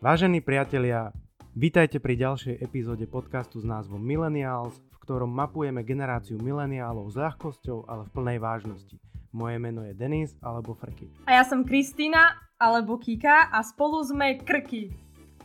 Vážení 0.00 0.40
priatelia, 0.40 1.12
vítajte 1.52 2.00
pri 2.00 2.16
ďalšej 2.16 2.64
epizóde 2.64 3.04
podcastu 3.04 3.60
s 3.60 3.68
názvom 3.68 4.00
Millennials, 4.00 4.72
v 4.96 4.98
ktorom 5.04 5.28
mapujeme 5.28 5.84
generáciu 5.84 6.40
mileniálov 6.40 7.12
s 7.12 7.20
ľahkosťou, 7.20 7.84
ale 7.84 8.08
v 8.08 8.10
plnej 8.16 8.38
vážnosti. 8.40 8.96
Moje 9.36 9.60
meno 9.60 9.84
je 9.84 9.92
Denis 9.92 10.32
alebo 10.40 10.72
Frky. 10.72 11.04
A 11.28 11.36
ja 11.36 11.44
som 11.44 11.68
Kristýna 11.68 12.32
alebo 12.56 12.96
Kika 12.96 13.52
a 13.52 13.60
spolu 13.60 14.00
sme 14.00 14.40
Krky. 14.40 14.88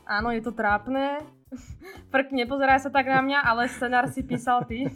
Áno, 0.08 0.32
je 0.32 0.40
to 0.40 0.56
trápne. 0.56 1.20
Frk, 2.16 2.32
nepozeraj 2.32 2.88
sa 2.88 2.96
tak 2.96 3.12
na 3.12 3.20
mňa, 3.20 3.44
ale 3.44 3.68
scenár 3.68 4.08
si 4.08 4.24
písal 4.24 4.64
ty. 4.72 4.88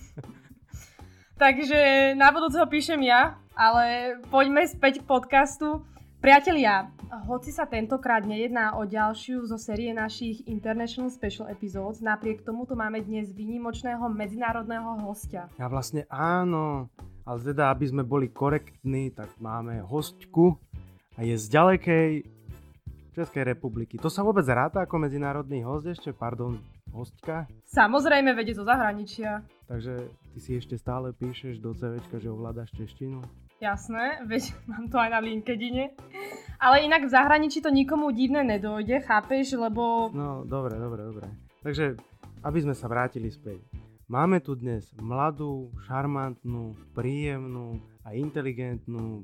Takže 1.43 2.15
na 2.15 2.31
budúceho 2.31 2.63
píšem 2.63 3.03
ja, 3.03 3.35
ale 3.59 4.15
poďme 4.31 4.63
späť 4.71 5.03
k 5.03 5.07
podcastu. 5.11 5.83
Priatelia, 6.19 6.91
hoci 7.31 7.47
sa 7.55 7.63
tentokrát 7.63 8.27
nejedná 8.27 8.75
o 8.75 8.83
ďalšiu 8.83 9.47
zo 9.47 9.55
série 9.55 9.95
našich 9.95 10.43
International 10.51 11.07
Special 11.07 11.47
Episodes, 11.47 12.03
napriek 12.03 12.43
tomu 12.43 12.67
tu 12.67 12.75
máme 12.75 12.99
dnes 12.99 13.31
výnimočného 13.31 14.03
medzinárodného 14.11 14.99
hostia. 15.07 15.47
Ja 15.55 15.71
vlastne 15.71 16.03
áno, 16.11 16.91
ale 17.23 17.39
teda, 17.39 17.71
aby 17.71 17.87
sme 17.87 18.03
boli 18.03 18.27
korektní, 18.27 19.15
tak 19.15 19.31
máme 19.39 19.79
hostku 19.79 20.59
a 21.15 21.23
je 21.23 21.39
z 21.39 21.45
ďalekej 21.55 22.27
Českej 23.15 23.43
republiky. 23.47 23.95
To 24.03 24.11
sa 24.11 24.19
vôbec 24.19 24.43
ráta 24.51 24.83
ako 24.83 24.99
medzinárodný 24.99 25.63
host 25.63 25.87
ešte? 25.87 26.11
Pardon, 26.11 26.59
hostka? 26.91 27.47
Samozrejme, 27.63 28.35
vedie 28.35 28.59
zo 28.59 28.67
zahraničia. 28.67 29.39
Takže 29.71 30.11
ty 30.35 30.39
si 30.43 30.51
ešte 30.59 30.75
stále 30.75 31.15
píšeš 31.15 31.63
do 31.63 31.71
CVčka, 31.71 32.19
že 32.19 32.27
ovládaš 32.27 32.75
češtinu? 32.75 33.23
Jasné, 33.59 34.23
veď 34.23 34.55
mám 34.71 34.87
to 34.87 34.95
aj 34.95 35.09
na 35.11 35.19
LinkedIne. 35.19 35.91
Ale 36.59 36.83
inak 36.83 37.07
v 37.07 37.13
zahraničí 37.13 37.63
to 37.63 37.71
nikomu 37.71 38.11
divné 38.11 38.43
nedojde, 38.43 39.03
chápeš, 39.03 39.55
lebo... 39.55 40.11
No, 40.11 40.43
dobre, 40.43 40.75
dobre, 40.75 41.07
dobre. 41.07 41.27
Takže, 41.63 41.95
aby 42.43 42.59
sme 42.63 42.75
sa 42.75 42.87
vrátili 42.91 43.31
späť. 43.31 43.63
Máme 44.09 44.41
tu 44.41 44.57
dnes 44.57 44.89
mladú, 44.97 45.69
šarmantnú, 45.85 46.75
príjemnú 46.97 47.77
a 48.03 48.17
inteligentnú 48.17 49.23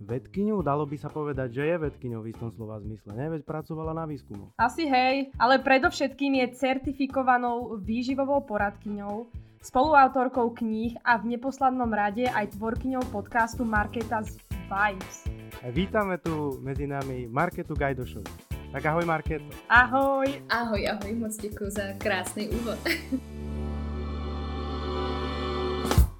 vedkyňu, 0.00 0.64
dalo 0.64 0.88
by 0.88 0.96
sa 0.96 1.12
povedať, 1.12 1.60
že 1.60 1.64
je 1.64 1.76
vedkyňou 1.76 2.20
v 2.24 2.30
istom 2.32 2.48
slova 2.52 2.80
zmysle, 2.80 3.12
ne? 3.12 3.32
Veď 3.36 3.44
pracovala 3.44 3.92
na 3.92 4.08
výskumu. 4.08 4.52
Asi 4.56 4.88
hej, 4.88 5.28
ale 5.36 5.60
predovšetkým 5.60 6.40
je 6.40 6.46
certifikovanou 6.56 7.76
výživovou 7.80 8.44
poradkyňou, 8.48 9.28
spoluautorkou 9.60 10.56
kníh 10.56 10.96
a 11.04 11.20
v 11.20 11.36
neposlednom 11.36 11.92
rade 11.92 12.24
aj 12.24 12.56
tvorkyňou 12.56 13.04
podcastu 13.12 13.68
Marketas 13.68 14.40
Vibes. 14.72 15.28
Vítame 15.76 16.16
tu 16.16 16.56
medzi 16.64 16.88
nami 16.88 17.28
Marketu 17.28 17.76
Gajdošovi. 17.76 18.48
Tak 18.72 18.80
ahoj 18.88 19.04
Marketo. 19.04 19.44
Ahoj. 19.68 20.24
Ahoj, 20.48 20.88
ahoj, 20.88 21.12
moc 21.12 21.36
děkuji 21.36 21.70
za 21.70 21.92
krásný 22.00 22.48
úvod. 22.48 22.78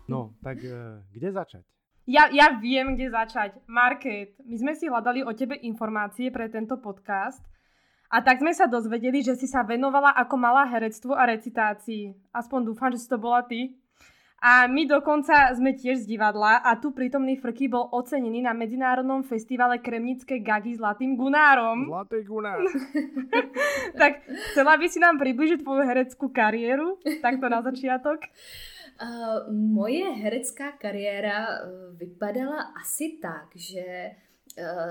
no, 0.09 0.37
tak 0.45 0.61
eh, 0.61 1.01
kde 1.09 1.33
začať? 1.33 1.65
Ja, 2.11 2.27
ja 2.29 2.59
viem, 2.59 2.99
kde 2.99 3.09
začať. 3.09 3.57
Market, 3.71 4.35
my 4.43 4.57
sme 4.59 4.73
si 4.75 4.91
hľadali 4.91 5.23
o 5.23 5.33
tebe 5.33 5.55
informácie 5.63 6.29
pre 6.35 6.51
tento 6.51 6.77
podcast 6.77 7.41
a 8.11 8.19
tak 8.27 8.43
sme 8.43 8.51
sa 8.51 8.67
dozvedeli, 8.67 9.23
že 9.23 9.39
si 9.39 9.47
sa 9.47 9.63
venovala 9.63 10.11
ako 10.19 10.35
malá 10.35 10.67
herectvu 10.67 11.15
a 11.15 11.31
recitácii. 11.31 12.11
Aspoň 12.35 12.75
dúfam, 12.75 12.91
že 12.91 12.99
si 12.99 13.07
to 13.07 13.23
bola 13.23 13.47
ty. 13.47 13.79
A 14.41 14.67
my 14.67 14.89
dokonca 14.89 15.53
sme 15.53 15.77
tiež 15.77 16.03
z 16.03 16.17
divadla 16.17 16.65
a 16.65 16.75
tu 16.81 16.97
prítomný 16.97 17.37
Frky 17.37 17.69
bol 17.69 17.93
ocenený 17.93 18.41
na 18.41 18.57
Medzinárodnom 18.57 19.21
festivale 19.21 19.85
Kremnické 19.85 20.41
gagy 20.41 20.81
Zlatým 20.81 21.15
Gunárom. 21.15 21.87
Zlatý 21.87 22.25
Gunár. 22.25 22.65
tak 24.01 24.25
chcela 24.51 24.81
by 24.81 24.87
si 24.89 24.97
nám 24.97 25.21
približiť 25.21 25.61
tvoju 25.61 25.85
hereckú 25.85 26.33
kariéru? 26.33 26.97
Takto 27.21 27.47
na 27.53 27.61
začiatok. 27.61 28.27
Uh, 28.97 29.45
moje 29.77 30.09
herecká 30.09 30.73
kariéra 30.81 31.61
vypadala 32.01 32.73
asi 32.81 33.21
tak, 33.21 33.53
že 33.55 34.17
Eh, 34.17 34.30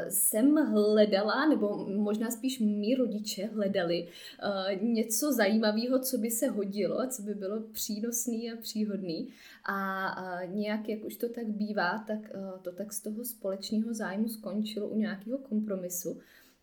jsem 0.09 0.56
hledala, 0.56 1.46
nebo 1.46 1.85
možná 1.88 2.31
spíš 2.31 2.59
mý 2.59 2.96
rodiče 2.96 3.46
hledali 3.46 4.07
eh, 4.07 4.75
něco 4.81 5.34
zajímavého, 5.34 6.00
co 6.00 6.18
by 6.18 6.31
se 6.31 6.47
hodilo, 6.47 7.07
co 7.07 7.22
by 7.22 7.34
bylo 7.34 7.59
přínosný 7.59 8.52
a 8.52 8.56
příhodný. 8.56 9.28
A 9.66 10.41
nějak, 10.46 10.90
jak 10.90 11.06
už 11.06 11.16
to 11.16 11.30
tak 11.30 11.47
bývá, 11.47 12.03
tak 12.07 12.19
eh, 12.34 12.59
to 12.62 12.72
tak 12.72 12.94
z 12.94 13.02
toho 13.02 13.25
společného 13.25 13.94
zájmu 13.94 14.30
skončilo 14.30 14.88
u 14.88 14.97
nějakého 14.97 15.38
kompromisu 15.38 16.18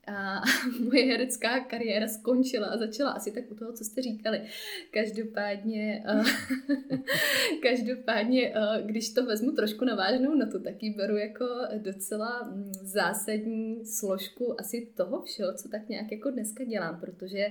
a 0.07 0.43
moje 0.85 1.05
herecká 1.05 1.61
kariéra 1.61 2.09
skončila 2.09 2.67
a 2.67 2.77
začala 2.77 3.11
asi 3.11 3.33
tak 3.33 3.45
u 3.51 3.55
toho, 3.55 3.73
co 3.73 3.85
jste 3.85 4.03
říkali. 4.03 4.43
Každopádně, 4.91 6.05
každopádně 7.63 8.55
když 8.85 9.11
to 9.11 9.27
vezmu 9.27 9.53
trošku 9.53 9.85
na 9.85 9.95
vážnou 9.95 10.35
notu, 10.35 10.59
tak 10.59 10.83
ji 10.83 10.95
beru 10.95 11.17
jako 11.17 11.47
docela 11.79 12.43
mm, 12.43 12.73
zásadní 12.73 13.87
složku 13.87 14.61
asi 14.61 14.89
toho 14.97 15.23
všeho, 15.23 15.55
co 15.55 15.69
tak 15.69 15.89
nějak 15.89 16.13
jako 16.13 16.31
dneska 16.31 16.65
dělám, 16.65 17.01
protože 17.01 17.47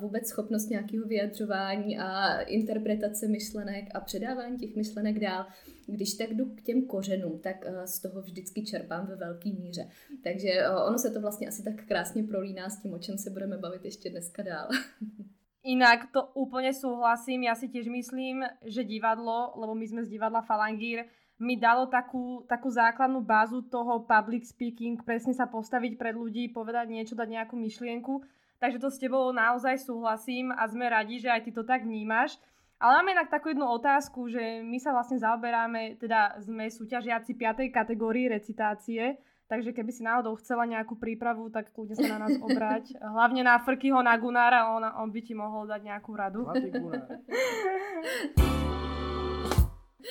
vůbec 0.00 0.28
schopnost 0.28 0.70
nějakého 0.70 1.06
vyjadřování 1.06 1.98
a 1.98 2.40
interpretace 2.40 3.28
myšlenek 3.28 3.84
a 3.94 4.00
předávání 4.00 4.58
těch 4.58 4.76
myšlenek 4.76 5.18
dál 5.18 5.46
když 5.90 6.14
tak 6.14 6.34
jdu 6.34 6.44
k 6.54 6.62
těm 6.62 6.86
kořenům, 6.86 7.38
tak 7.38 7.56
eh, 7.66 7.86
z 7.86 8.00
toho 8.00 8.22
vždycky 8.22 8.64
čerpám 8.64 9.06
ve 9.06 9.16
velké 9.16 9.48
míře. 9.48 9.88
Takže 10.24 10.48
eh, 10.48 10.70
ono 10.70 10.98
se 10.98 11.10
to 11.10 11.20
vlastně 11.20 11.48
asi 11.48 11.62
tak 11.62 11.86
krásně 11.86 12.22
prolíná 12.22 12.70
s 12.70 12.82
tím, 12.82 12.92
o 12.92 12.98
čem 12.98 13.18
se 13.18 13.30
budeme 13.30 13.58
bavit 13.58 13.84
ještě 13.84 14.10
dneska 14.10 14.42
dál. 14.42 14.68
Inak 15.60 16.08
to 16.08 16.24
úplne 16.32 16.72
súhlasím, 16.72 17.44
ja 17.44 17.52
si 17.52 17.68
tiež 17.68 17.92
myslím, 17.92 18.48
že 18.64 18.80
divadlo, 18.80 19.52
lebo 19.60 19.76
my 19.76 19.84
sme 19.84 20.00
z 20.08 20.16
divadla 20.16 20.40
Falangír, 20.40 21.04
mi 21.36 21.60
dalo 21.60 21.84
takú, 21.84 22.48
takú 22.48 22.72
základnú 22.72 23.20
bázu 23.20 23.60
toho 23.68 24.04
public 24.08 24.48
speaking, 24.48 25.00
presne 25.04 25.36
sa 25.36 25.44
postaviť 25.44 26.00
pred 26.00 26.16
ľudí, 26.16 26.48
povedať 26.48 26.88
niečo, 26.88 27.12
dať 27.12 27.28
nejakú 27.28 27.60
myšlienku. 27.60 28.24
Takže 28.60 28.80
to 28.80 28.88
s 28.92 29.00
tebou 29.00 29.32
naozaj 29.32 29.80
súhlasím 29.84 30.52
a 30.52 30.64
sme 30.68 30.84
radi, 30.88 31.20
že 31.20 31.32
aj 31.32 31.48
ty 31.48 31.50
to 31.52 31.64
tak 31.64 31.84
vnímaš. 31.84 32.40
Ale 32.80 32.96
máme 32.96 33.12
inak 33.12 33.28
takú 33.28 33.52
jednu 33.52 33.68
otázku, 33.68 34.32
že 34.32 34.64
my 34.64 34.80
sa 34.80 34.96
vlastne 34.96 35.20
zaoberáme, 35.20 36.00
teda 36.00 36.40
sme 36.40 36.72
súťažiaci 36.72 37.36
5. 37.36 37.68
kategórii 37.68 38.24
recitácie, 38.32 39.20
takže 39.52 39.76
keby 39.76 39.92
si 39.92 40.00
náhodou 40.00 40.32
chcela 40.40 40.64
nejakú 40.64 40.96
prípravu, 40.96 41.52
tak 41.52 41.76
kľudne 41.76 41.92
sa 41.92 42.08
na 42.16 42.24
nás 42.24 42.40
obrať. 42.40 42.96
Hlavne 43.20 43.44
na 43.44 43.60
Frkyho, 43.60 44.00
na 44.00 44.16
Gunára, 44.16 44.72
on, 44.72 44.80
on 44.80 45.12
by 45.12 45.20
ti 45.20 45.36
mohol 45.36 45.68
dať 45.68 45.80
nejakú 45.84 46.16
radu. 46.16 46.48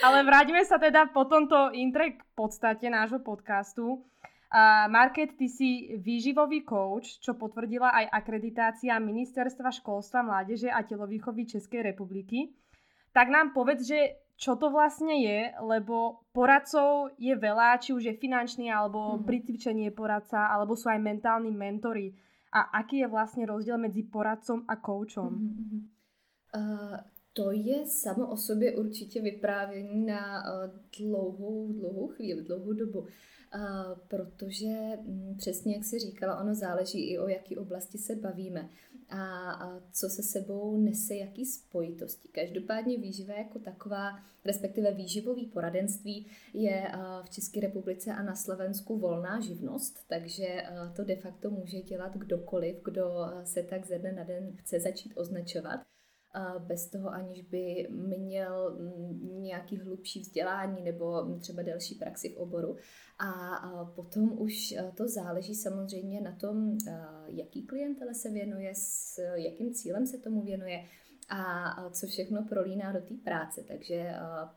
Ale 0.06 0.22
vráťme 0.22 0.62
sa 0.62 0.78
teda 0.78 1.09
po 1.09 1.25
tomto 1.25 1.74
intre 1.74 2.22
k 2.22 2.24
podstate 2.38 2.85
nášho 2.94 3.18
podcastu. 3.25 4.06
Uh, 4.49 4.89
Market, 4.89 5.37
ty 5.37 5.45
si 5.45 5.93
výživový 6.01 6.65
coach, 6.65 7.21
čo 7.21 7.37
potvrdila 7.37 7.93
aj 7.93 8.05
akreditácia 8.09 8.97
Ministerstva 8.97 9.69
školstva, 9.69 10.25
mládeže 10.25 10.73
a 10.73 10.81
telovýchovy 10.81 11.45
Českej 11.45 11.85
republiky. 11.85 12.49
Tak 13.13 13.29
nám 13.29 13.53
povedz, 13.53 13.85
že 13.85 14.25
čo 14.39 14.57
to 14.57 14.73
vlastne 14.73 15.21
je, 15.21 15.53
lebo 15.61 16.25
poradcov 16.33 17.13
je 17.21 17.35
veľa, 17.35 17.77
či 17.77 17.93
už 17.93 18.09
je 18.09 18.15
finančný, 18.17 18.71
alebo 18.73 19.19
mm. 19.19 19.27
pri 19.27 19.37
cvičení 19.45 19.91
je 19.91 19.93
poradca, 19.93 20.49
alebo 20.49 20.73
sú 20.73 20.90
aj 20.90 20.97
mentálni 20.97 21.52
mentory. 21.52 22.16
A 22.49 22.73
aký 22.81 23.05
je 23.05 23.07
vlastne 23.11 23.45
rozdiel 23.45 23.78
medzi 23.78 24.02
poradcom 24.02 24.66
a 24.66 24.81
koučom? 24.81 25.29
Mm-hmm. 25.29 25.81
Uh, 26.55 26.97
to 27.34 27.52
je 27.52 27.85
samo 27.85 28.28
o 28.28 28.37
sobě 28.37 28.73
určitě 28.73 29.22
vyprávění 29.22 30.05
na 30.05 30.41
uh, 30.41 30.73
dlouhou, 30.97 31.73
dlouhou 31.73 32.07
chvíli, 32.07 32.41
dlouhou 32.43 32.73
dobu. 32.73 33.05
Protože 34.07 34.97
mm, 35.01 35.35
přesně 35.37 35.75
jak 35.75 35.85
si 35.85 35.99
říkala, 35.99 36.41
ono 36.41 36.55
záleží 36.55 37.09
i 37.09 37.19
o 37.19 37.28
jaký 37.28 37.57
oblasti 37.57 37.97
se 37.97 38.16
bavíme 38.16 38.69
a, 39.09 39.79
co 39.91 40.09
se 40.09 40.23
sebou 40.23 40.78
nese 40.78 41.16
jaký 41.16 41.46
spojitosti. 41.46 42.28
Každopádně 42.28 42.97
výživa 42.97 43.34
jako 43.34 43.59
taková, 43.59 44.19
respektive 44.46 44.91
výživový 44.91 45.46
poradenství 45.46 46.28
je 46.53 46.91
v 47.23 47.29
České 47.29 47.59
republice 47.59 48.11
a 48.11 48.23
na 48.23 48.35
Slovensku 48.35 48.97
volná 48.97 49.40
živnost, 49.40 49.99
takže 50.07 50.63
to 50.95 51.03
de 51.03 51.16
facto 51.16 51.49
může 51.49 51.81
dělat 51.81 52.17
kdokoliv, 52.17 52.75
kdo 52.84 53.11
se 53.43 53.63
tak 53.63 53.85
ze 53.85 53.99
dne 53.99 54.11
na 54.11 54.23
den 54.23 54.52
chce 54.55 54.79
začít 54.79 55.13
označovat 55.16 55.79
bez 56.59 56.87
toho, 56.87 57.09
aniž 57.09 57.41
by 57.41 57.87
měl 58.17 58.78
mm, 58.79 59.41
nějaký 59.41 59.78
hlubší 59.78 60.20
vzdělání 60.20 60.84
nebo 60.84 61.35
třeba 61.40 61.64
delší 61.64 61.96
praxi 61.96 62.29
v 62.29 62.37
oboru. 62.37 62.76
A 63.20 63.85
potom 63.96 64.41
už 64.41 64.73
to 64.96 65.08
záleží 65.08 65.55
samozřejmě 65.55 66.22
na 66.22 66.31
tom, 66.31 66.78
jaký 67.28 67.64
klientele 67.66 68.14
se 68.14 68.29
věnuje, 68.29 68.72
s 68.76 69.20
jakým 69.35 69.73
cílem 69.73 70.08
se 70.08 70.17
tomu 70.17 70.41
věnuje 70.41 70.85
a 71.29 71.90
co 71.90 72.08
všechno 72.08 72.46
prolíná 72.49 72.91
do 72.91 72.99
té 72.99 73.14
práce. 73.23 73.64
Takže 73.67 74.11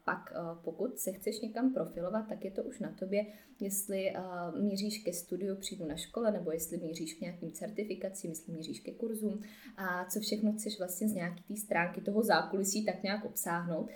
pak 0.04 0.32
pokud 0.64 0.98
se 0.98 1.12
chceš 1.12 1.40
někam 1.40 1.74
profilovat, 1.74 2.28
tak 2.28 2.44
je 2.44 2.50
to 2.50 2.62
už 2.62 2.80
na 2.80 2.92
tobě, 2.98 3.26
jestli 3.60 4.14
míříš 4.60 4.98
ke 4.98 5.12
studiu 5.12 5.56
přímo 5.56 5.86
na 5.86 5.96
škole, 5.96 6.32
nebo 6.32 6.52
jestli 6.52 6.76
míříš 6.78 7.14
k 7.14 7.20
nějakým 7.20 7.52
certifikacím, 7.52 8.30
jestli 8.30 8.52
míříš 8.52 8.80
ke 8.80 8.92
kurzům 8.92 9.40
a 9.76 10.04
co 10.04 10.20
všechno 10.20 10.52
chceš 10.52 10.78
vlastně 10.78 11.08
z 11.08 11.14
nějaký 11.14 11.42
té 11.42 11.56
stránky 11.56 12.00
toho 12.00 12.22
zákulisí 12.22 12.84
tak 12.84 13.02
nějak 13.02 13.24
obsáhnout, 13.24 13.90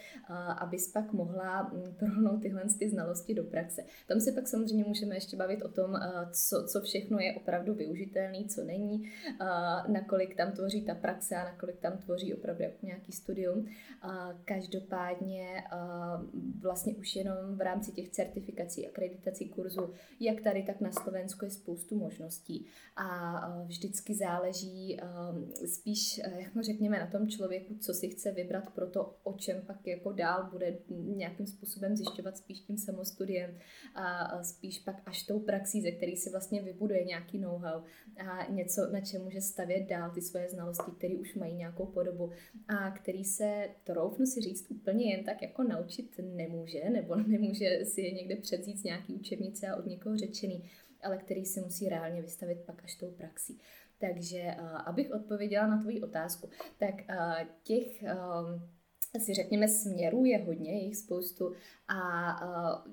abys 0.58 0.92
pak 0.92 1.12
mohla 1.12 1.62
mm, 1.62 1.94
prohnout 1.98 2.42
tyhle 2.42 2.62
ty 2.78 2.90
znalosti 2.90 3.34
do 3.34 3.44
praxe. 3.44 3.84
Tam 4.08 4.20
se 4.20 4.32
pak 4.32 4.48
samozřejmě 4.48 4.84
můžeme 4.84 5.16
ještě 5.16 5.36
bavit 5.36 5.62
o 5.62 5.68
tom, 5.68 5.94
co, 6.32 6.66
co 6.72 6.80
všechno 6.80 7.18
je 7.18 7.34
opravdu 7.34 7.74
využitelný, 7.74 8.48
co 8.48 8.64
není, 8.64 9.10
nakolik 9.88 10.36
tam 10.36 10.52
tvoří 10.52 10.82
ta 10.82 10.94
praxe 10.94 11.36
a 11.36 11.44
nakolik 11.44 11.80
tam 11.80 11.98
tvoří 11.98 12.34
opravdu 12.34 12.65
nějaký 12.82 13.12
studium. 13.12 13.68
Každopádně 14.44 15.64
vlastně 16.60 16.94
už 16.94 17.16
jenom 17.16 17.36
v 17.56 17.60
rámci 17.60 17.92
těch 17.92 18.08
certifikací, 18.08 18.88
akreditací 18.88 19.48
kurzu, 19.48 19.90
jak 20.20 20.40
tady, 20.40 20.62
tak 20.62 20.80
na 20.80 20.92
Slovensku 20.92 21.44
je 21.44 21.50
spoustu 21.50 21.98
možností 21.98 22.66
a 22.96 23.62
vždycky 23.66 24.14
záleží 24.14 25.00
spíš, 25.66 26.18
jak 26.18 26.64
řekněme, 26.64 26.98
na 26.98 27.06
tom 27.06 27.28
člověku, 27.28 27.74
co 27.78 27.94
si 27.94 28.08
chce 28.08 28.32
vybrat 28.32 28.70
pro 28.70 28.86
to, 28.86 29.16
o 29.22 29.32
čem 29.32 29.62
pak 29.66 29.86
jako 29.86 30.12
dál 30.12 30.48
bude 30.50 30.78
nějakým 30.88 31.46
způsobem 31.46 31.96
zjišťovat 31.96 32.36
spíš 32.36 32.60
tím 32.60 32.78
samostudiem 32.78 33.50
a 33.94 34.42
spíš 34.42 34.78
pak 34.78 35.02
až 35.06 35.22
tou 35.22 35.40
praxí, 35.40 35.82
ze 35.82 35.90
který 35.90 36.16
si 36.16 36.30
vlastně 36.30 36.62
vybuduje 36.62 37.04
nějaký 37.04 37.38
know-how 37.38 37.82
a 38.16 38.50
něco, 38.50 38.86
na 38.92 39.00
čem 39.00 39.22
může 39.22 39.40
stavět 39.40 39.88
dál 39.88 40.10
ty 40.10 40.22
svoje 40.22 40.48
znalosti, 40.48 40.90
které 40.98 41.14
už 41.14 41.34
mají 41.34 41.54
nějakou 41.54 41.86
podobu 41.86 42.30
a 42.68 42.90
který 42.90 43.24
se, 43.24 43.68
troufnu 43.84 44.26
si 44.26 44.40
říct, 44.40 44.70
úplně 44.70 45.10
jen 45.10 45.24
tak 45.24 45.42
jako 45.42 45.62
naučit 45.62 46.20
nemůže, 46.22 46.90
nebo 46.90 47.16
nemůže 47.26 47.84
si 47.84 48.00
je 48.00 48.10
někde 48.10 48.36
předzít 48.36 48.78
z 48.78 48.84
nějaký 48.84 49.14
učebnice 49.14 49.68
a 49.68 49.76
od 49.76 49.86
někoho 49.86 50.16
řečený, 50.16 50.70
ale 51.02 51.18
který 51.18 51.44
si 51.44 51.60
musí 51.60 51.88
reálně 51.88 52.22
vystavit 52.22 52.58
pak 52.66 52.84
až 52.84 52.94
tou 52.94 53.10
praxí. 53.10 53.58
Takže 53.98 54.54
abych 54.84 55.12
odpověděla 55.12 55.66
na 55.66 55.80
tvoji 55.80 56.02
otázku, 56.02 56.48
tak 56.78 56.94
těch 57.62 58.02
asi 59.16 59.34
řekněme 59.34 59.68
směrů 59.68 60.24
je 60.24 60.38
hodně, 60.38 60.72
je 60.72 60.84
jich 60.84 60.96
spoustu 60.96 61.52
a 61.88 62.00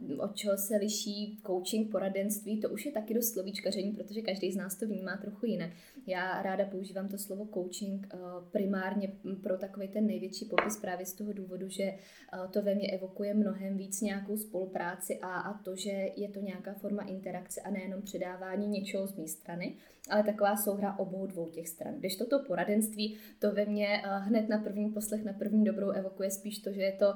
uh, 0.10 0.20
od 0.20 0.36
čeho 0.36 0.58
se 0.58 0.78
liší 0.78 1.40
coaching, 1.48 1.92
poradenství, 1.92 2.62
to 2.62 2.70
už 2.70 2.86
je 2.86 2.92
taky 2.92 3.14
dost 3.14 3.34
slovíčkaření, 3.34 3.92
protože 3.92 4.22
každý 4.22 4.52
z 4.52 4.56
nás 4.56 4.76
to 4.76 4.86
vnímá 4.86 5.18
trochu 5.18 5.46
jinak. 5.46 5.70
Já 6.08 6.42
ráda 6.42 6.66
používám 6.66 7.08
to 7.08 7.18
slovo 7.18 7.48
coaching 7.54 8.14
uh, 8.14 8.20
primárně 8.52 9.12
pro 9.44 9.58
takový 9.58 9.88
ten 9.88 10.08
největší 10.08 10.46
popis 10.46 10.78
právě 10.78 11.06
z 11.06 11.14
toho 11.14 11.34
důvodu, 11.34 11.70
že 11.70 11.84
uh, 11.94 12.52
to 12.52 12.62
ve 12.62 12.76
mně 12.76 12.92
evokuje 12.92 13.34
mnohem 13.34 13.78
víc 13.78 14.02
nějakou 14.02 14.38
spolupráci 14.38 15.20
a, 15.20 15.40
a 15.40 15.58
to, 15.64 15.76
že 15.76 15.92
je 16.16 16.30
to 16.30 16.40
nějaká 16.40 16.74
forma 16.74 17.04
interakce 17.04 17.62
a 17.62 17.72
nejenom 17.72 18.02
předávání 18.02 18.68
něčeho 18.68 19.08
z 19.08 19.16
mé 19.18 19.28
strany, 19.28 19.76
ale 20.10 20.24
taková 20.24 20.58
souhra 20.58 21.00
obou 21.00 21.26
dvou 21.26 21.50
těch 21.50 21.70
stran. 21.70 21.94
Když 22.00 22.16
toto 22.16 22.40
poradenství, 22.40 23.18
to 23.40 23.52
ve 23.52 23.66
mně 23.66 24.02
hned 24.06 24.50
na 24.50 24.58
první 24.58 24.90
poslech, 24.90 25.24
na 25.24 25.34
první 25.34 25.64
dobrou 25.64 25.90
evokuje 25.90 26.13
spíš 26.30 26.60
to, 26.60 26.72
že 26.72 26.82
je 26.82 26.96
to 27.00 27.10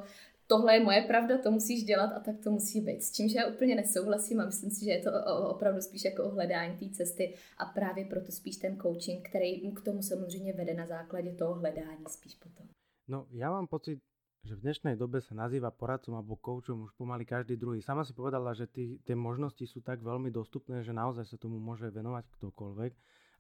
tohle 0.48 0.74
je 0.74 0.84
moje 0.84 1.02
pravda, 1.02 1.38
to 1.38 1.52
musíš 1.52 1.84
dělat 1.84 2.12
a 2.16 2.20
tak 2.20 2.36
to 2.44 2.52
musí 2.52 2.82
být. 2.82 3.04
S 3.04 3.12
čímž 3.12 3.34
já 3.34 3.48
úplně 3.48 3.76
nesouhlasím 3.76 4.40
a 4.40 4.46
myslím 4.46 4.72
si, 4.72 4.86
že 4.86 4.92
je 4.92 5.02
to 5.04 5.12
opravdu 5.50 5.82
spíš 5.82 6.06
jako 6.06 6.24
ohledání 6.24 6.78
té 6.78 6.90
cesty 6.90 7.36
a 7.58 7.66
právě 7.66 8.06
proto 8.06 8.32
spíš 8.32 8.58
ten 8.58 8.80
coaching, 8.80 9.30
který 9.30 9.72
k 9.72 9.82
tomu 9.82 10.02
samozřejmě 10.02 10.54
vede 10.54 10.74
na 10.74 10.86
základě 10.86 11.32
toho 11.32 11.54
hledání 11.54 12.06
spíš 12.08 12.36
potom. 12.36 12.68
No, 13.08 13.28
já 13.32 13.52
mám 13.52 13.68
pocit, 13.68 14.00
že 14.48 14.56
v 14.56 14.64
dnešnej 14.64 14.96
dobe 14.96 15.20
sa 15.20 15.36
nazýva 15.36 15.76
poradcom 15.76 16.16
alebo 16.16 16.40
koučom 16.40 16.88
už 16.88 16.96
pomaly 16.96 17.28
každý 17.28 17.60
druhý. 17.60 17.84
Sama 17.84 18.08
si 18.08 18.16
povedala, 18.16 18.56
že 18.56 18.72
tie 19.04 19.16
možnosti 19.16 19.60
sú 19.68 19.84
tak 19.84 20.00
veľmi 20.00 20.32
dostupné, 20.32 20.88
že 20.88 20.96
naozaj 20.96 21.28
sa 21.28 21.36
tomu 21.36 21.60
môže 21.60 21.92
venovať 21.92 22.24
ktokoľvek. 22.40 22.92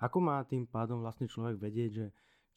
Ako 0.03 0.17
má 0.19 0.43
tým 0.43 0.67
pádom 0.67 0.99
vlastne 0.99 1.31
človek 1.31 1.63
vedieť, 1.63 1.91
že 1.95 2.05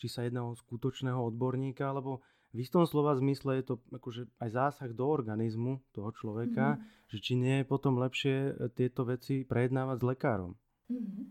či 0.02 0.06
sa 0.10 0.26
jedná 0.26 0.42
o 0.42 0.56
skutočného 0.58 1.20
odborníka, 1.30 1.94
alebo 1.94 2.26
v 2.50 2.58
istom 2.66 2.82
slova 2.82 3.14
zmysle 3.14 3.62
je 3.62 3.64
to 3.70 3.74
akože 3.94 4.26
aj 4.42 4.50
zásah 4.50 4.90
do 4.90 5.06
organizmu 5.06 5.78
toho 5.94 6.10
človeka, 6.10 6.74
mm-hmm. 6.76 7.08
že 7.10 7.18
či 7.22 7.32
nie 7.38 7.62
je 7.62 7.70
potom 7.70 7.94
lepšie 8.02 8.34
e, 8.34 8.52
tieto 8.74 9.06
veci 9.06 9.46
prejednávať 9.46 9.96
s 10.02 10.04
lekárom. 10.04 10.52
Mm-hmm. 10.90 11.24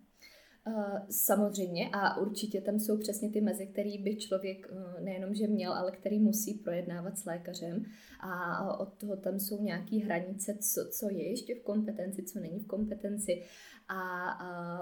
Uh, 0.67 0.99
samozřejmě 1.09 1.89
a 1.93 2.17
určitě 2.17 2.61
tam 2.61 2.79
jsou 2.79 2.97
přesně 2.97 3.29
ty 3.29 3.41
meze, 3.41 3.65
který 3.65 3.97
by 3.97 4.15
člověk 4.15 4.71
uh, 4.71 5.03
nejenom, 5.03 5.33
že 5.33 5.47
měl, 5.47 5.73
ale 5.73 5.91
který 5.91 6.19
musí 6.19 6.53
projednávat 6.53 7.17
s 7.17 7.25
lékařem. 7.25 7.85
A 8.19 8.79
od 8.79 8.93
toho 8.93 9.15
tam 9.15 9.39
jsou 9.39 9.63
nějaké 9.63 9.97
hranice, 9.97 10.57
co, 10.57 10.81
co 10.91 11.09
je 11.09 11.29
ještě 11.29 11.55
v 11.55 11.63
kompetenci, 11.63 12.23
co 12.23 12.39
není 12.39 12.59
v 12.59 12.67
kompetenci. 12.67 13.43
A, 13.87 14.29
a 14.29 14.79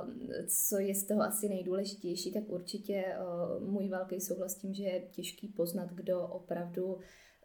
co 0.47 0.79
je 0.79 0.95
z 0.95 1.07
toho 1.07 1.21
asi 1.21 1.49
nejdůležitější, 1.49 2.33
tak 2.33 2.43
určitě 2.49 3.05
uh, 3.59 3.69
můj 3.69 3.89
velký 3.89 4.21
souhlas 4.21 4.55
tím, 4.55 4.73
že 4.73 4.83
je 4.83 5.01
těžký 5.11 5.47
poznat, 5.47 5.93
kdo 5.93 6.27
opravdu 6.27 6.97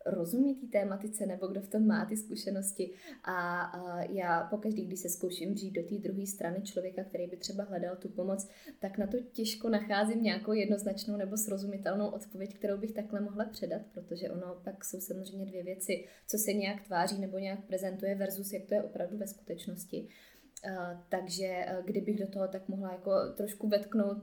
rozumí 0.06 0.54
té 0.54 0.66
tématice 0.66 1.26
nebo 1.26 1.46
kdo 1.46 1.60
v 1.60 1.68
tom 1.68 1.86
má 1.86 2.04
ty 2.04 2.16
zkušenosti. 2.16 2.90
A, 3.24 3.60
a 3.60 4.02
já 4.02 4.46
pokaždý, 4.50 4.84
když 4.84 5.00
se 5.00 5.08
zkouším 5.08 5.56
žít 5.56 5.70
do 5.70 5.82
té 5.82 5.94
druhé 5.94 6.26
strany 6.26 6.62
člověka, 6.62 7.04
který 7.04 7.26
by 7.26 7.36
třeba 7.36 7.64
hledal 7.64 7.96
tu 7.96 8.08
pomoc, 8.08 8.48
tak 8.78 8.98
na 8.98 9.06
to 9.06 9.16
těžko 9.32 9.68
nacházím 9.68 10.22
nějakou 10.22 10.52
jednoznačnou 10.52 11.16
nebo 11.16 11.36
srozumitelnou 11.36 12.08
odpověď, 12.08 12.54
kterou 12.54 12.78
bych 12.78 12.92
takhle 12.92 13.20
mohla 13.20 13.44
předat, 13.44 13.82
protože 13.94 14.30
ono 14.30 14.60
pak 14.64 14.84
jsou 14.84 15.00
samozřejmě 15.00 15.46
dvě 15.46 15.62
věci, 15.62 16.04
co 16.26 16.38
se 16.38 16.52
nějak 16.52 16.82
tváří 16.82 17.20
nebo 17.20 17.38
nějak 17.38 17.66
prezentuje 17.66 18.14
versus 18.14 18.52
jak 18.52 18.66
to 18.66 18.74
je 18.74 18.82
opravdu 18.82 19.18
ve 19.18 19.26
skutečnosti. 19.26 20.08
Uh, 20.70 21.00
takže 21.08 21.66
uh, 21.78 21.84
kdybych 21.84 22.18
do 22.18 22.26
toho 22.26 22.48
tak 22.48 22.68
mohla 22.68 22.92
jako 22.92 23.12
trošku 23.36 23.68
vetknout 23.68 24.18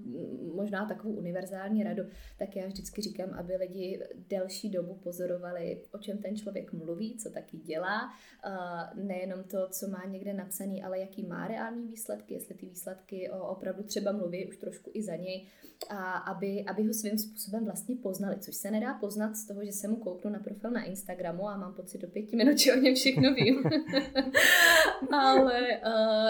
možná 0.55 0.85
takovou 0.85 1.13
univerzální 1.13 1.83
radu, 1.83 2.03
tak 2.37 2.55
já 2.55 2.67
vždycky 2.67 3.01
říkám, 3.01 3.29
aby 3.33 3.55
lidi 3.55 3.99
delší 4.29 4.69
dobu 4.69 4.93
pozorovali, 4.93 5.81
o 5.93 5.97
čem 5.97 6.17
ten 6.17 6.37
člověk 6.37 6.73
mluví, 6.73 7.17
co 7.17 7.29
taky 7.29 7.57
dělá, 7.57 8.01
uh, 8.05 9.03
nejenom 9.03 9.43
to, 9.43 9.67
co 9.69 9.87
má 9.87 10.05
někde 10.05 10.33
napsaný, 10.33 10.83
ale 10.83 10.99
jaký 10.99 11.25
má 11.25 11.47
reální 11.47 11.87
výsledky, 11.87 12.33
jestli 12.33 12.55
ty 12.55 12.65
výsledky 12.65 13.29
opravdu 13.29 13.83
třeba 13.83 14.11
mluví 14.11 14.47
už 14.47 14.57
trošku 14.57 14.91
i 14.93 15.03
za 15.03 15.15
něj, 15.15 15.47
a 15.89 16.17
aby, 16.17 16.65
aby 16.67 16.83
ho 16.83 16.93
svým 16.93 17.17
způsobem 17.17 17.65
vlastně 17.65 17.95
poznali, 17.95 18.39
což 18.39 18.55
se 18.55 18.71
nedá 18.71 18.93
poznat 18.93 19.35
z 19.35 19.47
toho, 19.47 19.65
že 19.65 19.71
se 19.71 19.87
mu 19.87 19.95
kouknu 19.95 20.31
na 20.31 20.39
profil 20.39 20.71
na 20.71 20.83
Instagramu 20.83 21.49
a 21.49 21.57
mám 21.57 21.73
pocit 21.73 22.01
do 22.01 22.07
pěti 22.07 22.35
minut, 22.35 22.57
že 22.57 22.73
o 22.73 22.75
něm 22.75 22.95
všechno 22.95 23.33
vím. 23.33 23.63
ale 25.11 25.61
uh, 25.67 26.28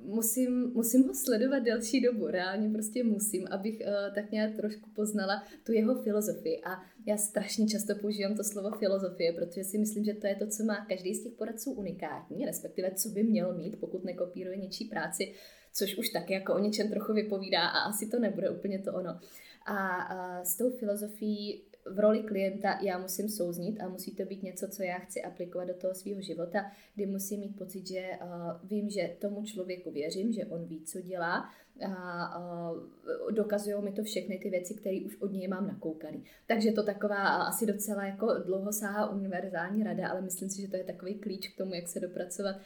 musím, 0.00 0.72
musím 0.74 1.02
ho 1.02 1.14
sledovat 1.14 1.58
delší 1.58 2.00
dobu, 2.00 2.26
reálně 2.26 2.70
prostě 2.70 3.04
musím, 3.04 3.48
abych 3.50 3.80
uh, 3.80 4.14
tak 4.14 4.32
nějak 4.32 4.56
trošku 4.56 4.90
poznala 4.90 5.44
tu 5.66 5.72
jeho 5.72 6.02
filozofii. 6.02 6.60
A 6.64 6.82
já 7.06 7.16
strašně 7.16 7.66
často 7.66 7.94
používám 7.94 8.36
to 8.36 8.44
slovo 8.44 8.70
filozofie, 8.70 9.32
protože 9.32 9.64
si 9.64 9.78
myslím, 9.78 10.04
že 10.04 10.14
to 10.14 10.26
je 10.26 10.36
to, 10.36 10.46
co 10.46 10.64
má 10.64 10.86
každý 10.88 11.14
z 11.14 11.22
těch 11.22 11.32
poradců 11.32 11.72
unikátní, 11.72 12.46
respektive 12.46 12.90
co 12.90 13.08
by 13.08 13.22
měl 13.22 13.54
mít, 13.54 13.80
pokud 13.80 14.04
nekopíruje 14.04 14.56
něčí 14.56 14.84
práci, 14.84 15.34
což 15.72 15.98
už 15.98 16.08
taky 16.08 16.32
jako 16.32 16.54
o 16.54 16.58
něčem 16.58 16.90
trochu 16.90 17.12
vypovídá 17.12 17.68
a 17.68 17.78
asi 17.78 18.06
to 18.06 18.18
nebude 18.18 18.50
úplně 18.50 18.78
to 18.78 18.92
ono. 18.92 19.20
A, 19.66 19.76
a 19.76 20.44
s 20.44 20.56
tou 20.56 20.70
filozofií 20.70 21.62
v 21.90 21.98
roli 21.98 22.22
klienta 22.22 22.78
já 22.82 22.98
musím 22.98 23.28
souznit 23.28 23.80
a 23.80 23.88
musí 23.88 24.14
to 24.14 24.24
být 24.24 24.42
něco, 24.42 24.68
co 24.68 24.82
já 24.82 24.98
chci 24.98 25.22
aplikovat 25.22 25.64
do 25.64 25.74
toho 25.74 25.94
svého 25.94 26.20
života, 26.20 26.72
kdy 26.94 27.06
musím 27.06 27.40
mít 27.40 27.58
pocit, 27.58 27.86
že 27.86 28.10
uh, 28.22 28.68
vím, 28.68 28.90
že 28.90 29.16
tomu 29.20 29.44
člověku 29.44 29.90
věřím, 29.90 30.32
že 30.32 30.46
on 30.46 30.64
ví, 30.64 30.80
co 30.84 31.00
dělá 31.00 31.50
a 31.86 32.38
uh, 32.38 32.78
dokazují 33.30 33.82
mi 33.84 33.92
to 33.92 34.02
všechny 34.02 34.38
ty 34.38 34.50
věci, 34.50 34.74
které 34.74 34.96
už 35.06 35.20
od 35.20 35.32
něj 35.32 35.48
mám 35.48 35.66
nakoukaný. 35.66 36.24
Takže 36.46 36.72
to 36.72 36.82
taková 36.82 37.50
asi 37.52 37.66
docela 37.66 38.04
jako 38.04 38.26
dlouho 38.46 38.72
sáhá 38.72 39.10
univerzální 39.10 39.84
rada, 39.84 40.08
ale 40.08 40.20
myslím 40.20 40.50
si, 40.50 40.62
že 40.62 40.68
to 40.68 40.76
je 40.76 40.84
takový 40.84 41.14
klíč 41.14 41.48
k 41.48 41.56
tomu, 41.56 41.74
jak 41.74 41.88
se 41.88 42.00
dopracovat 42.00 42.56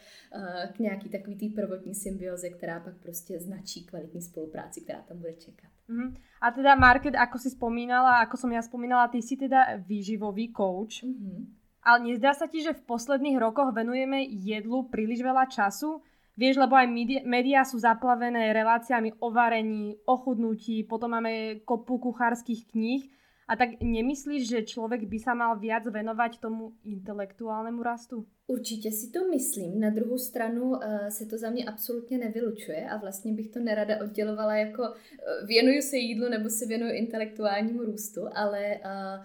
k 0.73 0.79
nějaký 0.79 1.09
takový 1.09 1.37
té 1.37 1.61
prvotní 1.61 1.95
symbioze, 1.95 2.51
která 2.51 2.81
pak 2.81 2.95
prostě 3.03 3.41
značí 3.41 3.85
kvalitní 3.85 4.23
spolupráci, 4.23 4.81
která 4.81 5.03
tam 5.09 5.19
bude 5.19 5.33
čekat. 5.33 5.71
Mm-hmm. 5.91 6.17
A 6.41 6.51
teda 6.51 6.75
Market, 6.75 7.15
ako 7.15 7.39
si 7.39 7.51
spomínala, 7.51 8.23
ako 8.25 8.37
som 8.37 8.51
ja 8.55 8.63
spomínala, 8.63 9.11
ty 9.13 9.23
si 9.23 9.37
teda 9.37 9.83
výživový 9.83 10.55
coach. 10.55 11.05
Mm-hmm. 11.05 11.61
Ale 11.83 11.99
nezdá 12.07 12.31
sa 12.31 12.47
ti, 12.47 12.63
že 12.63 12.79
v 12.79 12.87
posledných 12.87 13.43
rokoch 13.43 13.75
venujeme 13.75 14.23
jedlu 14.23 14.87
príliš 14.87 15.27
veľa 15.27 15.51
času? 15.51 15.99
Vieš, 16.33 16.57
lebo 16.57 16.73
aj 16.73 16.89
médiá 17.29 17.61
sú 17.61 17.77
zaplavené 17.77 18.57
reláciami 18.57 19.13
o 19.21 19.29
varení, 19.29 20.01
o 20.09 20.17
chudnutí, 20.17 20.81
potom 20.89 21.13
máme 21.13 21.61
kopu 21.69 21.99
kuchárskych 21.99 22.73
kníh 22.73 23.05
a 23.49 23.57
tak 23.57 23.69
nemyslíš, 23.85 24.49
že 24.49 24.63
člověk 24.63 25.05
by 25.05 25.19
sa 25.19 25.35
mal 25.37 25.61
viac 25.61 25.85
venovať 25.85 26.41
tomu 26.41 26.73
intelektuálnemu 26.85 27.83
rastu? 27.83 28.27
Určitě 28.47 28.93
si 28.93 29.11
to 29.11 29.29
myslím. 29.29 29.81
Na 29.81 29.91
druhou 29.91 30.19
stranu 30.19 30.71
uh, 30.71 31.09
se 31.09 31.27
to 31.27 31.39
za 31.39 31.51
mě 31.51 31.65
absolutně 31.65 32.19
nevylučuje 32.19 32.89
a 32.91 32.97
vlastně 32.97 33.33
bych 33.33 33.49
to 33.49 33.61
nerada 33.61 34.01
oddělovala 34.01 34.55
jako 34.57 34.83
uh, 34.83 35.47
věnuju 35.47 35.83
se 35.83 35.97
jídlu 35.97 36.29
nebo 36.29 36.51
se 36.51 36.67
věnuju 36.67 36.93
intelektuálnímu 36.95 37.85
růstu, 37.85 38.21
ale 38.35 38.81
uh, 38.85 39.25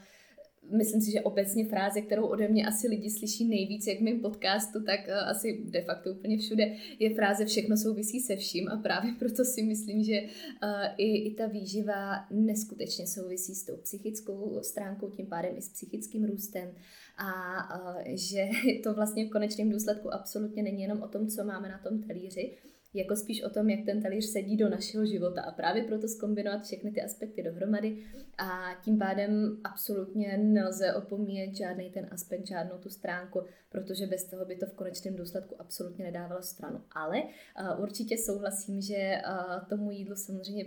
myslím 0.71 1.01
si, 1.01 1.11
že 1.11 1.21
obecně 1.21 1.65
fráze, 1.65 2.01
kterou 2.01 2.25
ode 2.25 2.47
mě 2.47 2.67
asi 2.67 2.87
lidi 2.87 3.09
slyší 3.09 3.47
nejvíc, 3.47 3.87
jak 3.87 3.97
v 3.97 4.01
mém 4.01 4.19
podcastu, 4.19 4.83
tak 4.83 4.99
uh, 5.07 5.29
asi 5.29 5.61
de 5.65 5.81
facto 5.81 6.11
úplně 6.11 6.37
všude, 6.37 6.75
je 6.99 7.15
fráze 7.15 7.45
všechno 7.45 7.77
souvisí 7.77 8.19
se 8.19 8.35
vším 8.35 8.69
a 8.69 8.77
právě 8.77 9.13
proto 9.19 9.45
si 9.45 9.63
myslím, 9.63 10.03
že 10.03 10.21
uh, 10.21 10.69
i, 10.97 11.17
i 11.17 11.35
ta 11.35 11.47
výživa 11.47 12.27
neskutečně 12.31 13.07
souvisí 13.07 13.55
s 13.55 13.65
tou 13.65 13.77
psychickou 13.77 14.59
stránkou, 14.61 15.09
tím 15.09 15.25
pádem 15.25 15.57
i 15.57 15.61
s 15.61 15.69
psychickým 15.69 16.25
růstem. 16.25 16.71
A 17.17 17.31
uh, 17.79 18.01
že 18.07 18.47
to 18.83 18.93
vlastně 18.93 19.25
v 19.25 19.29
konečném 19.29 19.69
důsledku 19.69 20.13
absolutně 20.13 20.63
není 20.63 20.81
jenom 20.81 21.01
o 21.01 21.07
tom, 21.07 21.27
co 21.27 21.43
máme 21.43 21.69
na 21.69 21.77
tom 21.77 22.03
talíři, 22.03 22.57
jako 22.93 23.15
spíš 23.15 23.43
o 23.43 23.49
tom, 23.49 23.69
jak 23.69 23.85
ten 23.85 24.01
talíř 24.01 24.25
sedí 24.25 24.57
do 24.57 24.69
našeho 24.69 25.05
života. 25.05 25.41
A 25.41 25.51
právě 25.51 25.83
proto 25.83 26.07
skombinovat 26.07 26.63
všechny 26.63 26.91
ty 26.91 27.01
aspekty 27.01 27.43
dohromady. 27.43 27.97
A 28.37 28.81
tím 28.83 28.97
pádem 28.97 29.57
absolutně 29.63 30.37
nelze 30.37 30.93
opomíjet 30.93 31.55
žádný 31.55 31.89
ten 31.89 32.07
aspekt, 32.11 32.47
žádnou 32.47 32.77
tu 32.77 32.89
stránku, 32.89 33.41
protože 33.69 34.07
bez 34.07 34.25
toho 34.25 34.45
by 34.45 34.55
to 34.55 34.65
v 34.65 34.73
konečném 34.73 35.15
důsledku 35.15 35.55
absolutně 35.59 36.05
nedávalo 36.05 36.41
stranu. 36.41 36.81
Ale 36.91 37.23
uh, 37.23 37.81
určitě 37.83 38.17
souhlasím, 38.17 38.81
že 38.81 39.21
uh, 39.27 39.67
tomu 39.69 39.91
jídlu 39.91 40.15
samozřejmě 40.15 40.65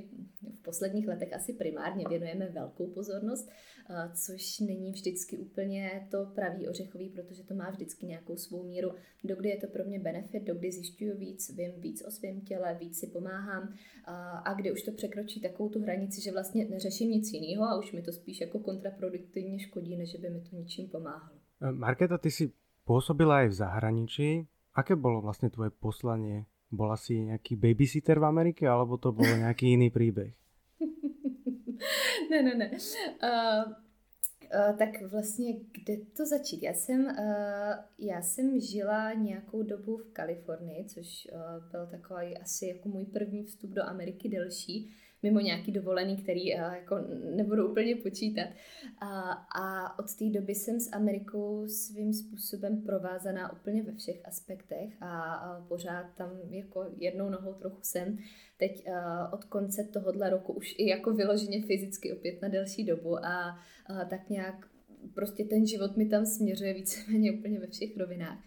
v 0.58 0.62
posledních 0.62 1.08
letech 1.08 1.32
asi 1.32 1.52
primárně 1.52 2.04
věnujeme 2.08 2.48
velkou 2.48 2.86
pozornost, 2.86 3.48
uh, 3.90 3.96
což 4.14 4.60
není 4.60 4.92
vždycky 4.92 5.38
úplně 5.38 6.08
to 6.10 6.26
pravý 6.34 6.68
ořechový, 6.68 7.08
protože 7.08 7.42
to 7.44 7.54
má 7.54 7.70
vždycky 7.70 8.06
nějakou 8.06 8.36
svou 8.36 8.62
míru, 8.62 8.90
dokdy 9.24 9.48
je 9.48 9.56
to 9.56 9.66
pro 9.66 9.84
mě 9.84 9.98
benefit, 9.98 10.44
dokdy 10.44 10.72
zjišťuju 10.72 11.18
víc, 11.18 11.56
vím 11.56 11.80
víc 11.80 12.02
o 12.06 12.10
svém 12.20 12.40
těle, 12.40 12.76
víc 12.80 12.98
si 12.98 13.06
pomáhám 13.06 13.74
a, 14.04 14.38
a 14.38 14.54
kdy 14.54 14.72
už 14.72 14.82
to 14.82 14.92
překročí 14.92 15.40
takovou 15.40 15.68
tu 15.68 15.82
hranici, 15.82 16.20
že 16.20 16.32
vlastně 16.32 16.64
neřeším 16.64 17.10
nic 17.10 17.32
jiného 17.32 17.64
a 17.64 17.78
už 17.78 17.92
mi 17.92 18.02
to 18.02 18.12
spíš 18.12 18.40
jako 18.40 18.58
kontraproduktivně 18.58 19.58
škodí, 19.58 19.96
než 19.96 20.16
by 20.16 20.30
mi 20.30 20.40
to 20.40 20.56
ničím 20.56 20.88
pomáhalo. 20.88 21.40
Marketa, 21.60 22.16
ty 22.16 22.32
si 22.32 22.48
pôsobila 22.88 23.44
aj 23.44 23.52
v 23.52 23.58
zahraničí. 23.60 24.28
Aké 24.72 24.96
bolo 24.96 25.20
vlastne 25.20 25.52
tvoje 25.52 25.68
poslanie? 25.76 26.48
Bola 26.72 26.96
si 26.96 27.20
nejaký 27.20 27.58
babysitter 27.58 28.16
v 28.16 28.28
Amerike, 28.30 28.64
alebo 28.64 28.96
to 28.96 29.12
bol 29.12 29.26
nejaký 29.26 29.76
iný 29.76 29.92
príbeh? 29.92 30.32
ne, 32.30 32.38
ne, 32.40 32.54
ne. 32.56 32.68
Uh, 33.20 33.76
Uh, 34.54 34.76
tak 34.76 35.02
vlastně 35.02 35.52
kde 35.52 35.96
to 36.16 36.26
začít? 36.26 36.62
Já 36.62 36.72
jsem, 36.72 37.04
uh, 37.04 37.14
já 37.98 38.22
jsem 38.22 38.60
žila 38.60 39.12
nějakou 39.12 39.62
dobu 39.62 39.96
v 39.96 40.12
Kalifornii, 40.12 40.84
což 40.84 41.28
uh, 41.32 41.70
byl 41.70 41.86
takový 41.86 42.38
asi 42.38 42.66
jako 42.66 42.88
můj 42.88 43.04
první 43.04 43.44
vstup 43.44 43.70
do 43.70 43.82
Ameriky 43.82 44.28
delší 44.28 44.90
mimo 45.22 45.40
nějaký 45.40 45.72
dovolený, 45.72 46.16
který 46.16 46.54
uh, 46.54 46.60
jako 46.60 46.98
nebudu 47.36 47.70
úplně 47.70 47.96
počítat. 47.96 48.48
A, 48.98 49.30
a 49.56 49.98
od 49.98 50.16
té 50.16 50.24
doby 50.30 50.54
jsem 50.54 50.80
s 50.80 50.92
Amerikou 50.92 51.68
svým 51.68 52.12
způsobem 52.12 52.82
provázaná 52.82 53.52
úplně 53.52 53.82
ve 53.82 53.92
všech 53.92 54.20
aspektech 54.24 55.02
a, 55.02 55.34
a 55.34 55.60
pořád 55.60 56.06
tam 56.16 56.30
jako 56.50 56.86
jednou 56.96 57.30
nohou 57.30 57.52
trochu 57.52 57.78
jsem. 57.82 58.18
Teď 58.58 58.86
uh, 58.86 58.94
od 59.34 59.44
konce 59.44 59.84
tohohle 59.84 60.30
roku 60.30 60.52
už 60.52 60.74
i 60.78 60.88
jako 60.88 61.12
vyloženě 61.12 61.62
fyzicky 61.62 62.12
opět 62.12 62.42
na 62.42 62.48
delší 62.48 62.84
dobu 62.84 63.24
a 63.24 63.58
uh, 63.90 64.08
tak 64.08 64.30
nějak 64.30 64.66
prostě 65.14 65.44
ten 65.44 65.66
život 65.66 65.96
mi 65.96 66.06
tam 66.06 66.26
směřuje 66.26 66.74
víceméně 66.74 67.32
úplně 67.32 67.60
ve 67.60 67.66
všech 67.66 67.96
rovinách. 67.96 68.38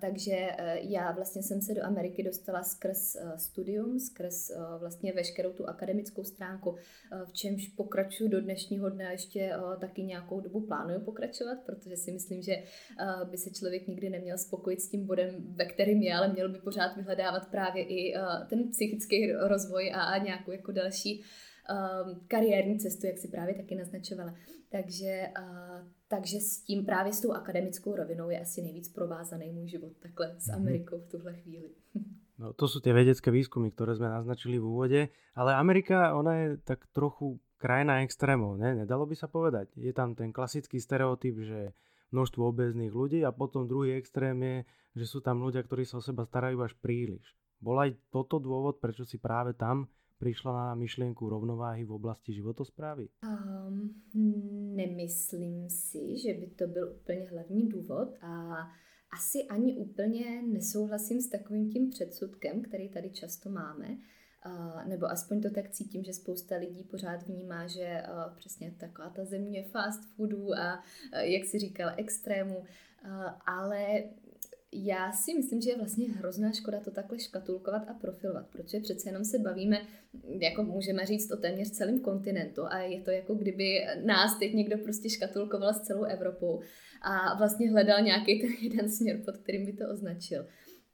Takže 0.00 0.32
eh, 0.32 0.78
já 0.80 1.12
vlastně 1.12 1.42
jsem 1.42 1.60
se 1.60 1.74
do 1.74 1.84
Ameriky 1.84 2.22
dostala 2.22 2.62
skrz 2.62 3.16
eh, 3.16 3.38
studium, 3.38 3.98
skrz 3.98 4.50
vlastně 4.78 5.12
veškerou 5.12 5.52
tu 5.52 5.68
akademickou 5.68 6.24
stránku, 6.24 6.76
v 7.24 7.32
čemž 7.32 7.68
pokračuju 7.68 8.30
do 8.30 8.40
dnešního 8.40 8.88
dne 8.88 9.12
ještě 9.12 9.52
taky 9.80 10.02
nějakou 10.02 10.40
dobu 10.40 10.60
plánuju 10.60 11.00
pokračovat, 11.00 11.58
protože 11.66 11.96
si 11.96 12.12
myslím, 12.12 12.42
že 12.42 12.62
by 13.30 13.38
se 13.38 13.50
člověk 13.50 13.88
nikdy 13.88 14.10
neměl 14.10 14.38
spokojit 14.38 14.80
s 14.80 14.90
tím 14.90 15.06
bodem, 15.06 15.54
ve 15.56 15.64
kterým 15.64 16.02
je, 16.02 16.14
ale 16.14 16.32
měl 16.32 16.48
by 16.48 16.58
pořád 16.58 16.96
vyhledávat 16.96 17.50
právě 17.50 17.84
i 17.84 18.14
ten 18.48 18.70
psychický 18.70 19.32
rozvoj 19.32 19.92
a 19.94 20.18
nějakou 20.18 20.52
jako 20.52 20.72
další 20.72 21.24
kariérní 22.28 22.78
cestu, 22.78 23.06
jak 23.06 23.18
si 23.18 23.28
právě 23.28 23.54
taky 23.54 23.74
naznačovala. 23.74 24.34
Takže 24.76 25.32
takže 26.08 26.40
s 26.40 26.60
tím 26.60 26.84
právě 26.84 27.12
s 27.12 27.20
tou 27.20 27.32
akademickou 27.32 27.96
rovinou 27.96 28.30
je 28.30 28.40
asi 28.40 28.62
nejvíc 28.62 28.88
provázaný 28.88 29.52
můj 29.52 29.68
život 29.68 29.92
takhle 29.98 30.34
s 30.38 30.48
mhm. 30.48 30.56
Amerikou 30.56 30.98
v 30.98 31.08
tuhle 31.08 31.32
chvíli. 31.34 31.70
No, 32.36 32.52
to 32.52 32.68
sú 32.68 32.84
tie 32.84 32.92
vedecké 32.92 33.32
výskumy, 33.32 33.72
ktoré 33.72 33.96
sme 33.96 34.12
naznačili 34.12 34.60
v 34.60 34.68
úvode, 34.68 35.00
ale 35.32 35.56
Amerika, 35.56 36.12
ona 36.12 36.36
je 36.36 36.48
tak 36.60 36.84
trochu 36.92 37.40
krajina 37.56 38.04
extrémov, 38.04 38.60
ne? 38.60 38.76
Nedalo 38.76 39.08
by 39.08 39.16
sa 39.16 39.24
povedať. 39.24 39.72
Je 39.72 39.88
tam 39.96 40.12
ten 40.12 40.36
klasický 40.36 40.76
stereotyp, 40.76 41.32
že 41.40 41.72
množstvo 42.12 42.44
obezných 42.44 42.92
ľudí 42.92 43.24
a 43.24 43.32
potom 43.32 43.64
druhý 43.64 43.96
extrém 43.96 44.36
je, 44.36 44.56
že 45.00 45.16
sú 45.16 45.24
tam 45.24 45.40
ľudia, 45.40 45.64
ktorí 45.64 45.88
sa 45.88 45.96
o 45.96 46.04
seba 46.04 46.28
starajú 46.28 46.60
až 46.60 46.76
príliš. 46.76 47.24
Bol 47.56 47.80
aj 47.80 47.96
toto 48.12 48.36
dôvod, 48.36 48.84
prečo 48.84 49.08
si 49.08 49.16
práve 49.16 49.56
tam 49.56 49.88
přišla 50.18 50.52
na 50.52 50.74
myšlenku 50.74 51.28
rovnováhy 51.28 51.84
v 51.84 51.92
oblasti 51.92 52.32
životosprávy? 52.32 53.08
Um, 53.22 54.02
nemyslím 54.76 55.70
si, 55.70 56.18
že 56.18 56.34
by 56.34 56.46
to 56.46 56.66
byl 56.66 56.96
úplně 57.00 57.28
hlavní 57.30 57.68
důvod 57.68 58.08
a 58.22 58.56
asi 59.12 59.44
ani 59.50 59.76
úplně 59.76 60.42
nesouhlasím 60.42 61.20
s 61.20 61.28
takovým 61.28 61.70
tím 61.70 61.90
předsudkem, 61.90 62.62
který 62.62 62.88
tady 62.88 63.10
často 63.10 63.50
máme. 63.50 63.88
Uh, 64.46 64.88
nebo 64.88 65.06
aspoň 65.06 65.42
to 65.42 65.50
tak 65.50 65.70
cítím, 65.70 66.04
že 66.04 66.12
spousta 66.12 66.56
lidí 66.56 66.84
pořád 66.84 67.22
vnímá, 67.22 67.66
že 67.66 68.02
uh, 68.02 68.36
přesně 68.36 68.70
taková 68.70 69.10
ta 69.10 69.24
země 69.24 69.64
fast 69.64 70.14
foodů 70.16 70.54
a 70.54 70.78
uh, 70.78 71.18
jak 71.18 71.44
si 71.44 71.58
říkal, 71.58 71.90
extrému, 71.96 72.64
ale 73.46 74.04
já 74.72 75.12
si 75.12 75.34
myslím, 75.34 75.60
že 75.60 75.70
je 75.70 75.76
vlastně 75.76 76.12
hrozná 76.12 76.52
škoda 76.52 76.80
to 76.80 76.90
takhle 76.90 77.18
škatulkovat 77.18 77.88
a 77.88 77.94
profilovat, 77.94 78.46
protože 78.46 78.80
přece 78.80 79.08
jenom 79.08 79.24
se 79.24 79.38
bavíme, 79.38 79.86
jako 80.40 80.62
můžeme 80.62 81.06
říct 81.06 81.30
o 81.30 81.36
téměř 81.36 81.70
celém 81.70 82.00
kontinentu 82.00 82.62
a 82.66 82.78
je 82.78 83.00
to 83.00 83.10
jako 83.10 83.34
kdyby 83.34 83.86
nás 84.04 84.38
teď 84.38 84.52
někdo 84.52 84.78
prostě 84.78 85.10
škatulkoval 85.10 85.74
s 85.74 85.80
celou 85.80 86.04
Evropou 86.04 86.60
a 87.02 87.38
vlastně 87.38 87.70
hledal 87.70 88.02
nějaký 88.02 88.40
ten 88.40 88.50
jeden 88.62 88.90
směr, 88.90 89.20
pod 89.24 89.36
kterým 89.36 89.66
by 89.66 89.72
to 89.72 89.84
označil. 89.90 90.46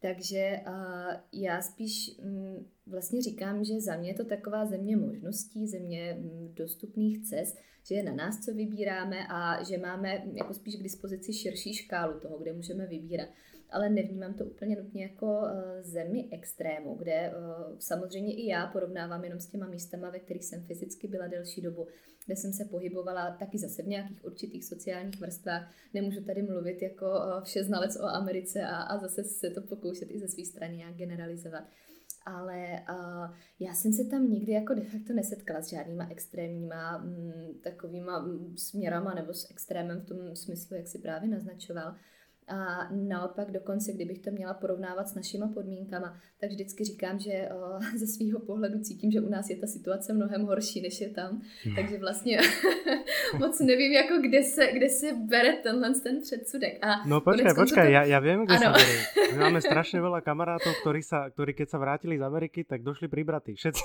Takže 0.02 0.61
uh, 0.67 1.14
já 1.33 1.62
spíš 1.62 2.11
um, 2.25 2.67
vlastně 2.87 3.23
říkám, 3.23 3.64
že 3.64 3.81
za 3.81 3.97
mě 3.97 4.11
je 4.11 4.14
to 4.14 4.25
taková 4.25 4.67
země 4.67 4.97
možností, 4.97 5.67
země 5.67 6.17
um, 6.19 6.55
dostupných 6.55 7.29
cest, 7.29 7.59
že 7.88 7.95
je 7.95 8.02
na 8.02 8.14
nás, 8.14 8.45
co 8.45 8.55
vybíráme 8.55 9.17
a 9.29 9.62
že 9.62 9.79
máme 9.79 10.23
jako 10.35 10.55
spíš 10.55 10.76
k 10.76 10.83
dispozici 10.83 11.33
širší 11.33 11.75
škálu 11.75 12.21
toho, 12.21 12.38
kde 12.38 12.52
můžeme 12.52 12.87
vybírat 12.87 13.29
ale 13.73 13.91
nevnímám 13.91 14.35
to 14.35 14.45
úplně 14.45 14.76
nutně 14.76 15.02
jako 15.02 15.47
eh, 15.47 15.83
zemi 15.83 16.29
extrému, 16.33 16.95
kde 16.95 17.12
eh, 17.12 17.33
samozřejmě 17.79 18.35
i 18.35 18.47
já 18.47 18.67
porovnávám 18.67 19.25
jenom 19.25 19.41
s 19.41 19.47
těma 19.47 19.67
místama, 19.67 20.11
ve 20.11 20.19
kterých 20.19 20.45
jsem 20.45 20.62
fyzicky 20.62 21.09
byla 21.09 21.26
delší 21.26 21.61
dobu, 21.61 21.87
kde 22.26 22.37
jsem 22.37 22.52
se 22.52 22.64
pohybovala 22.64 23.37
taky 23.38 23.59
zase 23.59 23.83
v 23.83 23.87
nějakých 23.87 24.25
určitých 24.25 24.64
sociálních 24.64 25.21
vrstvách. 25.21 25.75
Nemůžu 25.95 26.25
tady 26.25 26.43
mluvit 26.43 26.83
jako 26.83 27.07
eh, 27.07 27.45
všeznalec 27.45 27.97
o 27.97 28.05
Americe 28.05 28.62
a, 28.62 28.76
a 28.76 28.99
zase 28.99 29.25
se 29.25 29.50
to 29.50 29.62
pokoušet 29.62 30.11
i 30.11 30.19
ze 30.19 30.29
své 30.29 30.45
strany 30.45 30.76
nějak 30.76 30.95
generalizovat 30.95 31.64
ale 32.26 32.83
uh, 32.91 33.37
já 33.61 33.75
jsem 33.75 33.93
se 33.93 34.05
tam 34.05 34.31
nikdy 34.31 34.52
jako 34.52 34.75
de 34.75 34.85
facto 34.85 35.12
nesetkala 35.12 35.62
s 35.62 35.69
žádnýma 35.69 36.09
extrémníma 36.11 36.99
mm, 36.99 37.55
takovýma 37.62 38.19
mm, 38.19 38.57
směrama 38.57 39.14
nebo 39.14 39.35
s 39.35 39.50
extrémem 39.50 40.00
v 40.00 40.07
tom 40.07 40.37
smyslu, 40.37 40.76
jak 40.76 40.88
si 40.88 40.99
právě 40.99 41.29
naznačoval. 41.29 41.95
A 42.49 42.89
naopak 42.91 43.51
dokonce, 43.51 43.93
kdybych 43.93 44.19
to 44.19 44.31
měla 44.31 44.55
porovnávat 44.55 45.09
s 45.09 45.15
našima 45.15 45.49
podmínkama, 45.49 46.17
tak 46.41 46.51
vždycky 46.51 46.85
říkám, 46.85 47.19
že 47.19 47.49
ze 47.97 48.07
svého 48.07 48.41
pohledu 48.41 48.79
cítím, 48.79 49.11
že 49.11 49.21
u 49.21 49.29
nás 49.29 49.51
je 49.51 49.57
ta 49.57 49.67
situace 49.67 50.13
mnohem 50.13 50.43
horší, 50.43 50.81
než 50.81 51.01
je 51.01 51.09
tam. 51.09 51.43
Hmm. 51.65 51.75
Takže 51.75 51.99
vlastně 51.99 52.39
moc 53.39 53.61
nevím, 53.61 53.93
jako 53.93 54.15
kde 54.23 54.43
se, 54.43 54.67
kde 54.73 54.89
se 54.89 55.07
bere 55.13 55.53
tenhle 55.53 55.95
ten 56.03 56.21
předsudek. 56.21 56.79
A 56.85 57.07
no 57.07 57.21
počkej, 57.21 57.55
počkej, 57.55 57.85
to... 57.85 57.91
já, 57.91 58.05
já 58.05 58.19
vím, 58.19 58.45
kde 58.45 58.57
ano. 58.57 58.79
se 58.79 58.85
bere. 58.85 59.33
My 59.33 59.39
máme 59.39 59.61
strašně 59.69 60.01
veľa 60.01 60.21
kamarátov, 60.21 60.75
ktorí, 60.85 61.03
sa, 61.03 61.31
ktorí 61.33 61.55
keď 61.55 61.69
sa 61.71 61.79
vrátili 61.79 62.19
z 62.19 62.23
Ameriky, 62.23 62.65
tak 62.65 62.83
došli 62.83 63.09
pribraty. 63.09 63.55
Všetci. 63.55 63.85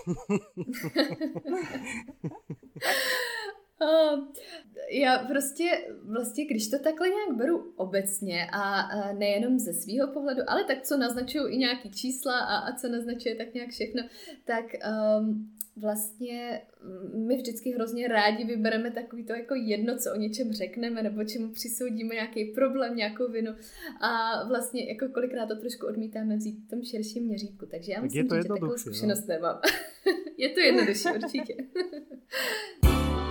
Uh, 3.82 4.28
já 4.92 5.18
prostě, 5.18 5.64
vlastně, 6.04 6.46
když 6.46 6.70
to 6.70 6.80
takhle 6.80 7.10
nějak 7.10 7.38
beru 7.38 7.74
obecně 7.76 8.48
a 8.54 8.96
uh, 8.96 9.20
nejenom 9.20 9.60
ze 9.60 9.74
svého 9.74 10.14
pohledu, 10.14 10.42
ale 10.48 10.64
tak, 10.64 10.82
co 10.82 10.98
naznačují 10.98 11.54
i 11.54 11.58
nějaký 11.58 11.92
čísla 11.92 12.40
a, 12.40 12.58
a 12.58 12.76
co 12.76 12.88
naznačuje 12.88 13.36
tak 13.36 13.54
nějak 13.54 13.70
všechno, 13.70 14.04
tak 14.46 14.66
um, 15.20 15.52
vlastně 15.78 16.62
my 17.14 17.36
vždycky 17.36 17.72
hrozně 17.72 18.08
rádi 18.08 18.46
vybereme 18.46 18.92
takový 18.92 19.26
to 19.26 19.34
jako 19.34 19.56
jedno, 19.56 19.98
co 19.98 20.14
o 20.14 20.16
něčem 20.16 20.54
řekneme, 20.54 21.04
nebo 21.04 21.24
čemu 21.24 21.50
přisoudíme 21.50 22.16
nějaký 22.16 22.46
problém, 22.46 22.96
nějakou 22.96 23.32
vinu 23.32 23.52
a 24.02 24.44
vlastně 24.48 24.90
jako 24.90 25.08
kolikrát 25.14 25.48
to 25.48 25.56
trošku 25.56 25.88
odmítáme 25.88 26.38
vzít 26.38 26.60
v 26.66 26.70
tom 26.70 26.84
širším 26.84 27.24
měřítku, 27.24 27.66
takže 27.66 27.92
já 27.92 28.02
myslím, 28.02 28.24
že 28.24 28.48
takovou 28.48 28.72
no. 28.72 28.78
zkušenost 28.78 29.28
no? 29.28 29.36
nemám. 29.36 29.60
je 30.38 30.50
to 30.50 30.60
jednodušší 30.60 31.10
určitě. 31.16 31.56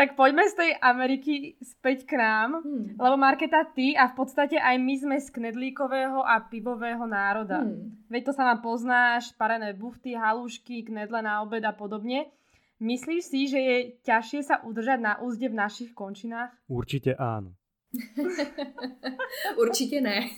Tak 0.00 0.16
poďme 0.16 0.48
z 0.48 0.54
tej 0.56 0.70
Ameriky 0.80 1.60
späť 1.60 2.08
k 2.08 2.16
nám, 2.16 2.64
hmm. 2.64 2.96
lebo 2.96 3.20
Marketa, 3.20 3.68
ty 3.68 3.92
a 3.92 4.08
v 4.08 4.16
podstate 4.16 4.56
aj 4.56 4.80
my 4.80 4.94
sme 4.96 5.16
z 5.20 5.28
knedlíkového 5.28 6.24
a 6.24 6.40
pivového 6.40 7.04
národa. 7.04 7.60
Hmm. 7.60 8.00
Veď 8.08 8.32
to 8.32 8.32
sa 8.32 8.48
vám 8.48 8.64
poznáš, 8.64 9.36
parené 9.36 9.76
bufty, 9.76 10.16
halušky, 10.16 10.88
knedle 10.88 11.20
na 11.20 11.44
obed 11.44 11.60
a 11.68 11.76
podobne. 11.76 12.32
Myslíš 12.80 13.22
si, 13.28 13.44
že 13.44 13.60
je 13.60 13.76
ťažšie 14.00 14.40
sa 14.40 14.64
udržať 14.64 15.04
na 15.04 15.20
úzde 15.20 15.52
v 15.52 15.60
našich 15.60 15.92
končinách? 15.92 16.48
Určite 16.64 17.12
áno. 17.20 17.52
Určite 19.60 20.00
ne. 20.00 20.32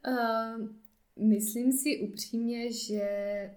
uh, 0.00 0.64
Myslím 1.18 1.72
si 1.72 1.98
upřímně, 1.98 2.72
že 2.72 3.00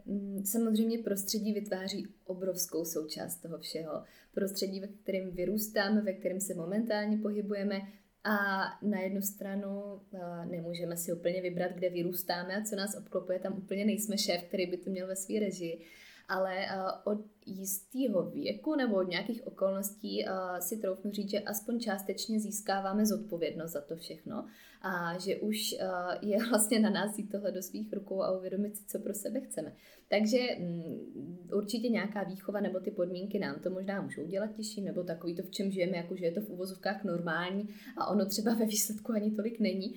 mm, 0.06 0.46
samozřejmě 0.46 0.98
prostředí 0.98 1.54
vytváří 1.54 2.08
obrovskou 2.26 2.86
součást 2.86 3.36
toho 3.36 3.58
všeho. 3.60 4.04
Prostředí, 4.34 4.80
ve 4.80 4.88
kterém 4.88 5.32
vyrůstáme, 5.32 6.02
ve 6.02 6.14
kterém 6.14 6.40
se 6.40 6.54
momentálně 6.54 7.18
pohybujeme 7.18 7.82
a 8.24 8.38
na 8.82 9.00
jednu 9.00 9.22
stranu 9.22 10.02
nemůžeme 10.50 10.98
si 10.98 11.14
úplně 11.14 11.42
vybrat, 11.42 11.72
kde 11.72 11.90
vyrůstáme 11.90 12.56
a 12.56 12.64
co 12.64 12.76
nás 12.76 12.98
obklopuje, 12.98 13.40
tam 13.40 13.58
úplně 13.58 13.86
nejsme 13.86 14.18
šéf, 14.18 14.44
který 14.44 14.66
by 14.66 14.78
to 14.78 14.90
měl 14.90 15.08
ve 15.08 15.16
své 15.16 15.40
režii. 15.40 15.86
Ale 16.28 16.66
od 17.04 17.26
jistého 17.46 18.30
věku 18.30 18.76
nebo 18.76 18.96
od 18.96 19.10
nějakých 19.10 19.48
okolností 19.48 20.26
si 20.60 20.78
troufnu 20.78 21.12
říct, 21.12 21.30
že 21.30 21.40
aspoň 21.40 21.80
částečně 21.80 22.40
získáváme 22.40 23.06
zodpovědnost 23.06 23.72
za 23.72 23.82
to 23.82 23.96
všechno 23.96 24.48
a 24.82 25.18
že 25.18 25.36
už 25.36 25.76
je 26.22 26.38
vlastně 26.50 26.80
na 26.80 26.90
nás 26.90 27.18
jít 27.18 27.32
tohle 27.32 27.52
do 27.52 27.62
svých 27.64 27.94
rukou 27.94 28.22
a 28.22 28.38
uvědomit 28.38 28.78
si, 28.78 28.86
co 28.86 29.00
pro 29.00 29.14
sebe 29.14 29.40
chceme. 29.40 29.74
Takže 30.12 30.38
mm, 30.60 31.48
určitě 31.54 31.90
nějaká 31.90 32.24
výchova 32.24 32.60
nebo 32.60 32.80
ty 32.80 32.92
podmínky 32.92 33.40
nám 33.40 33.60
to 33.60 33.70
možná 33.70 34.02
můžou 34.02 34.26
dělat 34.28 34.56
těžší, 34.56 34.82
nebo 34.82 35.04
takový 35.04 35.36
to, 35.36 35.44
v 35.44 35.52
čem 35.52 35.72
žijeme, 35.72 35.98
jako 35.98 36.16
že 36.16 36.26
je 36.26 36.32
to 36.32 36.42
v 36.42 36.50
uvozovkách 36.50 37.04
normální 37.04 37.70
a 37.98 38.08
ono 38.08 38.26
třeba 38.26 38.54
ve 38.54 38.66
výsledku 38.66 39.12
ani 39.12 39.32
tolik 39.32 39.60
není. 39.60 39.96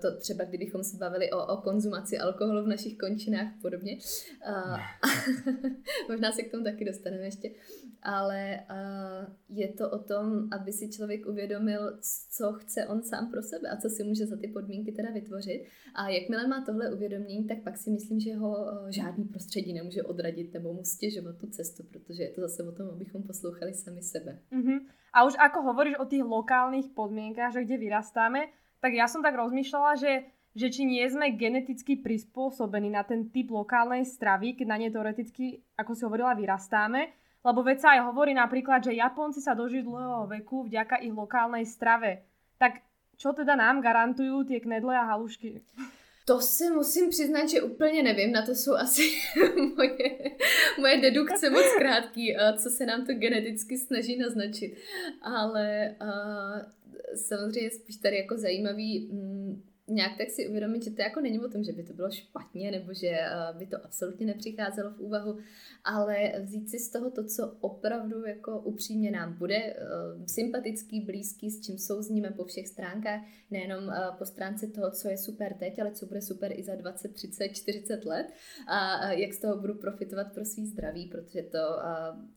To 0.00 0.16
třeba, 0.16 0.44
kdybychom 0.44 0.84
se 0.84 0.96
bavili 0.96 1.30
o, 1.30 1.46
o 1.46 1.56
konzumaci 1.56 2.18
alkoholu 2.18 2.64
v 2.64 2.68
našich 2.68 2.98
končinách 2.98 3.46
a 3.46 3.58
podobně. 3.62 3.98
možná 6.08 6.32
se 6.32 6.42
k 6.42 6.50
tomu 6.50 6.64
taky 6.64 6.84
dostaneme 6.84 7.24
ještě. 7.24 7.50
Ale 8.02 8.60
je 9.48 9.68
to 9.68 9.90
o 9.90 9.98
tom, 9.98 10.48
aby 10.52 10.72
si 10.72 10.90
člověk 10.90 11.26
uvědomil, 11.26 11.98
co 12.30 12.52
chce 12.52 12.86
on 12.86 13.02
sám 13.02 13.30
pro 13.30 13.42
sebe 13.42 13.68
a 13.68 13.76
co 13.76 13.88
si 13.88 14.04
může 14.04 14.26
za 14.26 14.36
ty 14.36 14.48
podmínky 14.48 14.92
teda 14.92 15.10
vytvořit. 15.10 15.64
A 15.94 16.08
jakmile 16.08 16.46
má 16.46 16.64
tohle 16.66 16.92
uvědomění, 16.94 17.44
tak 17.44 17.62
pak 17.62 17.76
si 17.76 17.90
myslím, 17.90 18.20
že 18.20 18.34
ho 18.34 18.66
žádný 18.88 19.25
prostředí 19.28 19.72
nemůže 19.72 20.02
odradit 20.02 20.54
nebo 20.54 20.72
mu 20.72 20.84
stěžovat 20.84 21.36
tu 21.38 21.46
cestu, 21.46 21.82
protože 21.82 22.22
je 22.22 22.30
to 22.30 22.40
zase 22.40 22.62
o 22.62 22.72
tom, 22.72 22.88
abychom 22.90 23.22
poslouchali 23.22 23.74
sami 23.74 24.02
sebe. 24.02 24.38
Mm-hmm. 24.52 24.78
A 25.12 25.24
už 25.24 25.34
ako 25.38 25.62
hovoríš 25.62 25.96
o 25.98 26.04
těch 26.04 26.22
lokálních 26.22 26.88
podmínkách, 26.92 27.52
že 27.52 27.64
kde 27.64 27.76
vyrastáme, 27.76 28.46
tak 28.80 28.92
já 28.92 29.08
jsem 29.08 29.22
tak 29.22 29.34
rozmýšlela, 29.34 29.94
že 29.94 30.22
že 30.56 30.72
či 30.72 30.88
nie 30.88 31.04
sme 31.04 31.36
geneticky 31.36 32.00
prispôsobení 32.00 32.88
na 32.88 33.04
ten 33.04 33.28
typ 33.28 33.52
lokálnej 33.52 34.08
stravy, 34.08 34.56
keď 34.56 34.66
na 34.72 34.80
ne 34.80 34.88
teoreticky, 34.88 35.60
ako 35.76 35.92
si 35.92 36.02
hovorila, 36.08 36.32
vyrastáme. 36.32 37.12
Lebo 37.44 37.60
veď 37.60 37.78
sa 37.78 37.88
aj 37.92 38.00
hovorí 38.08 38.32
napríklad, 38.32 38.80
že 38.80 38.96
Japonci 38.96 39.44
sa 39.44 39.52
dožijú 39.52 39.92
dlhého 39.92 40.24
veku 40.26 40.64
vďaka 40.64 41.04
ich 41.04 41.12
lokálnej 41.12 41.68
strave. 41.68 42.24
Tak 42.56 42.80
čo 43.20 43.36
teda 43.36 43.52
nám 43.52 43.84
garantujú 43.84 44.48
tie 44.48 44.58
knedle 44.64 44.96
a 44.96 45.04
halušky? 45.04 45.60
To 46.28 46.40
si 46.40 46.70
musím 46.70 47.10
přiznat, 47.10 47.46
že 47.46 47.62
úplně 47.62 48.02
nevím, 48.02 48.32
na 48.32 48.46
to 48.46 48.54
jsou 48.54 48.74
asi 48.74 49.02
moje, 49.76 50.18
moje 50.78 51.00
dedukce 51.00 51.50
moc 51.50 51.64
krátký, 51.78 52.36
co 52.56 52.70
se 52.70 52.86
nám 52.86 53.06
to 53.06 53.12
geneticky 53.14 53.78
snaží 53.78 54.18
naznačit. 54.18 54.76
Ale 55.22 55.96
uh, 56.02 56.72
samozřejmě 57.14 57.70
spíš 57.70 57.96
tady 57.96 58.16
jako 58.16 58.38
zajímavý, 58.38 59.08
mm, 59.12 59.62
nějak 59.88 60.18
tak 60.18 60.30
si 60.30 60.48
uvědomit, 60.48 60.84
že 60.84 60.90
to 60.90 61.02
jako 61.02 61.20
není 61.20 61.40
o 61.40 61.48
tom, 61.48 61.64
že 61.64 61.72
by 61.72 61.82
to 61.82 61.92
bylo 61.92 62.10
špatně 62.10 62.70
nebo 62.70 62.94
že 62.94 63.08
eh, 63.08 63.30
by 63.52 63.66
to 63.66 63.84
absolutně 63.84 64.26
nepřicházelo 64.26 64.90
v 64.90 65.00
úvahu, 65.00 65.38
ale 65.84 66.32
vzít 66.42 66.70
si 66.70 66.78
z 66.78 66.90
toho 66.90 67.10
to, 67.10 67.24
co 67.24 67.56
opravdu 67.60 68.26
jako 68.26 68.58
upřímně 68.58 69.10
nám 69.10 69.34
bude 69.34 69.56
eh, 69.56 69.76
sympatický, 70.26 71.00
blízký, 71.00 71.50
s 71.50 71.60
čím 71.60 71.78
souzníme 71.78 72.30
po 72.30 72.44
všech 72.44 72.68
stránkách, 72.68 73.20
nejenom 73.50 73.90
eh, 73.90 73.94
po 74.18 74.26
stránce 74.26 74.66
toho, 74.66 74.90
co 74.90 75.08
je 75.08 75.18
super 75.18 75.54
teď, 75.54 75.78
ale 75.78 75.92
co 75.92 76.06
bude 76.06 76.22
super 76.22 76.52
i 76.52 76.62
za 76.62 76.74
20, 76.74 77.14
30, 77.14 77.48
40 77.48 78.04
let 78.04 78.26
a 78.66 79.12
jak 79.12 79.32
z 79.32 79.40
toho 79.40 79.56
budu 79.56 79.74
profitovat 79.74 80.32
pro 80.32 80.44
svý 80.44 80.66
zdraví, 80.66 81.06
protože 81.06 81.42
to 81.42 81.58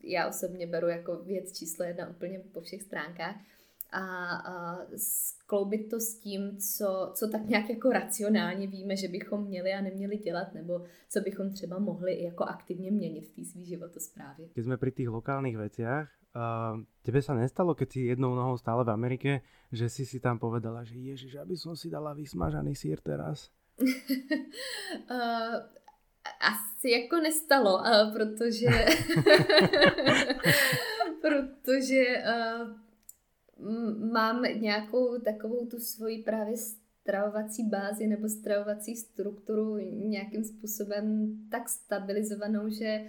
já 0.04 0.28
osobně 0.28 0.68
beru 0.68 0.88
jako 0.88 1.16
věc 1.16 1.58
číslo 1.58 1.86
jedna 1.86 2.10
úplně 2.10 2.40
po 2.40 2.62
všech 2.62 2.82
stránkách 2.82 3.36
a, 3.92 4.36
a 4.36 4.78
skloubit 4.98 5.90
to 5.90 6.00
s 6.00 6.20
tím, 6.20 6.58
co, 6.58 7.12
co 7.14 7.28
tak 7.28 7.46
nějak 7.46 7.70
jako 7.70 7.90
racionálně 7.90 8.68
víme, 8.68 8.96
že 8.96 9.08
bychom 9.08 9.44
měli 9.44 9.74
a 9.74 9.82
neměli 9.82 10.18
dělat, 10.18 10.54
nebo 10.54 10.86
co 11.10 11.20
bychom 11.20 11.52
třeba 11.52 11.80
mohli 11.80 12.14
i 12.14 12.24
jako 12.24 12.44
aktivně 12.44 12.92
měnit 12.92 13.28
v 13.28 13.36
té 13.36 13.46
svý 13.46 13.66
životosprávě. 13.66 14.48
Když 14.54 14.66
jsme 14.66 14.78
při 14.78 14.92
těch 14.92 15.08
lokálních 15.08 15.58
věcech, 15.58 16.08
uh, 16.36 16.80
tebe 17.02 17.22
sa 17.22 17.34
nestalo, 17.34 17.74
keď 17.76 17.92
si 17.92 18.00
jednou 18.00 18.36
nohou 18.36 18.58
stále 18.58 18.84
v 18.84 18.90
Amerike, 18.90 19.42
že 19.72 19.90
si 19.90 20.06
si 20.06 20.20
tam 20.20 20.40
povedala, 20.40 20.84
že 20.84 20.96
ježiš, 20.96 21.36
aby 21.42 21.58
som 21.58 21.74
si 21.76 21.90
dala 21.90 22.14
vysmažaný 22.14 22.76
sír 22.76 23.02
teraz? 23.02 23.50
uh, 23.82 25.58
asi 26.40 26.90
jako 26.90 27.16
nestalo, 27.18 27.82
uh, 27.82 28.14
protože 28.14 28.70
protože 31.22 32.04
uh, 32.24 32.89
mám 34.12 34.44
nějakou 34.44 35.20
takovou 35.20 35.66
tu 35.66 35.80
svoji 35.80 36.24
právě 36.24 36.58
stravovací 36.58 37.64
bázi 37.70 38.08
nebo 38.08 38.30
stravovací 38.30 38.96
strukturu 38.96 39.78
nějakým 40.08 40.44
způsobem 40.44 41.36
tak 41.52 41.70
stabilizovanou, 41.70 42.70
že 42.70 43.02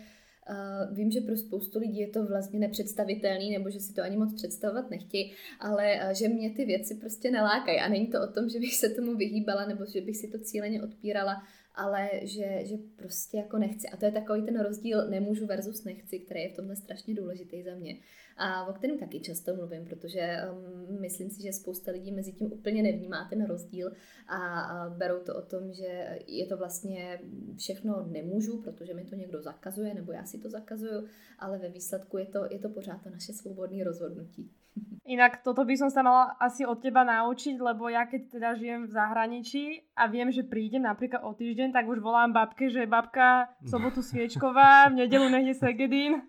Uh, 0.51 0.97
vím, 0.97 1.11
že 1.11 1.21
pro 1.21 1.37
spoustu 1.37 1.79
lidí 1.79 1.99
je 1.99 2.09
to 2.09 2.27
vlastně 2.27 2.59
nepředstavitelný, 2.59 3.51
nebo 3.51 3.71
že 3.71 3.81
si 3.81 3.93
to 3.95 4.03
ani 4.03 4.17
moc 4.17 4.35
představovat 4.35 4.91
nechtějí, 4.91 5.35
ale 5.61 5.95
uh, 5.95 6.11
že 6.11 6.29
mě 6.29 6.51
ty 6.51 6.65
věci 6.65 6.95
prostě 6.95 7.31
nelákají. 7.31 7.79
A 7.79 7.89
není 7.89 8.07
to 8.07 8.23
o 8.23 8.27
tom, 8.27 8.49
že 8.49 8.61
bych 8.61 8.75
se 8.75 8.89
tomu 8.89 9.17
vyhýbala, 9.17 9.67
nebo 9.67 9.85
že 9.87 10.01
bych 10.01 10.17
si 10.17 10.29
to 10.29 10.39
cíleně 10.39 10.83
odpírala, 10.83 11.43
ale 11.75 12.11
že, 12.23 12.61
že 12.63 12.77
prostě 12.97 13.37
jako 13.37 13.59
nechci. 13.59 13.89
A 13.89 13.97
to 13.97 14.05
je 14.05 14.13
takový 14.13 14.43
ten 14.43 14.61
rozdíl 14.61 15.09
nemůžu 15.09 15.47
versus 15.47 15.85
nechci, 15.85 16.19
který 16.19 16.41
je 16.41 16.49
v 16.49 16.57
tomhle 16.57 16.77
strašně 16.77 17.15
důležitý 17.15 17.63
za 17.63 17.75
mě 17.75 17.99
a 18.41 18.67
o 18.67 18.73
kterém 18.73 18.99
taky 18.99 19.21
často 19.21 19.57
mluvím, 19.57 19.85
protože 19.85 20.37
um, 20.53 21.01
myslím 21.01 21.31
si, 21.31 21.43
že 21.43 21.53
spousta 21.53 21.93
lidí 21.93 22.13
mezi 22.13 22.33
tím 22.33 22.53
úplně 22.53 22.83
nevnímá 22.83 23.29
ten 23.31 23.45
rozdíl 23.45 23.93
a, 24.27 24.61
a 24.61 24.89
berou 24.89 25.21
to 25.21 25.35
o 25.35 25.43
tom, 25.43 25.73
že 25.73 26.19
je 26.27 26.47
to 26.47 26.57
vlastně 26.57 27.21
všechno 27.57 28.07
nemůžu, 28.07 28.63
protože 28.63 28.95
mi 28.95 29.05
to 29.05 29.15
někdo 29.17 29.43
zakazuje, 29.43 29.95
nebo 29.95 30.13
já 30.13 30.25
si 30.25 30.39
to 30.39 30.51
zakazuju, 30.51 31.07
ale 31.39 31.59
ve 31.59 31.69
výsledku 31.69 32.19
je 32.19 32.27
to, 32.27 32.47
je 32.51 32.59
to 32.59 32.69
pořád 32.69 33.03
to 33.03 33.11
naše 33.11 33.33
svobodné 33.33 33.85
rozhodnutí. 33.85 34.51
Inak 35.11 35.43
toto 35.43 35.67
by 35.67 35.75
som 35.75 35.91
sa 35.91 36.07
mala 36.07 36.39
asi 36.39 36.63
od 36.63 36.79
teba 36.79 37.03
naučiť, 37.03 37.59
lebo 37.59 37.91
ja 37.91 38.07
keď 38.07 38.31
teda 38.31 38.55
žijem 38.55 38.87
v 38.87 38.95
zahraničí 38.95 39.65
a 39.99 40.07
viem, 40.07 40.31
že 40.31 40.47
prídem 40.47 40.87
napríklad 40.87 41.27
o 41.27 41.35
týždeň, 41.35 41.75
tak 41.75 41.91
už 41.91 41.99
volám 41.99 42.31
babke, 42.31 42.71
že 42.71 42.87
babka 42.87 43.51
v 43.59 43.67
sobotu 43.75 44.07
Sviečková, 44.07 44.87
v 44.95 45.03
nedelu 45.03 45.27
nehde 45.27 45.59
Segedín. 45.59 46.23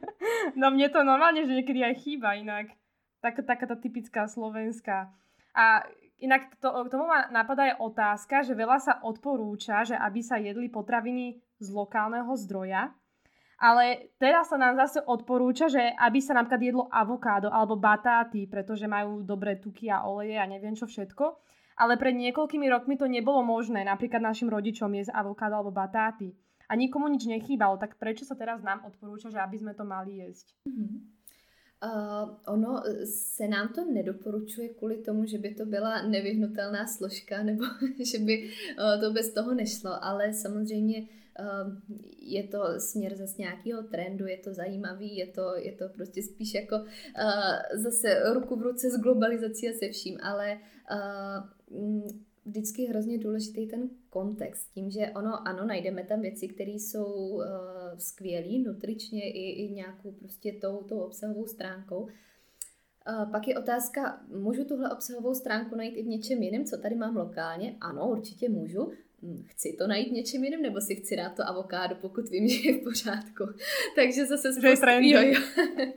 No 0.57 0.73
mne 0.73 0.89
to 0.89 1.05
normálne, 1.05 1.45
že 1.45 1.53
niekedy 1.53 1.85
aj 1.85 2.01
chýba 2.01 2.33
inak. 2.33 2.73
Tak, 3.21 3.45
taká 3.45 3.69
tá 3.69 3.77
typická 3.77 4.25
slovenská. 4.25 5.13
A 5.53 5.85
inak 6.17 6.57
to, 6.57 6.69
k 6.69 6.89
tomu 6.89 7.05
ma 7.05 7.29
napadá 7.29 7.69
aj 7.69 7.81
otázka, 7.81 8.41
že 8.41 8.57
veľa 8.57 8.77
sa 8.81 8.93
odporúča, 9.05 9.85
že 9.85 9.93
aby 9.93 10.25
sa 10.25 10.41
jedli 10.41 10.73
potraviny 10.73 11.37
z 11.61 11.67
lokálneho 11.69 12.33
zdroja, 12.33 12.93
ale 13.61 14.09
teraz 14.17 14.49
sa 14.49 14.57
nám 14.57 14.73
zase 14.73 15.05
odporúča, 15.05 15.69
že 15.69 15.93
aby 16.01 16.17
sa 16.17 16.33
napríklad 16.33 16.61
jedlo 16.65 16.83
avokádo 16.89 17.53
alebo 17.53 17.77
batáty, 17.77 18.49
pretože 18.49 18.89
majú 18.89 19.21
dobré 19.21 19.61
tuky 19.61 19.85
a 19.93 20.01
oleje 20.01 20.33
a 20.41 20.49
neviem 20.49 20.73
čo 20.73 20.89
všetko. 20.89 21.37
Ale 21.77 21.93
pred 22.01 22.17
niekoľkými 22.17 22.65
rokmi 22.73 22.97
to 22.97 23.05
nebolo 23.05 23.45
možné, 23.45 23.85
napríklad 23.85 24.21
našim 24.21 24.49
rodičom 24.49 24.89
jesť 24.97 25.13
avokádo 25.13 25.61
alebo 25.61 25.69
batáty. 25.69 26.33
a 26.71 26.75
nikomu 26.75 27.11
nič 27.11 27.27
nechýbalo, 27.27 27.75
tak 27.75 27.99
prečo 27.99 28.23
sa 28.23 28.31
teraz 28.31 28.63
nám 28.63 28.87
odporúča, 28.87 29.27
že 29.27 29.43
aby 29.43 29.59
sme 29.59 29.73
to 29.75 29.83
mali 29.83 30.23
jesť? 30.23 30.55
Mm-hmm. 30.63 30.99
Uh, 31.81 32.37
ono 32.45 32.83
se 33.05 33.47
nám 33.47 33.73
to 33.73 33.85
nedoporučuje 33.85 34.69
kvůli 34.69 34.97
tomu, 34.97 35.25
že 35.25 35.37
by 35.37 35.55
to 35.55 35.65
byla 35.65 36.01
nevyhnutelná 36.01 36.87
složka 36.87 37.43
nebo 37.43 37.65
že 38.11 38.19
by 38.19 38.33
uh, 38.43 39.01
to 39.01 39.11
bez 39.11 39.33
toho 39.33 39.53
nešlo, 39.53 40.03
ale 40.03 40.33
samozřejmě 40.33 41.20
je 42.19 42.43
to 42.43 42.63
směr 42.77 43.15
zase 43.15 43.41
nějakého 43.41 43.83
trendu, 43.83 44.27
je 44.27 44.37
to 44.37 44.53
zajímavý, 44.53 45.17
je 45.17 45.27
to, 45.27 45.55
je 45.55 45.71
to 45.71 45.89
prostě 45.89 46.23
spíš 46.23 46.53
jako 46.53 46.75
uh, 46.75 47.81
zase 47.81 48.33
ruku 48.33 48.55
v 48.55 48.61
ruce 48.61 48.89
s 48.89 49.01
globalizací 49.01 49.69
a 49.69 49.73
se 49.73 49.89
vším, 49.89 50.17
ale 50.23 50.57
uh, 50.91 52.07
vždycky 52.45 52.85
hrozně 52.85 53.17
důležitý 53.17 53.67
ten 53.67 53.89
kontext. 54.09 54.71
Tím, 54.73 54.91
že 54.91 55.11
ono, 55.15 55.47
ano, 55.47 55.65
najdeme 55.65 56.03
tam 56.03 56.21
věci, 56.21 56.47
které 56.47 56.71
jsou 56.71 57.13
uh, 57.13 57.43
skvělé, 57.97 58.59
nutričně 58.65 59.31
i, 59.31 59.65
i 59.65 59.71
nějakou 59.73 60.11
prostě 60.11 60.53
tou, 60.61 60.77
tou 60.77 60.99
obsahovou 60.99 61.45
stránkou. 61.45 62.01
Uh, 62.01 63.31
pak 63.31 63.47
je 63.47 63.59
otázka, 63.59 64.21
můžu 64.27 64.65
tuhle 64.65 64.91
obsahovou 64.91 65.33
stránku 65.33 65.75
najít 65.75 65.97
i 65.97 66.03
v 66.03 66.07
něčem 66.07 66.43
jiném, 66.43 66.65
co 66.65 66.77
tady 66.77 66.95
mám 66.95 67.15
lokálně? 67.15 67.77
Ano, 67.81 68.09
určitě 68.09 68.49
můžu. 68.49 68.91
Hm, 69.23 69.43
chci 69.47 69.75
to 69.77 69.87
najít 69.87 70.11
něčem 70.11 70.43
jiným, 70.43 70.61
nebo 70.61 70.81
si 70.81 70.95
chci 70.95 71.15
dát 71.15 71.35
to 71.35 71.47
avokádo, 71.47 71.95
pokud 71.95 72.29
vím, 72.29 72.47
že 72.49 72.69
je 72.69 72.77
v 72.77 72.83
pořádku. 72.83 73.43
Takže 73.95 74.25
zase 74.25 74.53
spoustu, 74.53 74.85
jo, 75.01 75.21
jo. 75.21 75.41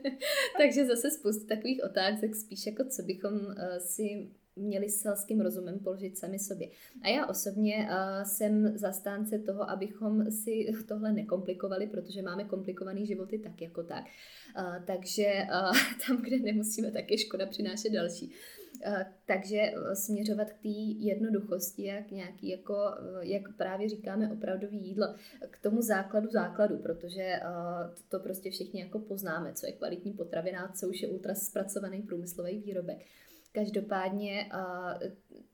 Takže 0.57 0.85
zase 0.85 1.11
spoustu 1.11 1.47
takových 1.47 1.83
otázek, 1.83 2.35
spíš 2.35 2.65
jako 2.65 2.83
co 2.89 3.03
bychom 3.03 3.33
uh, 3.33 3.53
si 3.79 4.29
měli 4.55 4.89
s 4.89 5.01
selským 5.01 5.41
rozumem 5.41 5.79
položit 5.79 6.17
sami 6.17 6.39
sobě. 6.39 6.69
A 7.01 7.07
já 7.07 7.25
osobně 7.25 7.75
uh, 7.75 8.23
jsem 8.23 8.77
zastánce 8.77 9.39
toho, 9.39 9.69
abychom 9.69 10.31
si 10.31 10.65
tohle 10.87 11.13
nekomplikovali, 11.13 11.87
protože 11.87 12.21
máme 12.21 12.43
komplikovaný 12.43 13.05
životy 13.05 13.39
tak 13.39 13.61
jako 13.61 13.83
tak. 13.83 14.05
Uh, 14.59 14.85
takže 14.85 15.25
uh, 15.25 15.77
tam, 16.07 16.21
kde 16.21 16.39
nemusíme, 16.39 16.91
tak 16.91 17.11
je 17.11 17.17
škoda 17.17 17.45
přinášet 17.45 17.89
další. 17.89 18.25
Uh, 18.25 18.64
takže 19.25 19.73
směřovat 19.93 20.51
k 20.51 20.61
té 20.61 20.69
jednoduchosti, 20.99 21.85
jak 21.85 22.11
nějaký, 22.11 22.49
jako, 22.49 22.75
jak 23.21 23.41
právě 23.57 23.89
říkáme, 23.89 24.31
opravdový 24.31 24.87
jídlo, 24.87 25.07
k 25.49 25.61
tomu 25.61 25.81
základu 25.81 26.29
základu, 26.29 26.77
protože 26.77 27.39
to 28.09 28.19
prostě 28.19 28.51
všichni 28.51 28.81
jako 28.81 28.99
poznáme, 28.99 29.53
co 29.53 29.65
je 29.65 29.71
kvalitní 29.71 30.13
potravina, 30.13 30.71
co 30.75 30.89
už 30.89 31.01
je 31.01 31.09
ultra 31.09 31.35
zpracovaný 31.35 32.01
průmyslový 32.01 32.59
výrobek. 32.59 32.97
Každopádně 33.51 34.49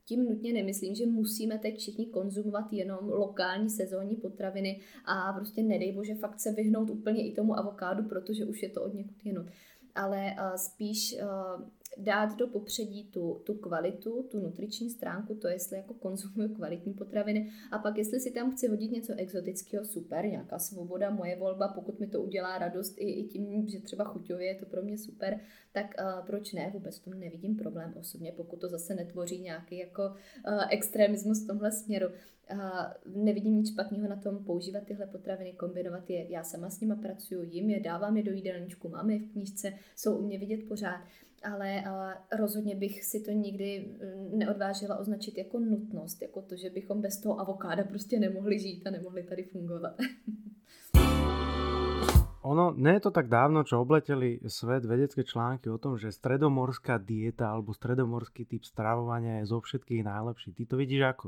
tím 0.05 0.25
nutně 0.25 0.53
nemyslím, 0.53 0.95
že 0.95 1.05
musíme 1.05 1.57
teď 1.57 1.77
všichni 1.77 2.05
konzumovat 2.05 2.73
jenom 2.73 3.09
lokální 3.09 3.69
sezónní 3.69 4.15
potraviny 4.15 4.81
a 5.05 5.33
prostě 5.33 5.63
nedej 5.63 5.91
bože 5.91 6.15
fakt 6.15 6.39
se 6.39 6.51
vyhnout 6.51 6.89
úplně 6.89 7.27
i 7.27 7.33
tomu 7.33 7.59
avokádu, 7.59 8.03
protože 8.03 8.45
už 8.45 8.63
je 8.63 8.69
to 8.69 8.83
od 8.83 8.93
někud 8.93 9.25
jinut. 9.25 9.47
Ale 9.95 10.35
spíš 10.55 11.17
dát 11.97 12.37
do 12.37 12.47
popředí 12.47 13.03
tu, 13.03 13.41
tu 13.45 13.53
kvalitu, 13.53 14.23
tu 14.31 14.39
nutriční 14.39 14.89
stránku, 14.89 15.35
to 15.35 15.47
jestli 15.47 15.77
jako 15.77 15.93
konzumuju 15.93 16.55
kvalitní 16.55 16.93
potraviny 16.93 17.51
a 17.71 17.79
pak 17.79 17.97
jestli 17.97 18.19
si 18.19 18.31
tam 18.31 18.51
chci 18.51 18.67
hodit 18.67 18.91
něco 18.91 19.13
exotického, 19.17 19.85
super, 19.85 20.25
nějaká 20.25 20.59
svoboda, 20.59 21.09
moje 21.09 21.35
volba, 21.35 21.67
pokud 21.67 21.99
mi 21.99 22.07
to 22.07 22.21
udělá 22.21 22.57
radost 22.57 22.95
i, 22.97 23.11
i 23.11 23.23
tím, 23.23 23.67
že 23.67 23.79
třeba 23.79 24.03
chuťově 24.03 24.47
je 24.47 24.55
to 24.55 24.65
pro 24.65 24.81
mě 24.81 24.97
super, 24.97 25.39
tak 25.71 25.85
uh, 25.99 26.25
proč 26.25 26.53
ne, 26.53 26.69
vůbec 26.73 26.99
v 26.99 27.03
tom 27.03 27.19
nevidím 27.19 27.55
problém 27.55 27.93
osobně, 27.99 28.31
pokud 28.31 28.61
to 28.61 28.69
zase 28.69 28.95
netvoří 28.95 29.39
nějaký 29.39 29.77
jako 29.77 30.03
uh, 30.03 30.63
extremismus 30.69 31.43
v 31.43 31.47
tomhle 31.47 31.71
směru. 31.71 32.07
Uh, 32.07 33.23
nevidím 33.23 33.55
nic 33.55 33.71
špatného 33.71 34.07
na 34.07 34.15
tom 34.15 34.45
používat 34.45 34.83
tyhle 34.83 35.07
potraviny, 35.07 35.53
kombinovat 35.53 36.09
je. 36.09 36.31
Já 36.31 36.43
sama 36.43 36.69
s 36.69 36.79
nima 36.79 36.95
pracuji, 36.95 37.43
jim 37.43 37.69
je, 37.69 37.79
dávám 37.79 38.17
je 38.17 38.23
do 38.23 38.31
jídelníčku, 38.31 38.89
mám 38.89 39.09
je 39.09 39.19
v 39.19 39.31
knížce, 39.31 39.73
jsou 39.95 40.17
u 40.17 40.21
mě 40.21 40.39
vidět 40.39 40.67
pořád 40.67 41.01
ale 41.43 41.83
uh, 41.85 42.39
rozhodně 42.39 42.75
bych 42.75 43.03
si 43.03 43.19
to 43.19 43.31
nikdy 43.31 43.97
mm, 44.01 44.37
neodvážila 44.39 44.97
označit 44.97 45.37
jako 45.37 45.59
nutnost, 45.59 46.21
jako 46.21 46.41
to, 46.41 46.55
že 46.55 46.69
bychom 46.69 47.01
bez 47.01 47.21
toho 47.21 47.39
avokáda 47.39 47.83
prostě 47.83 48.19
nemohli 48.19 48.59
žít 48.59 48.87
a 48.87 48.91
nemohli 48.91 49.23
tady 49.23 49.43
fungovat. 49.43 49.95
Ono, 52.41 52.73
nie 52.73 52.97
je 52.97 53.05
to 53.05 53.11
tak 53.13 53.29
dávno, 53.29 53.61
čo 53.61 53.77
obleteli 53.77 54.41
svet 54.49 54.81
vedecké 54.81 55.21
články 55.21 55.69
o 55.69 55.77
tom, 55.77 56.01
že 56.01 56.09
stredomorská 56.09 56.97
dieta 56.97 57.45
alebo 57.53 57.69
stredomorský 57.69 58.49
typ 58.49 58.65
stravovania 58.65 59.45
je 59.45 59.53
zo 59.53 59.61
všetkých 59.61 60.01
najlepší. 60.01 60.49
Ty 60.57 60.63
to 60.65 60.75
vidíš 60.81 61.01
ako? 61.05 61.27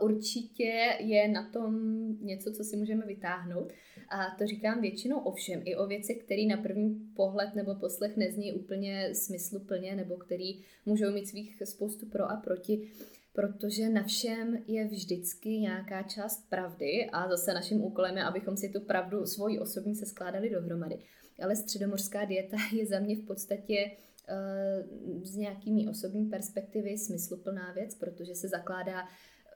Určitě 0.00 0.96
je 0.98 1.28
na 1.28 1.50
tom 1.50 1.74
něco, 2.20 2.52
co 2.52 2.64
si 2.64 2.76
můžeme 2.76 3.06
vytáhnout. 3.06 3.72
A 4.08 4.36
to 4.38 4.46
říkám 4.46 4.80
většinou 4.80 5.18
ovšem 5.18 5.62
i 5.64 5.76
o 5.76 5.86
věcech, 5.86 6.16
které 6.24 6.42
na 6.42 6.56
první 6.56 6.94
pohled 7.16 7.54
nebo 7.54 7.74
poslech 7.74 8.16
nezní 8.16 8.52
úplně 8.52 9.14
smysluplně, 9.14 9.96
nebo 9.96 10.16
který 10.16 10.60
můžou 10.86 11.12
mít 11.12 11.26
svých 11.26 11.62
spoustu 11.64 12.06
pro 12.06 12.30
a 12.30 12.36
proti 12.36 12.90
protože 13.36 13.88
na 13.88 14.02
všem 14.02 14.58
je 14.66 14.88
vždycky 14.88 15.48
nějaká 15.48 16.02
část 16.02 16.50
pravdy 16.50 17.06
a 17.12 17.28
zase 17.28 17.54
naším 17.54 17.84
úkolem 17.84 18.16
je, 18.16 18.24
abychom 18.24 18.56
si 18.56 18.68
tu 18.68 18.80
pravdu 18.80 19.26
svoji 19.26 19.58
osobní 19.58 19.94
se 19.94 20.06
skládali 20.06 20.50
dohromady. 20.50 20.98
Ale 21.42 21.56
středomorská 21.56 22.24
dieta 22.24 22.56
je 22.72 22.86
za 22.86 22.98
mě 23.00 23.16
v 23.16 23.26
podstatě 23.26 23.90
uh, 23.90 25.22
z 25.22 25.36
nějakými 25.36 25.88
osobní 25.88 26.26
perspektivy 26.26 26.98
smysluplná 26.98 27.72
věc, 27.72 27.94
protože 27.94 28.34
se 28.34 28.48
zakládá 28.48 29.08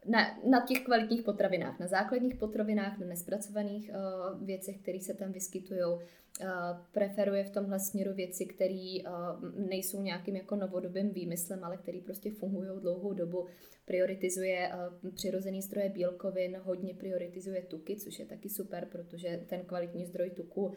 na, 0.07 0.39
na 0.51 0.67
těch 0.67 0.85
kvalitních 0.85 1.23
potravinách, 1.23 1.81
na 1.81 1.87
základních 1.87 2.35
potravinách, 2.35 2.99
na 2.99 3.07
nespracovaných 3.07 3.91
uh, 3.91 4.47
věcech, 4.47 4.79
které 4.79 5.01
se 5.01 5.15
tam 5.15 5.33
vyskytují. 5.33 5.81
Uh, 5.85 6.49
preferuje 6.93 7.45
v 7.45 7.51
tomhle 7.51 7.81
směru 7.81 8.15
věci, 8.15 8.47
které 8.47 8.97
uh, 9.01 9.67
nejsou 9.69 10.03
nějakým 10.03 10.37
jako 10.37 10.57
novodobým 10.57 11.11
výmyslem, 11.11 11.65
ale 11.65 11.77
které 11.77 11.99
prostě 12.05 12.31
fungují 12.31 12.71
dlouhou 12.81 13.13
dobu. 13.13 13.47
Prioritizuje 13.85 14.71
uh, 15.03 15.11
přirozený 15.11 15.63
zdroje 15.63 15.89
bílkovin, 15.89 16.57
hodně 16.63 16.95
prioritizuje 16.95 17.63
tuky, 17.63 17.97
což 17.97 18.19
je 18.19 18.27
taky 18.27 18.49
super, 18.49 18.89
protože 18.93 19.41
ten 19.47 19.61
kvalitní 19.61 20.07
zdroj 20.07 20.31
tuku 20.31 20.63
uh, 20.67 20.73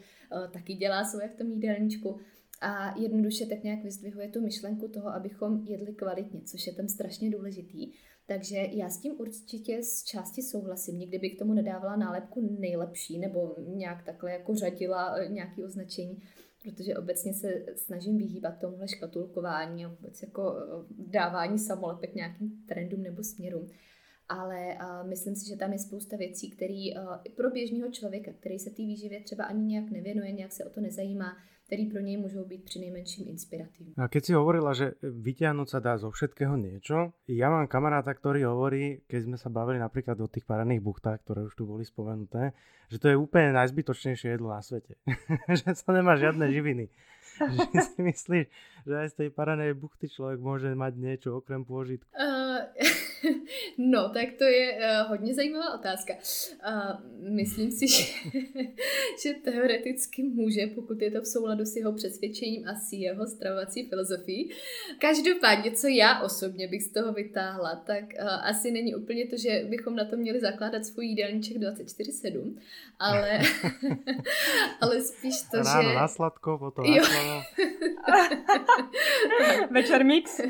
taky 0.54 0.74
dělá 0.74 1.04
svoje 1.04 1.28
v 1.28 1.36
tom 1.36 1.52
jídelníčku 1.52 2.20
a 2.62 3.00
jednoduše 3.00 3.46
tak 3.46 3.64
nějak 3.64 3.84
vyzdvihuje 3.84 4.28
tu 4.30 4.42
myšlenku 4.42 4.88
toho, 4.88 5.10
abychom 5.10 5.64
jedli 5.68 5.94
kvalitně, 5.94 6.42
což 6.42 6.68
je 6.68 6.74
tam 6.74 6.88
strašně 6.88 7.30
důležitý. 7.30 7.92
Takže 8.28 8.58
já 8.72 8.90
s 8.90 8.98
tím 9.02 9.16
určitě 9.18 9.84
z 9.84 10.04
části 10.04 10.42
souhlasím. 10.42 11.00
Nikdy 11.00 11.20
bych 11.20 11.36
k 11.36 11.40
tomu 11.40 11.54
nedávala 11.54 11.96
nálepku 11.96 12.58
nejlepší 12.60 13.20
nebo 13.20 13.56
nějak 13.58 14.04
takhle 14.06 14.32
jako 14.32 14.56
řadila 14.56 15.16
eh, 15.18 15.28
nějaké 15.28 15.66
označení, 15.66 16.24
protože 16.64 16.98
obecně 16.98 17.34
se 17.34 17.66
snažím 17.76 18.18
vyhýbat 18.18 18.60
tomuhle 18.60 18.88
škatulkování 18.88 19.86
a 19.86 19.90
vůbec 19.90 20.22
jako 20.22 20.56
eh, 20.58 20.86
dávání 20.98 21.60
samolepek 21.60 22.16
nějakým 22.16 22.66
trendům 22.68 23.04
nebo 23.04 23.24
směrům. 23.24 23.70
Ale 24.30 24.78
uh, 24.82 25.10
myslím 25.10 25.36
si, 25.36 25.50
že 25.50 25.56
tam 25.56 25.74
je 25.74 25.80
spousta 25.80 26.18
věcí, 26.18 26.50
které 26.50 26.84
uh, 26.96 27.18
pro 27.36 27.50
běžného 27.50 27.92
člověka, 27.92 28.32
který 28.34 28.60
se 28.60 28.70
té 28.70 28.82
výživě 28.82 29.24
třeba 29.24 29.44
ani 29.44 29.66
nějak 29.66 29.92
nevěnuje, 29.92 30.32
nějak 30.32 30.52
se 30.52 30.66
o 30.66 30.70
to 30.70 30.82
nezajímá, 30.82 31.38
ktorý 31.74 31.90
pro 31.90 32.00
něj 32.00 32.18
můžou 32.18 32.46
být 32.46 32.64
při 32.64 32.80
nejmenším 32.80 33.28
inspiratívne. 33.28 33.94
A 33.98 34.06
keď 34.06 34.22
si 34.26 34.34
hovorila, 34.38 34.78
že 34.78 34.94
vyťahnuť 35.02 35.68
sa 35.74 35.80
dá 35.82 35.98
zo 35.98 36.14
všetkého 36.14 36.54
niečo, 36.54 37.18
ja 37.26 37.50
mám 37.50 37.66
kamaráta, 37.66 38.14
ktorý 38.14 38.46
hovorí, 38.46 39.02
keď 39.10 39.22
sme 39.26 39.38
sa 39.42 39.50
bavili 39.50 39.82
napríklad 39.82 40.22
o 40.22 40.30
tých 40.30 40.46
paraných 40.46 40.86
buchtách, 40.86 41.26
ktoré 41.26 41.50
už 41.50 41.58
tu 41.58 41.66
boli 41.66 41.82
spomenuté, 41.82 42.54
že 42.94 43.02
to 43.02 43.10
je 43.10 43.18
úplne 43.18 43.58
najzbytočnejšie 43.58 44.38
jedlo 44.38 44.54
na 44.54 44.62
svete. 44.62 45.02
že 45.58 45.74
sa 45.74 45.90
nemá 45.98 46.14
žiadne 46.14 46.46
živiny. 46.54 46.94
že 47.74 47.82
si 47.82 48.00
myslíš, 48.06 48.46
že 48.86 48.94
aj 48.94 49.08
z 49.10 49.16
tej 49.26 49.30
paranej 49.34 49.74
buchty 49.74 50.06
človek 50.14 50.38
môže 50.38 50.70
mať 50.78 50.94
niečo 50.94 51.42
okrem 51.42 51.66
pôžitku? 51.66 52.06
Uh, 52.14 52.70
no, 53.78 54.10
tak 54.10 54.28
to 54.38 54.44
je 54.44 54.78
uh, 54.78 55.10
hodně 55.10 55.34
zajímavá 55.34 55.74
otázka. 55.74 56.14
Uh, 56.68 57.32
myslím 57.36 57.72
si, 57.72 57.88
že, 57.88 58.04
že 59.24 59.34
teoreticky 59.34 60.24
může, 60.24 60.68
pokud 60.68 61.02
je 61.02 61.12
to 61.12 61.22
v 61.22 61.28
souladu 61.28 61.66
s 61.66 61.76
jeho 61.76 61.94
přesvědčením 61.94 62.68
a 62.68 62.76
s 62.76 62.94
jeho 62.94 63.28
stravovací 63.28 63.90
filozofií. 63.90 64.52
Každopádně, 65.00 65.72
co 65.72 65.88
já 65.88 66.22
osobně 66.22 66.68
bych 66.68 66.84
z 66.84 66.92
toho 66.92 67.14
vytáhla, 67.14 67.76
tak 67.76 68.04
uh, 68.04 68.28
asi 68.28 68.72
není 68.72 68.96
úplně 68.96 69.28
to, 69.28 69.38
že 69.38 69.66
bychom 69.70 69.96
na 69.96 70.06
to 70.06 70.18
měli 70.18 70.40
zakládat 70.40 70.86
svůj 70.86 71.06
jídelníček 71.06 71.58
24-7, 71.58 72.56
ale, 73.00 73.40
ale 74.82 75.02
spíš 75.02 75.42
to, 75.52 75.58
Ráno 75.58 75.90
že... 75.90 75.96
na 75.96 76.08
sladko, 76.08 76.58
potom 76.58 76.86
na 76.86 77.44
Večer 79.72 80.06
mix. 80.06 80.42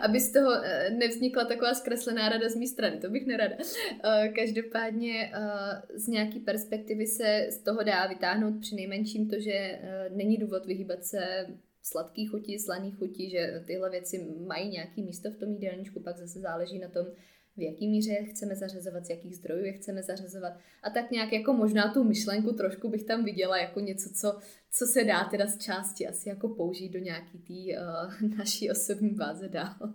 Aby 0.00 0.20
z 0.20 0.32
toho 0.32 0.50
eh, 0.64 0.90
nevznikla 0.90 1.44
taková 1.44 1.74
zkreslená 1.74 2.19
rada 2.28 2.48
z 2.48 2.56
mé 2.56 2.66
strany, 2.66 2.96
to 2.96 3.10
bych 3.10 3.26
nerada. 3.26 3.56
Eh, 4.04 4.28
každopádně 4.28 5.32
eh, 5.34 5.82
z 5.94 6.08
nějaký 6.08 6.40
perspektivy 6.40 7.06
se 7.06 7.46
z 7.50 7.58
toho 7.58 7.82
dá 7.82 8.06
vytáhnout 8.06 8.60
při 8.60 8.74
nejmenším 8.74 9.28
to, 9.28 9.40
že 9.40 9.78
není 10.10 10.36
důvod 10.36 10.66
vyhýbat 10.66 11.04
se 11.04 11.46
sladký 11.82 12.26
chuti, 12.26 12.58
slaný 12.58 12.90
chuti, 12.92 13.30
že 13.30 13.62
tyhle 13.66 13.90
věci 13.90 14.26
mají 14.46 14.68
nějaký 14.68 15.02
místo 15.02 15.30
v 15.30 15.36
tom 15.36 15.52
jídelníčku, 15.52 16.00
pak 16.00 16.16
zase 16.16 16.40
záleží 16.40 16.78
na 16.78 16.88
tom, 16.88 17.06
v 17.56 17.62
jaký 17.62 17.88
míře 17.88 18.12
je 18.12 18.24
chceme 18.24 18.56
zařazovat, 18.56 19.06
z 19.06 19.10
jakých 19.10 19.36
zdrojů 19.36 19.64
je 19.64 19.72
chceme 19.72 20.02
zařazovat. 20.02 20.52
A 20.82 20.90
tak 20.90 21.10
nějak 21.10 21.32
jako 21.32 21.52
možná 21.52 21.92
tu 21.92 22.04
myšlenku 22.04 22.52
trošku 22.52 22.88
bych 22.88 23.04
tam 23.04 23.24
viděla 23.24 23.58
jako 23.58 23.80
něco, 23.80 24.10
co, 24.14 24.38
co 24.70 24.86
se 24.86 25.04
dá 25.04 25.24
teda 25.24 25.46
z 25.46 25.58
části 25.58 26.06
asi 26.06 26.28
jako 26.28 26.48
použít 26.48 26.88
do 26.88 26.98
nějaký 26.98 27.38
té 27.38 27.80
uh, 27.80 28.36
naší 28.38 28.70
osobní 28.70 29.10
báze 29.10 29.48
dál. 29.48 29.74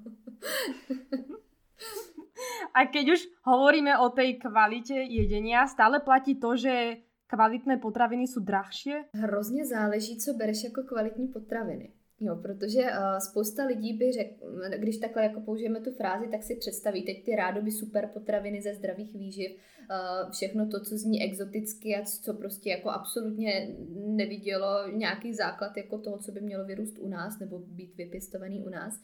A 2.74 2.86
keď 2.86 3.14
už 3.14 3.22
hovoríme 3.44 3.98
o 4.00 4.10
tej 4.10 4.36
kvalite 4.40 4.94
jedenia, 4.94 5.68
stále 5.68 6.00
platí 6.00 6.36
to, 6.36 6.58
že 6.58 6.98
kvalitné 7.28 7.78
potraviny 7.78 8.28
jsou 8.28 8.40
drahšie? 8.40 9.06
Hrozně 9.14 9.66
záleží, 9.66 10.18
co 10.18 10.34
bereš 10.34 10.64
jako 10.64 10.84
kvalitní 10.84 11.28
potraviny. 11.28 11.92
Jo, 12.20 12.36
protože 12.36 12.82
uh, 12.82 13.18
spousta 13.30 13.66
lidí 13.66 13.94
by 13.94 14.12
řekl, 14.12 14.46
když 14.78 14.98
takhle 14.98 15.24
jako 15.24 15.42
použijeme 15.42 15.80
tu 15.82 15.92
frázi, 15.92 16.28
tak 16.28 16.44
si 16.44 16.56
představí 16.56 17.04
teď 17.04 17.26
ty 17.26 17.36
rádoby 17.36 17.72
super 17.72 18.10
potraviny 18.14 18.62
ze 18.62 18.74
zdravých 18.74 19.14
výživ, 19.14 19.52
uh, 19.52 20.32
všechno 20.32 20.68
to, 20.68 20.80
co 20.80 20.98
zní 20.98 21.24
exoticky 21.24 21.96
a 21.96 22.06
co 22.06 22.34
prostě 22.34 22.70
jako 22.70 22.90
absolutně 22.90 23.76
nevidělo 23.96 24.88
nějaký 24.92 25.34
základ 25.34 25.78
jako 25.78 25.98
toho, 25.98 26.18
co 26.18 26.32
by 26.32 26.42
mělo 26.42 26.66
vyrůst 26.66 27.00
u 27.00 27.08
nás 27.08 27.40
nebo 27.40 27.60
být 27.60 27.96
vypěstovaný 27.96 28.64
u 28.64 28.70
nás. 28.70 29.02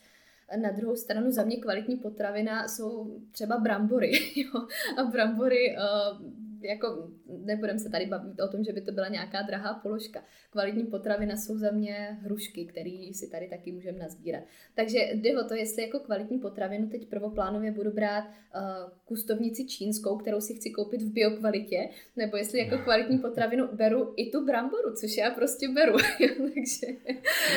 Na 0.56 0.72
druhou 0.72 0.96
stranu 0.96 1.32
za 1.32 1.44
mě 1.44 1.58
kvalitní 1.58 1.96
potravina 1.98 2.68
jsou 2.68 3.20
třeba 3.32 3.58
brambory. 3.58 4.12
Jo? 4.36 4.68
A 4.98 5.04
brambory 5.04 5.78
uh, 5.78 6.32
jako 6.64 7.10
nebudem 7.28 7.80
se 7.80 7.90
tady 7.90 8.06
bavit 8.06 8.40
o 8.40 8.48
tom, 8.48 8.64
že 8.64 8.74
by 8.74 8.82
to 8.82 8.92
byla 8.92 9.08
nějaká 9.08 9.42
drahá 9.42 9.74
položka. 9.74 10.24
Kvalitní 10.50 10.84
potravina 10.84 11.38
jsou 11.38 11.58
za 11.58 11.72
mě 11.72 12.18
hrušky, 12.22 12.66
které 12.66 13.10
si 13.14 13.30
tady 13.32 13.48
taky 13.48 13.72
můžeme 13.72 14.00
nazbírat. 14.00 14.44
Takže 14.76 15.00
jde 15.14 15.42
o 15.42 15.48
to, 15.48 15.54
jestli 15.54 15.82
jako 15.82 16.00
kvalitní 16.00 16.40
potravinu 16.40 16.90
teď 16.90 17.10
prvoplánově 17.10 17.72
budu 17.72 17.92
brát 17.92 18.24
uh, 18.26 18.62
kustovnici 19.06 19.66
čínskou, 19.66 20.18
kterou 20.18 20.42
si 20.42 20.54
chci 20.54 20.70
koupit 20.70 21.02
v 21.02 21.12
biokvalitě, 21.12 21.90
nebo 22.16 22.38
jestli 22.38 22.60
jako 22.60 22.78
kvalitní 22.84 23.18
potravinu 23.18 23.68
beru 23.74 24.14
i 24.16 24.32
tu 24.32 24.46
bramboru, 24.46 24.94
což 24.96 25.18
já 25.18 25.32
prostě 25.32 25.70
beru. 25.70 25.94
Takže, 26.54 26.88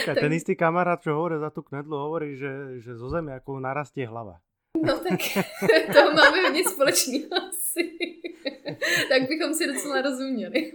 tak, 0.06 0.18
ten 0.20 0.32
istý 0.32 0.56
kamarád, 0.56 1.02
čo 1.02 1.14
hovorí 1.14 1.36
za 1.38 1.50
tu 1.50 1.62
knedlu, 1.62 1.96
hovorí, 1.96 2.36
že, 2.36 2.80
že 2.80 2.96
zo 2.96 3.08
zemi 3.08 3.32
jako 3.32 3.60
narastie 3.60 4.06
hlava. 4.06 4.40
No 4.82 4.98
tak 4.98 5.20
to 5.94 6.14
máme 6.14 6.40
hodně 6.42 6.64
společného 6.64 7.52
asi. 7.74 7.98
tak 9.08 9.28
bychom 9.28 9.54
si 9.54 9.66
docela 9.66 10.02
rozuměli. 10.02 10.72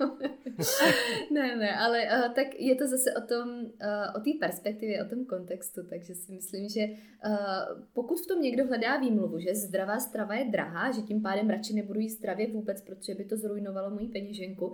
ne, 1.31 1.55
ne, 1.55 1.75
ale 1.75 2.03
uh, 2.03 2.33
tak 2.33 2.47
je 2.59 2.75
to 2.75 2.88
zase 2.88 3.13
o 3.13 3.27
tom, 3.27 3.49
uh, 3.59 4.15
o 4.15 4.19
té 4.19 4.31
perspektivě, 4.39 5.05
o 5.05 5.09
tom 5.09 5.25
kontextu, 5.25 5.81
takže 5.89 6.15
si 6.15 6.31
myslím, 6.31 6.69
že 6.69 6.81
uh, 6.81 7.83
pokud 7.93 8.19
v 8.19 8.27
tom 8.27 8.41
někdo 8.41 8.65
hledá 8.65 8.97
výmluvu, 8.97 9.39
že 9.39 9.55
zdravá 9.55 9.99
strava 9.99 10.35
je 10.35 10.51
drahá, 10.51 10.91
že 10.91 11.01
tím 11.01 11.21
pádem 11.21 11.49
radši 11.49 11.73
nebudu 11.73 11.99
jíst 11.99 12.17
zdravě 12.17 12.47
vůbec, 12.47 12.81
protože 12.81 13.15
by 13.15 13.25
to 13.25 13.38
zrujnovalo 13.38 13.89
moji 13.89 14.07
peněženku, 14.07 14.73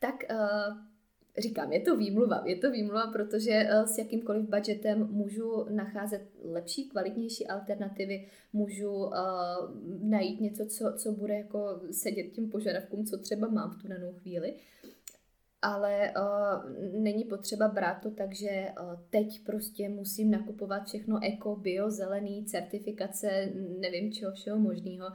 tak 0.00 0.14
uh, 0.30 0.93
říkám, 1.38 1.72
je 1.72 1.80
to 1.80 1.96
výmluva. 1.96 2.42
Je 2.44 2.56
to 2.56 2.70
výmluva, 2.70 3.06
protože 3.06 3.50
eh, 3.50 3.86
s 3.86 3.98
jakýmkoliv 3.98 4.48
budgetem 4.48 5.08
můžu 5.10 5.66
nacházet 5.70 6.22
lepší, 6.44 6.88
kvalitnější 6.88 7.46
alternativy, 7.46 8.28
můžu 8.52 8.92
uh, 8.92 9.12
najít 10.02 10.40
něco, 10.40 10.66
co, 10.66 10.92
co 10.96 11.12
bude 11.12 11.34
jako 11.34 11.80
sedět 11.90 12.22
těm 12.22 12.50
požadavkům, 12.50 13.06
co 13.06 13.18
třeba 13.18 13.48
mám 13.48 13.70
v 13.70 13.82
tu 13.82 13.88
danou 13.88 14.12
chvíli. 14.12 14.54
Ale 15.62 16.12
uh, 16.16 17.02
není 17.02 17.24
potřeba 17.24 17.68
brát 17.68 17.94
to 17.94 18.10
tak, 18.10 18.34
že 18.34 18.68
uh, 18.80 18.94
teď 19.10 19.44
prostě 19.44 19.88
musím 19.88 20.30
nakupovat 20.30 20.86
všechno 20.86 21.18
eko, 21.22 21.56
bio, 21.56 21.90
zelený, 21.90 22.44
certifikace, 22.44 23.52
nevím 23.80 24.12
čeho 24.12 24.32
všeho 24.32 24.58
možného 24.58 25.06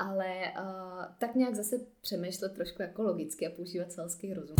ale 0.00 0.52
uh, 0.58 1.04
tak 1.18 1.34
nějak 1.34 1.54
zase 1.54 1.76
přemýšlet 2.00 2.52
trošku 2.52 2.82
jako 2.82 3.02
logicky 3.02 3.46
a 3.46 3.50
používat 3.56 3.92
selský 3.92 4.34
rozum. 4.34 4.56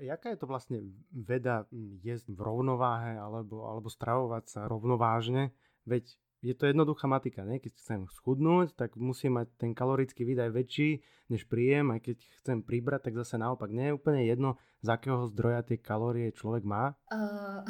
Jaká 0.00 0.32
je 0.32 0.38
to 0.38 0.46
vlastne 0.46 0.78
veda 1.10 1.66
hm, 1.68 2.02
jesť 2.02 2.30
v 2.32 2.40
rovnováhe 2.40 3.18
alebo, 3.18 3.66
alebo 3.66 3.88
stravovať 3.90 4.44
sa 4.48 4.60
rovnovážne? 4.66 5.50
Veď 5.84 6.14
je 6.38 6.54
to 6.54 6.70
jednoduchá 6.70 7.10
matika, 7.10 7.42
ne? 7.42 7.58
Keď 7.58 7.72
chcem 7.74 8.00
schudnúť, 8.06 8.78
tak 8.78 8.94
musím 8.94 9.42
mať 9.42 9.50
ten 9.58 9.74
kalorický 9.74 10.22
výdaj 10.22 10.54
väčší 10.54 11.02
než 11.28 11.44
príjem, 11.50 11.92
aj 11.92 12.00
keď 12.08 12.18
chcem 12.40 12.58
pribrať, 12.62 13.10
tak 13.10 13.14
zase 13.18 13.36
naopak. 13.36 13.68
Nie 13.74 13.92
je 13.92 13.98
úplne 13.98 14.22
jedno, 14.24 14.56
z 14.82 14.88
jakého 14.88 15.26
zdroja 15.26 15.62
ty 15.62 15.78
kalorie 15.78 16.32
člověk 16.32 16.64
má? 16.64 16.94
Uh, 17.14 17.64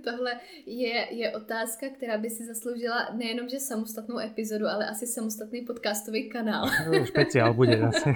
tohle 0.04 0.40
je, 0.66 1.14
je 1.14 1.36
otázka, 1.36 1.86
která 1.88 2.18
by 2.18 2.30
si 2.30 2.46
zasloužila 2.46 3.08
nejenom, 3.16 3.48
že 3.48 3.60
samostatnou 3.60 4.18
epizodu, 4.18 4.66
ale 4.66 4.86
asi 4.86 5.06
samostatný 5.06 5.60
podcastový 5.60 6.28
kanál. 6.28 6.66
No, 6.92 7.06
speciál 7.06 7.54
bude 7.54 7.78
zase. 7.78 8.10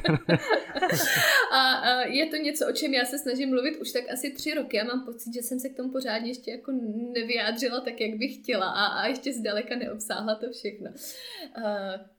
a, 1.53 1.73
a 1.75 2.01
je 2.01 2.27
to 2.27 2.37
něco, 2.37 2.69
o 2.69 2.73
čem 2.73 2.95
já 2.95 3.05
se 3.05 3.19
snažím 3.19 3.51
mluvit 3.51 3.77
už 3.77 3.93
tak 3.93 4.05
asi 4.13 4.31
tři 4.31 4.55
roky 4.55 4.81
a 4.81 4.85
mám 4.85 5.05
pocit, 5.05 5.35
že 5.35 5.43
jsem 5.43 5.61
se 5.61 5.69
k 5.69 5.77
tomu 5.77 5.91
pořádně 5.91 6.31
ještě 6.31 6.51
jako 6.51 6.73
nevyjádřila 7.15 7.81
tak, 7.81 8.01
jak 8.01 8.19
bych 8.19 8.35
chtěla 8.35 8.67
a, 8.67 8.85
a 8.85 9.07
ještě 9.07 9.33
zdaleka 9.33 9.77
neobsáhla 9.77 10.35
to 10.35 10.51
všechno. 10.51 10.91
Uh, 10.91 11.65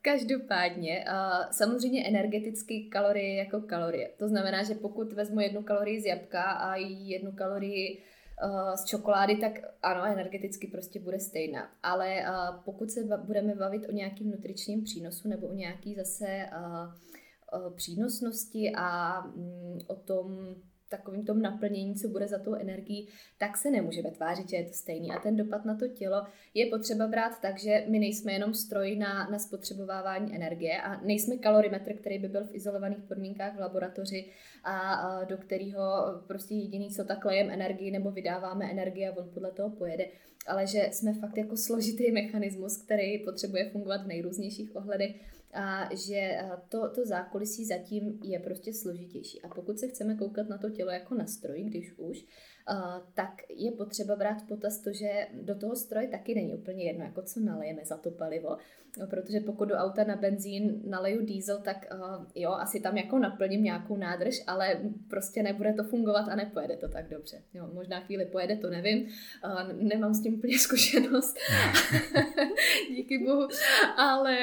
každopádně, 0.01 1.05
uh, 1.07 1.51
samozřejmě 1.51 2.07
energeticky 2.07 2.89
kalorie 2.91 3.35
jako 3.35 3.61
kalorie. 3.61 4.09
To 4.17 4.27
znamená, 4.27 4.63
že 4.63 4.75
pokud 4.75 5.13
vezmu 5.13 5.39
jednu 5.39 5.63
kalorii 5.63 6.01
z 6.01 6.05
jabka 6.13 6.43
a 6.43 6.75
jednu 6.75 7.31
kalorii 7.31 8.03
uh, 8.43 8.75
z 8.75 8.85
čokolády, 8.85 9.35
tak 9.35 9.53
ano, 9.81 10.05
energeticky 10.05 10.67
prostě 10.67 10.99
bude 10.99 11.19
stejná. 11.19 11.71
Ale 11.83 12.15
uh, 12.21 12.63
pokud 12.65 12.91
se 12.91 13.03
budeme 13.25 13.55
bavit 13.55 13.89
o 13.89 13.91
nějakým 13.91 14.31
nutričním 14.31 14.83
přínosu 14.83 15.27
nebo 15.27 15.47
o 15.47 15.53
nějaký 15.53 15.95
zase 15.95 16.49
uh, 16.57 17.75
přínosnosti 17.75 18.71
a 18.75 19.19
um, 19.25 19.79
o 19.87 19.95
tom, 19.95 20.55
takovým 20.97 21.25
tom 21.25 21.41
naplnění, 21.41 21.95
co 21.95 22.07
bude 22.07 22.27
za 22.27 22.39
tou 22.39 22.53
energií, 22.53 23.07
tak 23.37 23.57
se 23.57 23.71
nemůže 23.71 24.01
tvářit, 24.01 24.49
že 24.49 24.55
je 24.55 24.65
to 24.65 24.73
stejný. 24.73 25.11
A 25.11 25.19
ten 25.19 25.35
dopad 25.35 25.65
na 25.65 25.75
to 25.75 25.87
tělo 25.87 26.23
je 26.53 26.65
potřeba 26.65 27.07
brát 27.07 27.41
tak, 27.41 27.59
že 27.59 27.85
my 27.87 27.99
nejsme 27.99 28.33
jenom 28.33 28.53
stroj 28.53 28.95
na, 28.95 29.29
na 29.29 29.39
spotřebovávání 29.39 30.35
energie 30.35 30.81
a 30.81 31.01
nejsme 31.01 31.37
kalorimetr, 31.37 31.93
který 31.93 32.19
by 32.19 32.27
byl 32.27 32.45
v 32.45 32.55
izolovaných 32.55 33.03
podmínkách 33.03 33.55
v 33.55 33.59
laboratoři 33.59 34.25
a, 34.63 34.93
a 34.93 35.23
do 35.23 35.37
kterého 35.37 35.83
prostě 36.27 36.55
jediný, 36.55 36.89
co 36.89 37.03
tak 37.03 37.25
lejem 37.25 37.49
energii 37.49 37.91
nebo 37.91 38.11
vydáváme 38.11 38.71
energii 38.71 39.07
a 39.07 39.17
on 39.17 39.29
podle 39.33 39.51
toho 39.51 39.69
pojede 39.69 40.05
ale 40.47 40.67
že 40.67 40.89
jsme 40.91 41.13
fakt 41.13 41.37
jako 41.37 41.57
složitý 41.57 42.11
mechanismus, 42.11 42.77
který 42.77 43.19
potřebuje 43.19 43.69
fungovat 43.69 44.03
v 44.03 44.07
nejrůznějších 44.07 44.75
ohledech 44.75 45.15
a 45.53 45.89
že 45.95 46.15
eh, 46.15 46.51
to, 46.69 46.89
to 46.89 47.05
zákulisí 47.05 47.65
zatím 47.65 48.19
je 48.23 48.39
prostě 48.39 48.73
složitější. 48.73 49.41
A 49.41 49.47
pokud 49.47 49.79
se 49.79 49.87
chceme 49.87 50.15
koukat 50.15 50.49
na 50.49 50.57
to 50.57 50.69
tělo 50.69 50.91
jako 50.91 51.15
na 51.15 51.25
stroj, 51.25 51.63
když 51.63 51.93
už, 51.97 52.25
tak 53.13 53.29
je 53.49 53.71
potřeba 53.71 54.15
brát 54.15 54.41
v 54.41 54.47
potaz 54.47 54.79
to, 54.79 54.93
že 54.93 55.27
do 55.33 55.55
toho 55.55 55.75
stroje 55.75 56.07
taky 56.07 56.35
není 56.35 56.53
úplně 56.53 56.83
jedno, 56.83 57.05
jako 57.05 57.21
co 57.21 57.39
nalejeme 57.39 57.85
za 57.85 57.97
to 57.97 58.11
palivo, 58.11 58.57
no, 58.99 59.07
protože 59.07 59.39
pokud 59.39 59.65
do 59.65 59.75
auta 59.75 60.03
na 60.03 60.15
benzín 60.15 60.81
naleju 60.85 61.25
diesel, 61.25 61.61
tak 61.61 61.85
jo, 62.35 62.51
asi 62.51 62.79
tam 62.79 62.97
jako 62.97 63.19
naplním 63.19 63.63
nějakou 63.63 63.97
nádrž, 63.97 64.43
ale 64.47 64.81
prostě 65.09 65.43
nebude 65.43 65.73
to 65.73 65.83
fungovat 65.83 66.27
a 66.29 66.35
nepojede 66.35 66.77
to 66.77 66.87
tak 66.87 67.09
dobře. 67.09 67.41
Jo, 67.53 67.69
možná 67.73 67.99
chvíli 67.99 68.25
pojede, 68.25 68.57
to 68.57 68.69
nevím, 68.69 69.07
nemám 69.73 70.13
s 70.13 70.23
tím 70.23 70.33
úplně 70.33 70.59
zkušenost, 70.59 71.37
díky 72.89 73.17
bohu, 73.17 73.47
ale 73.97 74.37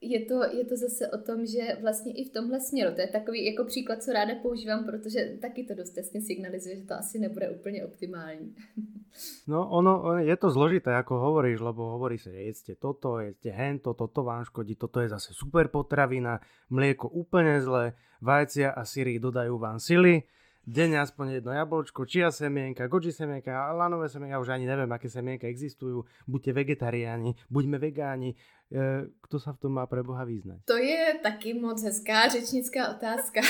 je 0.00 0.20
to, 0.24 0.42
je 0.44 0.64
to 0.64 0.76
zase 0.76 1.08
o 1.08 1.18
tom, 1.18 1.46
že 1.46 1.76
vlastně 1.80 2.12
i 2.12 2.24
v 2.24 2.32
tomhle 2.32 2.60
směru, 2.60 2.94
to 2.94 3.00
je 3.00 3.08
takový 3.08 3.44
jako 3.44 3.64
příklad, 3.64 4.02
co 4.02 4.12
ráda 4.12 4.34
používám, 4.42 4.84
protože 4.84 5.36
taky 5.40 5.64
to 5.64 5.74
dost 5.74 5.96
jasně 5.96 6.20
signalizuje, 6.20 6.76
že 6.76 6.86
to 6.86 6.94
asi 6.94 7.18
nebude 7.18 7.50
úplně 7.50 7.84
optimální. 7.84 8.54
No 9.48 9.68
ono, 9.68 10.22
je 10.22 10.36
to 10.38 10.54
zložité, 10.54 10.94
ako 10.94 11.18
hovoríš, 11.18 11.58
lebo 11.58 11.98
hovorí 11.98 12.14
sa, 12.14 12.30
že 12.30 12.46
jedzte 12.46 12.78
toto, 12.78 13.18
jedzte 13.18 13.50
hento, 13.50 13.90
toto 13.90 14.22
vám 14.22 14.46
škodí, 14.46 14.78
toto 14.78 15.02
je 15.02 15.10
zase 15.10 15.34
super 15.34 15.66
potravina, 15.66 16.38
mlieko 16.70 17.10
úplne 17.10 17.58
zlé, 17.58 17.98
vajcia 18.22 18.70
a 18.70 18.86
syry 18.86 19.18
dodajú 19.18 19.58
vám 19.58 19.82
sily, 19.82 20.30
denne 20.62 21.02
aspoň 21.02 21.40
jedno 21.40 21.50
jablčko, 21.50 22.06
čia 22.06 22.30
semienka, 22.30 22.86
goji 22.86 23.10
semienka, 23.10 23.74
lanové 23.74 24.06
semienka, 24.06 24.38
už 24.38 24.54
ani 24.54 24.70
neviem, 24.70 24.90
aké 24.92 25.10
semienka 25.10 25.50
existujú. 25.50 26.06
Buďte 26.30 26.54
vegetariáni, 26.54 27.34
buďme 27.50 27.82
vegáni. 27.82 28.38
E, 28.70 29.10
kto 29.26 29.42
sa 29.42 29.50
v 29.50 29.66
tom 29.66 29.74
má 29.74 29.86
pre 29.90 29.98
Boha 30.06 30.22
význať? 30.22 30.62
To 30.62 30.78
je 30.78 31.18
taky 31.22 31.58
moc 31.58 31.82
hezká 31.82 32.30
řečnická 32.30 32.94
otázka. 32.94 33.42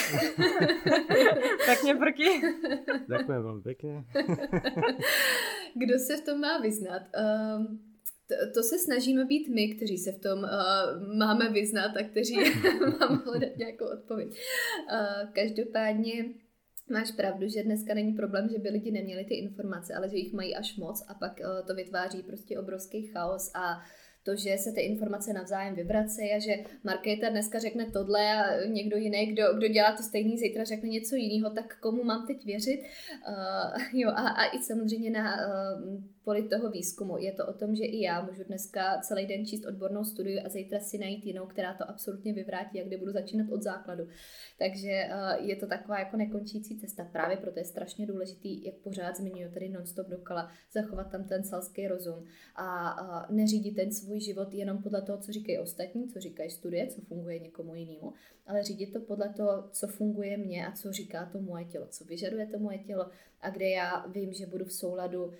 Pekne 1.70 1.92
prky. 2.00 2.40
Ďakujem 3.04 3.40
veľmi 3.44 3.62
pekne. 3.62 4.08
Kdo 5.80 5.94
se 6.00 6.16
v 6.16 6.24
tom 6.24 6.40
má 6.40 6.56
vyznat? 6.58 7.12
Um, 7.12 7.84
to, 8.26 8.34
to 8.54 8.60
se 8.62 8.78
snažíme 8.78 9.24
být 9.24 9.48
my, 9.48 9.76
kteří 9.76 9.98
se 9.98 10.12
v 10.12 10.18
tom 10.18 10.38
uh, 10.40 11.16
máme 11.16 11.52
vyznat 11.52 11.96
a 11.96 12.02
kteří 12.02 12.40
máme 13.00 13.20
hledat 13.24 13.56
nějakou 13.56 13.92
odpověď. 13.92 14.28
Uh, 14.28 15.32
každopádně 15.32 16.40
Máš 16.90 17.10
pravdu, 17.10 17.48
že 17.48 17.62
dneska 17.62 17.94
není 17.94 18.12
problém, 18.12 18.48
že 18.48 18.58
by 18.58 18.68
lidi 18.68 18.90
neměli 18.90 19.24
ty 19.24 19.34
informace, 19.34 19.94
ale 19.94 20.08
že 20.08 20.16
jich 20.16 20.32
mají 20.32 20.56
až 20.56 20.76
moc 20.76 21.04
a 21.08 21.14
pak 21.14 21.38
uh, 21.38 21.66
to 21.66 21.74
vytváří 21.74 22.22
prostě 22.22 22.58
obrovský 22.58 23.06
chaos 23.06 23.50
a 23.54 23.80
to, 24.22 24.36
že 24.36 24.58
se 24.58 24.72
ty 24.72 24.80
informace 24.80 25.32
navzájem 25.32 25.74
vyvracejí 25.74 26.32
a 26.32 26.38
že 26.38 26.56
Markéta 26.84 27.28
dneska 27.28 27.58
řekne 27.58 27.90
tohle 27.90 28.32
a 28.32 28.66
někdo 28.66 28.96
jiný, 28.96 29.26
kdo, 29.26 29.54
kdo 29.56 29.68
dělá 29.68 29.96
to 29.96 30.02
stejný, 30.02 30.38
zítra 30.38 30.64
řekne 30.64 30.88
něco 30.88 31.16
jiného, 31.16 31.50
tak 31.54 31.80
komu 31.80 32.04
mám 32.04 32.26
teď 32.26 32.44
věřit? 32.44 32.80
Uh, 33.28 33.82
jo, 33.92 34.10
a, 34.10 34.28
a 34.28 34.44
i 34.44 34.62
samozřejmě 34.62 35.10
na 35.10 35.36
uh, 35.36 36.02
poli 36.24 36.42
toho 36.42 36.70
výzkumu. 36.70 37.18
Je 37.18 37.32
to 37.32 37.46
o 37.46 37.52
tom, 37.52 37.74
že 37.74 37.84
i 37.84 38.00
já 38.00 38.22
můžu 38.22 38.44
dneska 38.44 39.00
celý 39.00 39.26
den 39.26 39.46
číst 39.46 39.66
odbornou 39.66 40.04
studii 40.04 40.40
a 40.40 40.48
zítra 40.48 40.80
si 40.80 40.98
najít 40.98 41.26
jinou, 41.26 41.46
která 41.46 41.74
to 41.74 41.90
absolutně 41.90 42.32
vyvrátí 42.32 42.80
a 42.80 42.84
kde 42.84 42.96
budu 42.96 43.12
začínat 43.12 43.52
od 43.52 43.62
základu. 43.62 44.08
Takže 44.58 45.08
uh, 45.08 45.46
je 45.48 45.56
to 45.56 45.66
taková 45.66 45.98
jako 45.98 46.16
nekončící 46.16 46.78
cesta. 46.78 47.04
Právě 47.12 47.36
proto 47.36 47.58
je 47.58 47.64
strašně 47.64 48.06
důležitý, 48.06 48.64
jak 48.64 48.74
pořád 48.74 49.16
zmiňuji 49.16 49.50
tady 49.52 49.68
nonstop 49.68 50.08
dokala, 50.08 50.50
zachovat 50.72 51.10
tam 51.10 51.24
ten 51.24 51.44
selský 51.44 51.88
rozum 51.88 52.24
a 52.56 53.26
neřídit 53.30 53.76
ten 53.76 53.92
svůj 53.92 54.20
život 54.20 54.54
jenom 54.54 54.82
podle 54.82 55.02
toho, 55.02 55.18
co 55.18 55.32
říkají 55.32 55.58
ostatní, 55.58 56.08
co 56.08 56.20
říkají 56.20 56.50
studie, 56.50 56.86
co 56.86 57.00
funguje 57.00 57.38
někomu 57.38 57.74
jinému, 57.74 58.12
ale 58.50 58.62
řídit 58.62 58.92
to 58.92 59.00
podle 59.00 59.28
toho, 59.28 59.68
co 59.72 59.86
funguje 59.86 60.36
mně 60.36 60.66
a 60.66 60.72
co 60.72 60.92
říká 60.92 61.26
to 61.32 61.40
moje 61.40 61.64
tělo, 61.64 61.86
co 61.90 62.04
vyžaduje 62.04 62.46
to 62.46 62.58
moje 62.58 62.78
tělo 62.78 63.10
a 63.40 63.50
kde 63.50 63.68
já 63.68 64.06
vím, 64.06 64.32
že 64.32 64.46
budu 64.46 64.64
v 64.64 64.72
souladu 64.72 65.24
uh, 65.24 65.32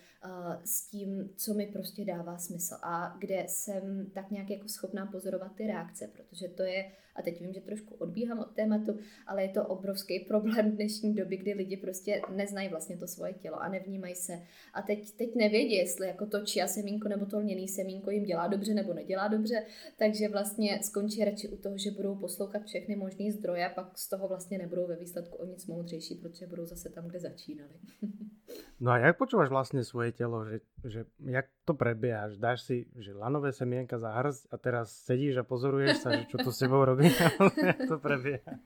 s 0.65 0.91
tím, 0.91 1.31
co 1.37 1.55
mi 1.55 1.67
prostě 1.67 2.05
dává 2.05 2.39
smysl 2.39 2.75
a 2.83 3.17
kde 3.19 3.45
jsem 3.49 4.07
tak 4.15 4.31
nějak 4.31 4.51
jako 4.51 4.69
schopná 4.69 5.07
pozorovat 5.07 5.55
ty 5.55 5.67
reakce, 5.67 6.09
protože 6.09 6.49
to 6.49 6.63
je, 6.63 6.93
a 7.17 7.23
teď 7.23 7.41
vím, 7.41 7.53
že 7.53 7.61
trošku 7.61 7.95
odbíhám 7.95 8.39
od 8.39 8.51
tématu, 8.55 8.99
ale 9.27 9.43
je 9.43 9.49
to 9.49 9.67
obrovský 9.67 10.21
problém 10.21 10.71
dnešní 10.71 11.15
doby, 11.15 11.37
kdy 11.37 11.53
lidi 11.53 11.77
prostě 11.77 12.23
neznají 12.35 12.69
vlastně 12.69 12.97
to 12.97 13.07
svoje 13.07 13.33
tělo 13.33 13.63
a 13.63 13.69
nevnímají 13.69 14.15
se. 14.15 14.43
A 14.75 14.83
teď, 14.83 15.11
teď 15.11 15.35
nevědí, 15.35 15.75
jestli 15.75 16.07
jako 16.07 16.27
to 16.27 16.41
čia 16.41 16.67
semínko 16.67 17.09
nebo 17.09 17.27
to 17.27 17.39
lněný 17.39 17.69
semínko 17.69 18.11
jim 18.11 18.25
dělá 18.25 18.47
dobře 18.47 18.75
nebo 18.75 18.95
nedělá 18.95 19.29
dobře, 19.29 19.67
takže 19.97 20.29
vlastně 20.29 20.81
skončí 20.83 21.25
radši 21.25 21.49
u 21.49 21.57
toho, 21.57 21.79
že 21.79 21.91
budou 21.91 22.15
poslouchat 22.15 22.65
všechny 22.65 22.97
možné 22.97 23.33
zdroje 23.33 23.67
a 23.67 23.75
pak 23.75 23.99
z 23.99 24.09
toho 24.09 24.29
vlastně 24.29 24.59
nebudou 24.59 24.87
ve 24.87 24.97
výsledku 24.97 25.37
o 25.37 25.45
nic 25.45 25.67
moudřejší, 25.67 26.15
protože 26.15 26.47
budou 26.47 26.67
zase 26.67 26.89
tam, 26.89 27.09
kde 27.09 27.21
začínali. 27.21 27.75
No 28.81 28.97
a 28.97 28.99
jak 28.99 29.21
počúvaš 29.21 29.53
vlastne 29.53 29.85
svoje 29.85 30.17
telo, 30.17 30.49
že, 30.49 30.65
že 30.89 31.01
jak 31.21 31.53
to 31.69 31.77
prebiehaš? 31.77 32.41
Dáš 32.41 32.65
si 32.65 32.89
že 32.97 33.13
lanové 33.13 33.53
semienka 33.53 34.01
za 34.01 34.09
hrst 34.09 34.49
a 34.49 34.57
teraz 34.57 35.05
sedíš 35.05 35.37
a 35.37 35.45
pozoruješ 35.45 36.01
sa, 36.01 36.17
že 36.17 36.25
čo 36.33 36.41
to 36.41 36.49
s 36.49 36.65
tebou 36.65 36.81
robí? 36.81 37.13
jak 37.61 37.85
to 37.85 38.01
prebieha? 38.01 38.57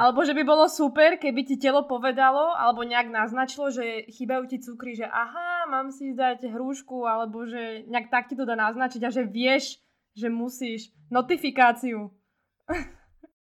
Alebo 0.00 0.24
že 0.24 0.32
by 0.32 0.42
bolo 0.48 0.64
super, 0.72 1.20
keby 1.20 1.44
ti 1.44 1.60
telo 1.60 1.84
povedalo, 1.84 2.56
alebo 2.56 2.88
nejak 2.88 3.12
naznačilo, 3.12 3.68
že 3.68 4.08
chýbajú 4.08 4.48
ti 4.48 4.64
cukry, 4.64 4.96
že 4.96 5.04
aha, 5.04 5.68
mám 5.68 5.92
si 5.92 6.16
dať 6.16 6.48
hrúšku, 6.48 7.04
alebo 7.04 7.44
že 7.44 7.84
nejak 7.84 8.08
tak 8.08 8.32
ti 8.32 8.40
to 8.40 8.48
dá 8.48 8.56
naznačiť 8.56 9.04
a 9.04 9.12
že 9.12 9.28
vieš, 9.28 9.76
že 10.16 10.32
musíš 10.32 10.88
notifikáciu. 11.12 12.08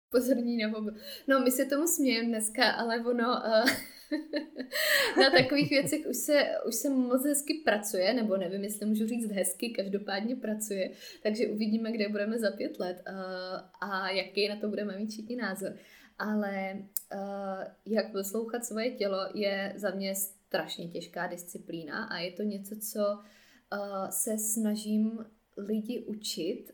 Pozorní 0.10 0.58
na 0.58 0.74
mobil. 0.74 0.98
No, 1.30 1.46
my 1.46 1.52
se 1.52 1.66
tomu 1.66 1.86
smějeme 1.86 2.30
dneska, 2.30 2.74
ale 2.74 3.06
ono... 3.06 3.30
Uh 3.38 3.95
na 5.22 5.30
takových 5.30 5.70
věcech 5.70 6.08
už 6.10 6.18
se, 6.18 6.44
už 6.68 6.76
se 6.76 6.90
moc 6.90 7.26
hezky 7.26 7.54
pracuje, 7.66 8.14
nebo 8.14 8.38
nevím, 8.38 8.64
jestli 8.64 8.86
můžu 8.86 9.08
říct 9.08 9.32
hezky, 9.32 9.70
každopádně 9.70 10.36
pracuje, 10.36 10.92
takže 11.24 11.48
uvidíme, 11.48 11.92
kde 11.92 12.10
budeme 12.10 12.40
za 12.40 12.52
pět 12.52 12.80
let 12.80 13.02
a, 13.06 13.56
a 13.82 14.10
jaký 14.10 14.48
na 14.48 14.56
to 14.56 14.70
budeme 14.70 14.98
mít 14.98 15.10
všichni 15.10 15.36
názor. 15.36 15.74
Ale 16.18 16.74
uh, 17.14 17.64
jak 17.86 18.12
poslouchat 18.12 18.66
svoje 18.66 18.92
tělo 18.92 19.20
je 19.34 19.74
za 19.76 19.90
mě 19.90 20.16
strašně 20.16 20.88
těžká 20.88 21.28
disciplína 21.28 22.04
a 22.06 22.18
je 22.18 22.32
to 22.32 22.44
něco, 22.44 22.76
co 22.76 23.00
uh, 23.00 24.10
se 24.10 24.38
snažím 24.38 25.26
lidi 25.58 26.06
učit 26.08 26.72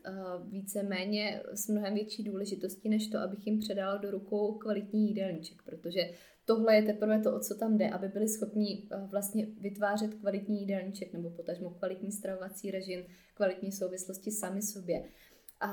víceméně 0.48 1.42
s 1.52 1.68
mnohem 1.68 1.94
větší 1.94 2.22
důležitostí, 2.22 2.88
než 2.88 3.08
to, 3.08 3.18
abych 3.18 3.46
jim 3.46 3.58
předala 3.58 3.96
do 3.96 4.10
rukou 4.10 4.52
kvalitní 4.58 5.08
jídelníček, 5.08 5.62
protože 5.62 6.10
tohle 6.44 6.74
je 6.74 6.82
teprve 6.82 7.20
to, 7.20 7.36
o 7.36 7.40
co 7.40 7.54
tam 7.54 7.78
jde, 7.78 7.90
aby 7.90 8.08
byli 8.08 8.28
schopni 8.28 8.82
uh, 8.82 9.10
vlastně 9.10 9.46
vytvářet 9.46 10.14
kvalitní 10.14 10.60
jídelníček 10.60 11.12
nebo 11.12 11.30
potažmo 11.30 11.70
kvalitní 11.70 12.12
stravovací 12.12 12.70
režim, 12.70 13.04
kvalitní 13.34 13.72
souvislosti 13.72 14.30
sami 14.30 14.62
sobě. 14.62 15.04
A 15.60 15.72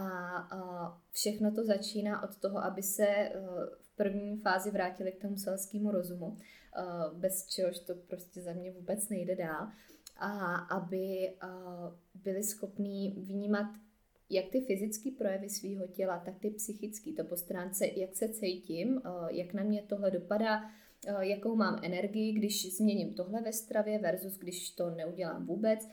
uh, 0.55 0.88
všechno 1.12 1.51
to 1.51 1.65
začíná 1.65 2.23
od 2.23 2.36
toho, 2.36 2.63
aby 2.63 2.84
se 2.84 3.08
uh, 3.08 3.41
v 3.82 3.95
první 3.95 4.38
fázi 4.38 4.71
vrátili 4.71 5.12
k 5.12 5.21
tomu 5.21 5.38
selskému 5.38 5.91
rozumu, 5.91 6.27
uh, 6.27 6.38
bez 7.19 7.47
čehož 7.47 7.79
to 7.79 7.95
prostě 7.95 8.41
za 8.41 8.53
mě 8.53 8.71
vůbec 8.71 9.10
nejde 9.10 9.36
dál 9.36 9.67
a 10.17 10.55
aby 10.55 11.34
byli 12.13 12.43
schopní 12.43 13.12
vnímat 13.12 13.67
jak 14.30 14.46
ty 14.50 14.62
fyzické 14.62 15.10
projevy 15.18 15.50
svého 15.50 15.88
těla, 15.88 16.20
tak 16.26 16.39
ty 16.39 16.50
psychické, 16.50 17.13
to 17.13 17.24
po 17.24 17.36
stránce, 17.36 17.88
jak 17.96 18.15
se 18.15 18.30
cítím, 18.30 19.02
jak 19.30 19.54
na 19.54 19.63
mě 19.63 19.84
tohle 19.88 20.12
dopadá, 20.12 20.62
jakou 21.20 21.56
mám 21.56 21.80
energii, 21.84 22.34
když 22.34 22.76
změním 22.76 23.13
tohle 23.13 23.42
ve 23.42 23.54
stravě 23.54 24.00
versus 24.00 24.38
když 24.38 24.70
to 24.70 24.89
neudělám 24.89 25.46
vůbec, 25.46 25.88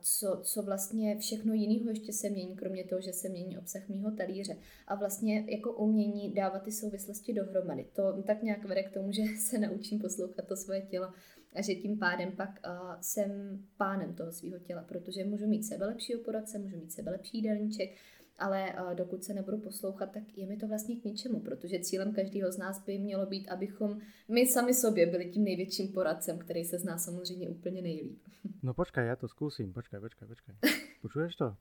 co, 0.00 0.40
co 0.42 0.62
vlastně 0.62 1.18
všechno 1.18 1.54
jiného 1.54 1.90
ještě 1.90 2.12
se 2.12 2.30
mění, 2.30 2.56
kromě 2.56 2.84
toho, 2.84 3.00
že 3.00 3.12
se 3.12 3.28
mění 3.28 3.58
obsah 3.58 3.88
mýho 3.88 4.10
talíře. 4.10 4.56
A 4.86 4.94
vlastně 4.94 5.44
jako 5.48 5.72
umění 5.72 6.32
dávat 6.32 6.62
ty 6.62 6.72
souvislosti 6.72 7.32
dohromady. 7.32 7.86
To 7.92 8.22
tak 8.22 8.42
nějak 8.42 8.64
vede 8.64 8.82
k 8.82 8.94
tomu, 8.94 9.12
že 9.12 9.22
se 9.38 9.58
naučím 9.58 9.98
poslouchat 9.98 10.46
to 10.46 10.56
svoje 10.56 10.82
tělo 10.82 11.12
a 11.54 11.62
že 11.62 11.74
tím 11.74 11.98
pádem 11.98 12.32
pak 12.32 12.50
uh, 12.66 12.94
jsem 13.00 13.58
pánem 13.76 14.14
toho 14.14 14.32
svého 14.32 14.58
těla, 14.58 14.82
protože 14.82 15.24
můžu 15.24 15.46
mít 15.46 15.64
sebe 15.64 15.86
lepšího 15.86 16.20
poradce, 16.20 16.58
můžu 16.58 16.76
mít 16.76 16.92
sebe 16.92 17.10
lepší 17.10 17.36
jídelníček, 17.36 17.90
ale 18.38 18.72
uh, 18.72 18.94
dokud 18.94 19.24
se 19.24 19.34
nebudu 19.34 19.58
poslouchat, 19.58 20.12
tak 20.12 20.22
je 20.36 20.46
mi 20.46 20.56
to 20.56 20.68
vlastně 20.68 20.96
k 20.96 21.04
ničemu, 21.04 21.40
protože 21.40 21.80
cílem 21.80 22.12
každého 22.12 22.52
z 22.52 22.58
nás 22.58 22.84
by 22.84 22.98
mělo 22.98 23.26
být, 23.26 23.48
abychom 23.48 23.98
my 24.28 24.46
sami 24.46 24.74
sobě 24.74 25.06
byli 25.06 25.30
tím 25.30 25.44
největším 25.44 25.88
poradcem, 25.88 26.38
který 26.38 26.64
se 26.64 26.78
z 26.78 26.84
nás 26.84 27.04
samozřejmě 27.04 27.48
úplně 27.48 27.82
nejlíp. 27.82 28.22
No 28.62 28.74
počkaj, 28.74 29.06
já 29.06 29.16
to 29.16 29.28
zkusím, 29.28 29.72
počkaj, 29.72 30.00
počkaj, 30.00 30.28
počkaj. 30.28 30.54
Počuješ 31.02 31.36
to? 31.36 31.56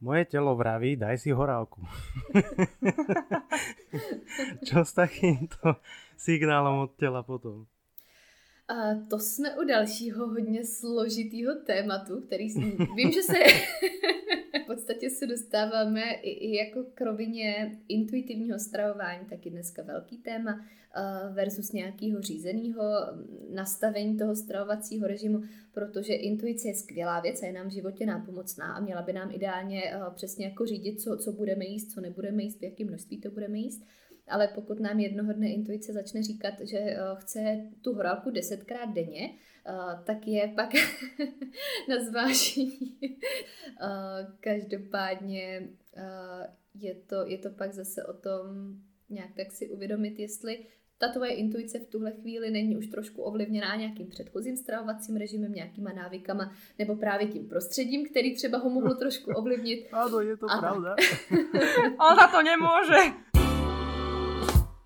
Moje 0.00 0.24
telo 0.24 0.56
vraví, 0.56 0.96
daj 0.96 1.18
si 1.18 1.30
horálku. 1.30 1.82
Čo 4.66 4.84
s 4.84 4.92
takýmto 4.92 5.80
signálom 6.16 6.86
od 6.88 6.92
tela 6.96 7.22
potom? 7.22 7.66
A 8.68 8.94
to 9.10 9.18
jsme 9.18 9.56
u 9.56 9.64
dalšího 9.64 10.28
hodně 10.28 10.64
složitýho 10.64 11.54
tématu, 11.54 12.20
který 12.20 12.48
vím, 12.96 13.12
že 13.12 13.22
se 13.22 13.38
v 14.62 14.66
podstatě 14.66 15.10
se 15.10 15.26
dostáváme 15.26 16.02
i, 16.12 16.30
i 16.30 16.56
jako 16.56 16.84
k 16.94 17.00
rovině 17.00 17.78
intuitivního 17.88 18.58
stravování, 18.58 19.26
taky 19.26 19.50
dneska 19.50 19.82
velký 19.82 20.18
téma, 20.18 20.64
versus 21.32 21.72
nějakého 21.72 22.20
řízeného 22.20 22.82
nastavení 23.50 24.16
toho 24.16 24.36
stravovacího 24.36 25.06
režimu, 25.06 25.42
protože 25.72 26.14
intuice 26.14 26.68
je 26.68 26.74
skvělá 26.74 27.20
věc 27.20 27.42
a 27.42 27.46
je 27.46 27.52
nám 27.52 27.68
v 27.68 27.72
životě 27.72 28.06
nápomocná 28.06 28.72
a 28.72 28.80
měla 28.80 29.02
by 29.02 29.12
nám 29.12 29.30
ideálně 29.32 29.82
přesně 30.14 30.46
jako 30.46 30.66
řídit, 30.66 31.00
co, 31.00 31.16
co 31.16 31.32
budeme 31.32 31.64
jíst, 31.64 31.92
co 31.92 32.00
nebudeme 32.00 32.42
jíst, 32.42 32.58
v 32.58 32.64
jakém 32.64 32.86
množství 32.86 33.20
to 33.20 33.30
budeme 33.30 33.58
jíst 33.58 33.82
ale 34.28 34.48
pokud 34.48 34.80
nám 34.80 34.98
jednoho 34.98 35.32
dne 35.32 35.48
intuice 35.48 35.92
začne 35.92 36.22
říkat, 36.22 36.54
že 36.60 36.78
eh, 36.78 36.96
chce 37.14 37.60
tu 37.82 37.94
horálku 37.94 38.30
desetkrát 38.30 38.94
denně, 38.94 39.30
eh, 39.66 39.72
tak 40.04 40.26
je 40.26 40.48
pak 40.48 40.70
na 41.88 42.04
zvážení. 42.04 42.98
Eh, 43.82 44.26
každopádně 44.40 45.68
je 46.74 46.94
to, 46.94 47.26
je 47.26 47.38
to 47.38 47.50
pak 47.50 47.72
zase 47.72 48.04
o 48.04 48.12
tom 48.12 48.46
nějak 49.10 49.34
tak 49.36 49.52
si 49.52 49.68
uvědomit, 49.68 50.18
jestli 50.18 50.66
ta 50.98 51.08
tvoje 51.08 51.30
intuice 51.30 51.78
v 51.78 51.86
tuhle 51.86 52.12
chvíli 52.12 52.50
není 52.50 52.76
už 52.76 52.86
trošku 52.86 53.22
ovlivněná 53.22 53.76
nějakým 53.76 54.06
předchozím 54.06 54.56
stravovacím 54.56 55.16
režimem, 55.16 55.52
nějakýma 55.52 55.92
návykama, 55.92 56.52
nebo 56.78 56.96
právě 56.96 57.26
tím 57.26 57.48
prostředím, 57.48 58.08
který 58.08 58.34
třeba 58.34 58.58
ho 58.58 58.70
mohlo 58.70 58.94
trošku 58.98 59.30
ovlivnit. 59.30 59.88
Ano, 59.92 60.20
je 60.20 60.36
to 60.36 60.46
Aha. 60.50 60.60
pravda. 60.60 60.96
On 62.10 62.16
za 62.16 62.26
to 62.26 62.42
nemůže 62.42 63.14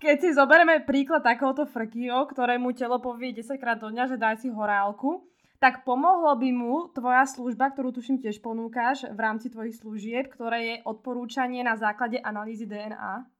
keď 0.03 0.17
si 0.19 0.35
zoberieme 0.35 0.83
príklad 0.83 1.23
takéhoto 1.23 1.63
frkio, 1.63 2.27
ktorému 2.27 2.75
telo 2.75 2.99
povie 2.99 3.31
10 3.31 3.55
krát 3.55 3.79
do 3.79 3.87
dňa, 3.87 4.11
že 4.11 4.19
daj 4.19 4.43
si 4.43 4.51
horálku, 4.51 5.23
tak 5.63 5.87
pomohlo 5.87 6.35
by 6.35 6.49
mu 6.51 6.91
tvoja 6.91 7.23
služba, 7.23 7.71
ktorú 7.71 7.95
tuším 7.95 8.19
tiež 8.19 8.43
ponúkaš 8.43 9.07
v 9.07 9.15
rámci 9.15 9.47
tvojich 9.47 9.79
služieb, 9.79 10.27
ktoré 10.27 10.59
je 10.59 10.75
odporúčanie 10.83 11.63
na 11.63 11.79
základe 11.79 12.19
analýzy 12.19 12.67
DNA? 12.67 13.31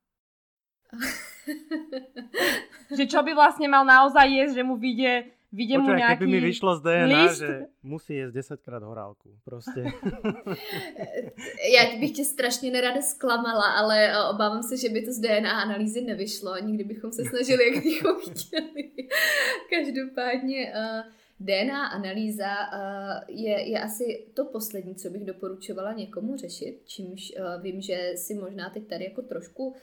že 2.95 3.03
čo 3.11 3.19
by 3.27 3.35
vlastne 3.35 3.67
mal 3.67 3.83
naozaj 3.83 4.23
jesť, 4.23 4.53
že 4.55 4.63
mu 4.63 4.79
vyjde 4.79 5.35
Vidím 5.53 5.85
mu 5.85 5.93
nejaký 5.93 6.17
keby 6.17 6.25
mi 6.25 6.39
vyšlo 6.41 6.75
z 6.75 6.81
DNA, 6.81 7.23
list. 7.29 7.37
že 7.37 7.69
musí 7.85 8.13
jesť 8.17 8.33
10 8.57 8.61
krát 8.61 8.83
horálku. 8.83 9.37
Prostě. 9.45 9.85
Já 11.75 11.99
bych 11.99 12.11
tě 12.11 12.25
strašně 12.25 12.71
nerada 12.71 13.01
zklamala, 13.01 13.65
ale 13.77 14.07
eh, 14.09 14.23
obávám 14.33 14.63
se, 14.63 14.77
že 14.77 14.89
by 14.89 15.01
to 15.01 15.11
z 15.13 15.19
DNA 15.19 15.61
analýzy 15.61 16.01
nevyšlo. 16.01 16.57
Nikdy 16.57 16.83
bychom 16.83 17.11
se 17.11 17.25
snažili, 17.25 17.73
jak 17.73 17.83
bychom 17.83 18.15
chtěli. 18.31 18.91
Každopádně 19.69 20.73
uh, 20.73 21.01
DNA 21.39 21.87
analýza 21.87 22.49
je, 23.27 23.69
je 23.69 23.79
asi 23.79 24.25
to 24.33 24.45
poslední, 24.45 24.95
co 24.95 25.09
bych 25.09 25.25
doporučovala 25.25 25.93
někomu 25.93 26.37
řešit, 26.37 26.81
čímž 26.85 27.33
vím, 27.61 27.81
že 27.81 28.11
si 28.15 28.33
možná 28.33 28.69
teď 28.69 28.87
tady 28.87 29.03
jako 29.03 29.21
trošku 29.21 29.75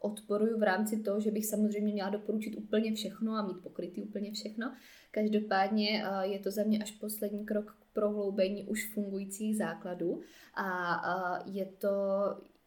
odporuju 0.00 0.58
v 0.58 0.62
rámci 0.62 1.02
toho, 1.02 1.20
že 1.20 1.30
bych 1.30 1.46
samozřejmě 1.46 1.92
měla 1.92 2.10
doporučit 2.10 2.56
úplně 2.56 2.94
všechno 2.94 3.32
a 3.32 3.46
mít 3.46 3.62
pokrytý 3.62 4.02
úplně 4.02 4.32
všechno. 4.32 4.72
Každopádně 5.10 6.04
je 6.22 6.38
to 6.38 6.50
za 6.50 6.62
mě 6.62 6.78
až 6.82 6.90
poslední 6.90 7.46
krok 7.46 7.76
k 7.80 7.94
prohloubení 7.94 8.64
už 8.64 8.92
fungujících 8.94 9.56
základů 9.56 10.20
a 10.56 11.42
je 11.46 11.66
to, 11.66 11.88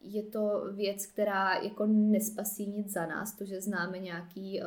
je 0.00 0.22
to 0.22 0.62
věc, 0.72 1.06
která 1.06 1.54
jako 1.54 1.86
nespasí 1.86 2.66
nic 2.66 2.92
za 2.92 3.06
nás, 3.06 3.36
to, 3.36 3.44
že 3.44 3.60
známe 3.60 3.98
nějaký 3.98 4.60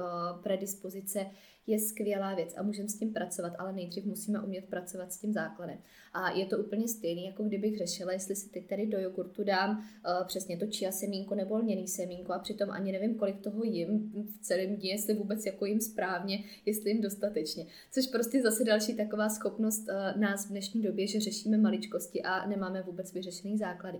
predispozice, 0.43 1.25
je 1.67 1.79
skvělá 1.79 2.35
věc 2.35 2.53
a 2.57 2.63
můžeme 2.63 2.89
s 2.89 2.99
tím 2.99 3.13
pracovat, 3.13 3.53
ale 3.59 3.73
nejdřív 3.73 4.05
musíme 4.05 4.39
umět 4.39 4.65
pracovat 4.65 5.13
s 5.13 5.17
tím 5.17 5.33
základem. 5.33 5.77
A 6.13 6.31
je 6.31 6.45
to 6.45 6.57
úplně 6.57 6.87
stejný, 6.87 7.25
jako 7.25 7.43
kdybych 7.43 7.77
řešila, 7.77 8.11
jestli 8.11 8.35
si 8.35 8.49
teď 8.49 8.67
tady 8.67 8.87
do 8.87 8.99
jogurtu 8.99 9.43
dám 9.43 9.77
uh, 9.77 10.27
přesně 10.27 10.57
to 10.57 10.65
chia 10.67 10.91
semínko 10.91 11.35
nebo 11.35 11.57
lněný 11.57 11.87
semínko 11.87 12.33
a 12.33 12.39
přitom 12.39 12.71
ani 12.71 12.91
nevím, 12.91 13.15
kolik 13.15 13.41
toho 13.41 13.63
jim 13.63 14.11
v 14.13 14.41
celém 14.41 14.75
dní, 14.75 14.89
jestli 14.89 15.13
vůbec 15.13 15.45
jako 15.45 15.65
jim 15.65 15.81
správně, 15.81 16.43
jestli 16.65 16.89
jim 16.89 17.01
dostatečně. 17.01 17.65
Což 17.91 18.07
prostě 18.07 18.41
zase 18.41 18.63
další 18.63 18.95
taková 18.95 19.29
schopnost 19.29 19.89
uh, 19.89 20.21
nás 20.21 20.45
v 20.45 20.49
dnešní 20.49 20.81
době, 20.81 21.07
že 21.07 21.19
řešíme 21.19 21.57
maličkosti 21.57 22.21
a 22.23 22.47
nemáme 22.47 22.81
vůbec 22.81 23.13
vyřešený 23.13 23.57
základy. 23.57 23.97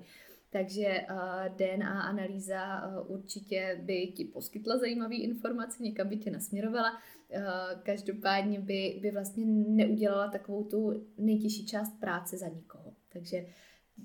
Takže 0.50 1.02
uh, 1.12 1.56
DNA 1.58 2.02
analýza 2.02 2.88
uh, 2.88 3.12
určitě 3.12 3.82
by 3.84 4.08
ti 4.08 4.26
poskytla 4.26 4.78
zajímavé 4.78 5.16
informace, 5.16 5.84
někam 5.84 6.10
by 6.10 6.18
tě 6.18 6.32
nasměrovala. 6.32 6.92
Uh, 6.92 7.42
každopádně 7.84 8.60
by, 8.60 9.00
by 9.02 9.12
vlastně 9.12 9.46
neudělala 9.68 10.32
takovou 10.32 10.64
tu 10.64 11.06
nejtěžší 11.18 11.66
část 11.66 12.00
práce 12.00 12.38
za 12.38 12.48
nikoho. 12.48 12.94
Takže 13.14 13.46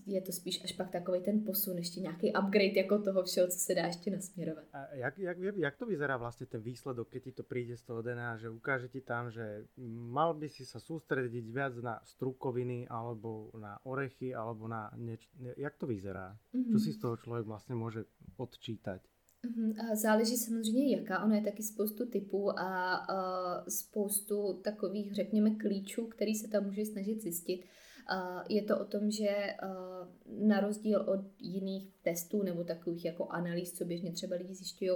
je 0.06 0.20
to 0.22 0.32
spíš 0.32 0.64
až 0.64 0.72
pak 0.72 0.90
takový 0.90 1.20
ten 1.20 1.44
posun, 1.44 1.78
ještě 1.78 2.00
nějaký 2.00 2.32
upgrade 2.32 2.76
jako 2.76 2.98
toho 2.98 3.22
všeho, 3.22 3.48
co 3.48 3.58
se 3.58 3.74
dá 3.74 3.86
ještě 3.86 4.10
nasměrovat. 4.10 4.64
A 4.72 4.94
jak, 4.94 5.18
jak, 5.18 5.38
jak 5.56 5.76
to 5.76 5.86
vyzerá 5.86 6.16
vlastně 6.16 6.46
ten 6.46 6.60
výsledok, 6.62 7.08
keď 7.08 7.22
ti 7.22 7.32
to 7.32 7.42
přijde 7.42 7.76
z 7.76 7.82
toho 7.82 8.02
DNA, 8.02 8.36
že 8.36 8.50
ukáže 8.50 8.88
ti 8.88 9.00
tam, 9.00 9.30
že 9.30 9.66
mal 9.92 10.34
by 10.34 10.48
si 10.48 10.66
sa 10.66 10.78
sústrediť 10.78 11.44
viac 11.50 11.74
na 11.82 11.98
strukoviny, 12.04 12.88
alebo 12.88 13.50
na 13.58 13.78
orechy, 13.84 14.34
alebo 14.34 14.68
na 14.68 14.90
nieč... 14.96 15.28
Jak 15.56 15.76
to 15.76 15.86
vyzerá? 15.86 16.36
Mm-hmm. 16.54 16.72
Čo 16.72 16.78
si 16.78 16.92
z 16.92 16.98
toho 16.98 17.16
člověk 17.16 17.46
vlastně 17.46 17.74
může 17.74 18.04
odčítať? 18.36 19.00
Mhm, 19.46 19.96
záleží 19.96 20.36
samozřejmě 20.36 20.96
jaká, 20.96 21.24
ono 21.24 21.34
je 21.34 21.42
taky 21.42 21.62
spoustu 21.62 22.06
typů 22.06 22.58
a, 22.58 22.94
a 22.94 23.70
spoustu 23.70 24.60
takových, 24.64 25.14
řekněme, 25.14 25.50
klíčů, 25.50 26.06
který 26.06 26.34
se 26.34 26.48
tam 26.48 26.64
může 26.64 26.84
snažit 26.84 27.22
zjistit. 27.22 27.64
Je 28.48 28.62
to 28.62 28.78
o 28.78 28.84
tom, 28.84 29.10
že 29.10 29.28
na 30.38 30.60
rozdíl 30.60 31.00
od 31.00 31.20
jiných 31.38 31.88
testů 32.02 32.42
nebo 32.42 32.64
takových 32.64 33.04
jako 33.04 33.26
analýz, 33.28 33.72
co 33.72 33.84
běžně 33.84 34.12
třeba 34.12 34.36
lidi 34.36 34.54
zjišťují, 34.54 34.90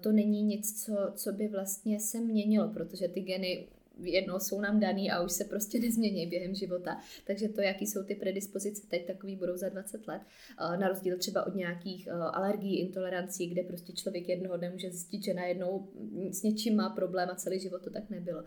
to 0.00 0.12
není 0.12 0.42
nic, 0.42 0.84
co, 0.84 1.12
co 1.14 1.32
by 1.32 1.48
vlastně 1.48 2.00
se 2.00 2.20
měnilo, 2.20 2.68
protože 2.68 3.08
ty 3.08 3.20
geny 3.20 3.68
jednou 4.02 4.38
jsou 4.38 4.60
nám 4.60 4.80
daný 4.80 5.10
a 5.10 5.22
už 5.22 5.32
se 5.32 5.44
prostě 5.44 5.78
nezmění 5.78 6.26
během 6.26 6.54
života. 6.54 7.00
Takže 7.26 7.48
to, 7.48 7.60
jaký 7.60 7.86
jsou 7.86 8.04
ty 8.04 8.14
predispozice 8.14 8.86
teď, 8.88 9.06
takový 9.06 9.36
budou 9.36 9.56
za 9.56 9.68
20 9.68 10.08
let. 10.08 10.22
Na 10.58 10.88
rozdíl 10.88 11.18
třeba 11.18 11.46
od 11.46 11.54
nějakých 11.54 12.08
alergií, 12.10 12.80
intolerancí, 12.80 13.46
kde 13.46 13.62
prostě 13.62 13.92
člověk 13.92 14.28
jednoho 14.28 14.56
dne 14.56 14.70
může 14.70 14.90
zjistit, 14.90 15.24
že 15.24 15.34
najednou 15.34 15.88
s 16.30 16.42
něčím 16.42 16.76
má 16.76 16.90
problém 16.90 17.28
a 17.30 17.34
celý 17.34 17.60
život 17.60 17.82
to 17.82 17.90
tak 17.90 18.10
nebylo. 18.10 18.42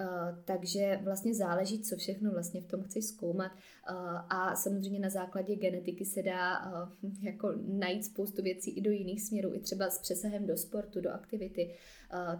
Uh, 0.00 0.38
takže 0.44 1.00
vlastně 1.02 1.34
záleží, 1.34 1.82
co 1.82 1.96
všechno 1.96 2.30
vlastně 2.30 2.60
v 2.60 2.66
tom 2.66 2.82
chci 2.82 3.02
zkoumat 3.02 3.52
uh, 3.52 3.96
a 4.28 4.56
samozřejmě 4.56 4.98
na 4.98 5.10
základě 5.10 5.56
genetiky 5.56 6.04
se 6.04 6.22
dá 6.22 6.72
uh, 7.02 7.10
jako 7.20 7.54
najít 7.66 8.04
spoustu 8.04 8.42
věcí 8.42 8.70
i 8.70 8.80
do 8.80 8.90
jiných 8.90 9.22
směrů, 9.22 9.54
i 9.54 9.60
třeba 9.60 9.90
s 9.90 9.98
přesahem 9.98 10.46
do 10.46 10.56
sportu, 10.56 11.00
do 11.00 11.10
aktivity, 11.10 11.74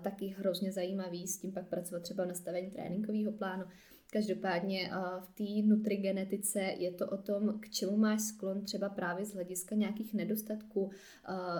taky 0.03 0.27
hrozně 0.27 0.73
zajímavý 0.73 1.29
s 1.29 1.39
tím 1.39 1.53
pak 1.53 1.69
pracovat 1.69 2.03
třeba 2.03 2.25
na 2.25 2.35
stavení 2.35 2.71
tréninkového 2.71 3.33
plánu. 3.33 3.65
Každopádně 4.13 4.91
v 5.21 5.35
té 5.35 5.69
nutrigenetice 5.69 6.61
je 6.61 6.93
to 6.93 7.07
o 7.07 7.17
tom, 7.17 7.59
k 7.61 7.71
čemu 7.71 7.97
máš 7.97 8.21
sklon 8.21 8.65
třeba 8.65 8.89
právě 8.89 9.27
z 9.27 9.35
hlediska 9.35 9.75
nějakých 9.75 10.15
nedostatků, 10.15 10.91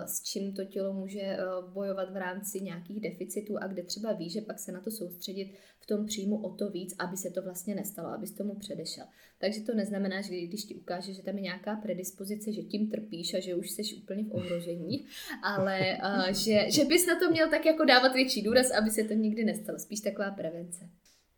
s 0.05 0.23
čím 0.23 0.53
to 0.53 0.65
tělo 0.65 0.93
může 0.93 1.37
bojovat 1.73 2.13
v 2.13 2.17
rámci 2.17 2.61
nějakých 2.61 2.99
deficitů 2.99 3.57
a 3.57 3.67
kde 3.67 3.83
třeba 3.83 4.13
ví, 4.13 4.29
že 4.29 4.41
pak 4.41 4.59
se 4.59 4.71
na 4.71 4.81
to 4.81 4.91
soustředit 4.91 5.53
v 5.79 5.85
tom 5.85 6.05
příjmu 6.05 6.37
o 6.37 6.55
to 6.55 6.69
víc, 6.69 6.95
aby 6.99 7.17
se 7.17 7.29
to 7.29 7.41
vlastně 7.41 7.75
nestalo, 7.75 8.09
abys 8.09 8.31
tomu 8.31 8.55
předešel. 8.55 9.05
Takže 9.37 9.61
to 9.61 9.73
neznamená, 9.73 10.21
že 10.21 10.41
když 10.41 10.65
ti 10.65 10.75
ukáže, 10.75 11.13
že 11.13 11.23
tam 11.23 11.35
je 11.35 11.41
nějaká 11.41 11.75
predispozice, 11.75 12.51
že 12.51 12.61
tím 12.61 12.89
trpíš 12.89 13.33
a 13.33 13.39
že 13.39 13.55
už 13.55 13.71
jsi 13.71 13.95
úplně 13.95 14.23
v 14.23 14.31
ohrožení, 14.31 15.05
ale 15.43 15.97
že, 16.31 16.71
že 16.71 16.85
bys 16.85 17.07
na 17.07 17.19
to 17.19 17.31
měl 17.31 17.49
tak 17.49 17.65
jako 17.65 17.85
dávat 17.85 18.13
větší 18.13 18.41
důraz, 18.41 18.71
aby 18.71 18.89
se 18.89 19.03
to 19.03 19.13
nikdy 19.13 19.45
nestalo. 19.45 19.79
Spíš 19.79 19.99
taková 19.99 20.31
prevence. 20.31 20.89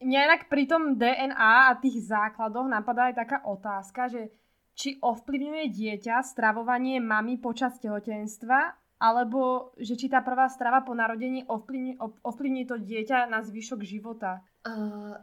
Mňa 0.04 0.20
inak 0.28 0.42
pri 0.52 0.64
tom 0.68 1.00
DNA 1.00 1.72
a 1.72 1.80
tých 1.80 2.04
základoch 2.04 2.68
napadá 2.68 3.12
aj 3.12 3.16
taká 3.16 3.38
otázka, 3.48 4.12
že 4.12 4.22
či 4.76 5.00
ovplyvňuje 5.00 5.72
dieťa 5.72 6.20
stravovanie 6.20 7.00
mamy 7.00 7.40
počas 7.40 7.80
tehotenstva, 7.80 8.76
alebo 9.00 9.72
že 9.80 9.96
či 9.96 10.12
tá 10.12 10.20
prvá 10.20 10.52
strava 10.52 10.84
po 10.84 10.92
narodení 10.92 11.48
ovplyvní, 11.48 11.96
ovplyvní 12.00 12.68
to 12.68 12.76
dieťa 12.76 13.32
na 13.32 13.40
zvyšok 13.40 13.84
života? 13.88 14.44
Uh, 14.68 15.16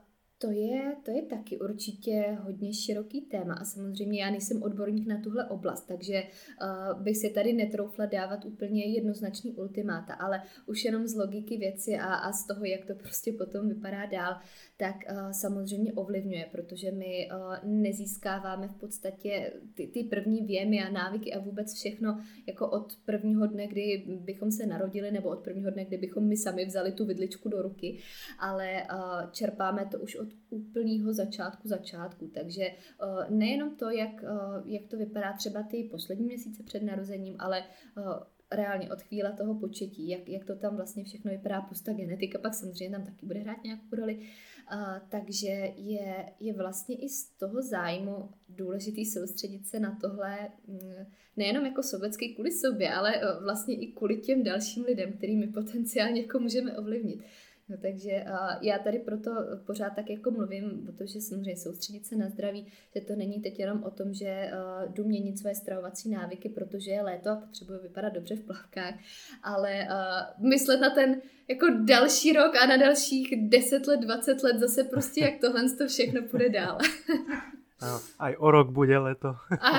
to 0.42 0.50
je, 0.50 0.96
to 1.04 1.10
je 1.10 1.22
taky 1.22 1.58
určitě 1.58 2.38
hodně 2.40 2.74
široký 2.74 3.20
téma 3.20 3.54
a 3.54 3.64
samozřejmě 3.64 4.22
já 4.22 4.30
nejsem 4.30 4.62
odborník 4.62 5.06
na 5.06 5.20
tuhle 5.20 5.48
oblast, 5.48 5.86
takže 5.86 6.22
uh, 6.22 7.02
bych 7.02 7.16
si 7.16 7.30
tady 7.30 7.52
netroufla 7.52 8.06
dávat 8.06 8.44
úplně 8.44 8.84
jednoznačný 8.84 9.52
ultimáta, 9.52 10.14
ale 10.14 10.42
už 10.66 10.84
jenom 10.84 11.06
z 11.06 11.14
logiky 11.14 11.56
věci 11.56 11.94
a, 11.94 12.14
a 12.14 12.32
z 12.32 12.46
toho, 12.46 12.64
jak 12.64 12.84
to 12.84 12.94
prostě 13.02 13.32
potom 13.32 13.68
vypadá 13.68 14.06
dál, 14.06 14.36
tak 14.76 14.96
uh, 15.10 15.30
samozřejmě 15.30 15.92
ovlivňuje, 15.92 16.48
protože 16.52 16.90
my 16.90 17.28
uh, 17.32 17.70
nezískáváme 17.70 18.68
v 18.68 18.74
podstatě 18.74 19.52
ty, 19.74 19.86
ty 19.86 20.04
první 20.04 20.46
věmy 20.46 20.82
a 20.82 20.90
návyky 20.90 21.34
a 21.34 21.40
vůbec 21.40 21.74
všechno 21.74 22.20
jako 22.46 22.70
od 22.70 22.96
prvního 23.04 23.46
dne, 23.46 23.66
kdy 23.66 24.04
bychom 24.06 24.50
se 24.50 24.66
narodili, 24.66 25.10
nebo 25.10 25.28
od 25.28 25.38
prvního 25.38 25.70
dne, 25.70 25.84
kdy 25.84 25.96
bychom 25.96 26.28
my 26.28 26.36
sami 26.36 26.64
vzali 26.64 26.92
tu 26.92 27.06
vidličku 27.06 27.48
do 27.48 27.62
ruky, 27.62 27.98
ale 28.38 28.82
uh, 28.82 29.30
čerpáme 29.30 29.86
to 29.90 29.98
už 29.98 30.16
od 30.16 30.31
úplného 30.50 31.12
začátku 31.12 31.68
začátku. 31.68 32.30
Takže 32.34 32.66
uh, 32.68 33.38
nejenom 33.38 33.76
to, 33.76 33.90
jak, 33.90 34.22
uh, 34.22 34.68
jak 34.68 34.86
to 34.86 34.96
vypadá 34.96 35.32
třeba 35.32 35.62
ty 35.62 35.88
poslední 35.90 36.26
měsíce 36.26 36.62
před 36.62 36.82
narozením, 36.82 37.36
ale 37.38 37.64
uh, 37.96 38.04
reálně 38.52 38.92
od 38.92 39.02
chvíle 39.02 39.32
toho 39.32 39.54
početí, 39.54 40.08
jak, 40.08 40.28
jak 40.28 40.44
to 40.44 40.56
tam 40.56 40.76
vlastně 40.76 41.04
všechno 41.04 41.30
vypadá, 41.30 41.60
plus 41.60 41.82
genetika, 41.82 42.38
pak 42.38 42.54
samozřejmě 42.54 42.96
tam 42.96 43.06
taky 43.06 43.26
bude 43.26 43.40
hrát 43.40 43.64
nějakou 43.64 43.96
roli. 43.96 44.18
Uh, 44.18 45.08
takže 45.08 45.48
je, 45.76 46.26
je 46.40 46.52
vlastně 46.52 46.96
i 46.96 47.08
z 47.08 47.30
toho 47.30 47.62
zájmu 47.62 48.30
důležitý 48.48 49.04
soustředit 49.04 49.66
se 49.66 49.80
na 49.80 49.98
tohle 50.00 50.38
mm, 50.66 51.06
nejenom 51.36 51.66
jako 51.66 51.82
sobecký 51.82 52.34
kvůli 52.34 52.52
sobě, 52.52 52.94
ale 52.94 53.12
vlastně 53.42 53.74
i 53.74 53.92
kvůli 53.92 54.16
těm 54.16 54.42
dalším 54.42 54.84
lidem, 54.84 55.12
kterými 55.12 55.46
potenciálně 55.46 56.20
jako 56.20 56.38
můžeme 56.38 56.78
ovlivnit. 56.78 57.22
No, 57.68 57.76
takže 57.82 58.24
uh, 58.28 58.64
já 58.66 58.78
tady 58.78 58.98
proto 58.98 59.30
pořád 59.66 59.90
tak 59.90 60.10
jako 60.10 60.30
mluvím, 60.30 60.82
protože 60.86 61.20
samozřejmě 61.20 61.56
soustředit 61.56 62.06
se 62.06 62.16
na 62.16 62.28
zdraví, 62.28 62.66
že 62.94 63.00
to 63.00 63.16
není 63.16 63.40
teď 63.40 63.58
jenom 63.58 63.84
o 63.84 63.90
tom, 63.90 64.14
že 64.14 64.50
uh, 64.52 64.92
jdu 64.92 65.04
měnit 65.04 65.38
své 65.38 65.54
stravovací 65.54 66.10
návyky, 66.10 66.48
protože 66.48 66.90
je 66.90 67.02
léto 67.02 67.30
a 67.30 67.36
potřebuji 67.36 67.78
vypadat 67.82 68.12
dobře 68.12 68.36
v 68.36 68.44
plavkách, 68.44 68.94
ale 69.42 69.88
uh, 69.90 70.48
myslet 70.48 70.80
na 70.80 70.90
ten 70.90 71.20
jako 71.48 71.66
další 71.84 72.32
rok 72.32 72.56
a 72.56 72.66
na 72.66 72.76
dalších 72.76 73.48
10 73.48 73.86
let, 73.86 74.00
20 74.00 74.42
let 74.42 74.58
zase 74.58 74.84
prostě, 74.84 75.20
jak 75.20 75.40
tohle 75.40 75.70
to 75.78 75.86
všechno 75.86 76.22
půjde 76.22 76.48
dál. 76.48 76.78
Ano, 77.82 77.98
aj 78.22 78.32
o 78.38 78.48
rok 78.50 78.70
bude 78.70 78.94
leto. 78.94 79.34
A, 79.50 79.70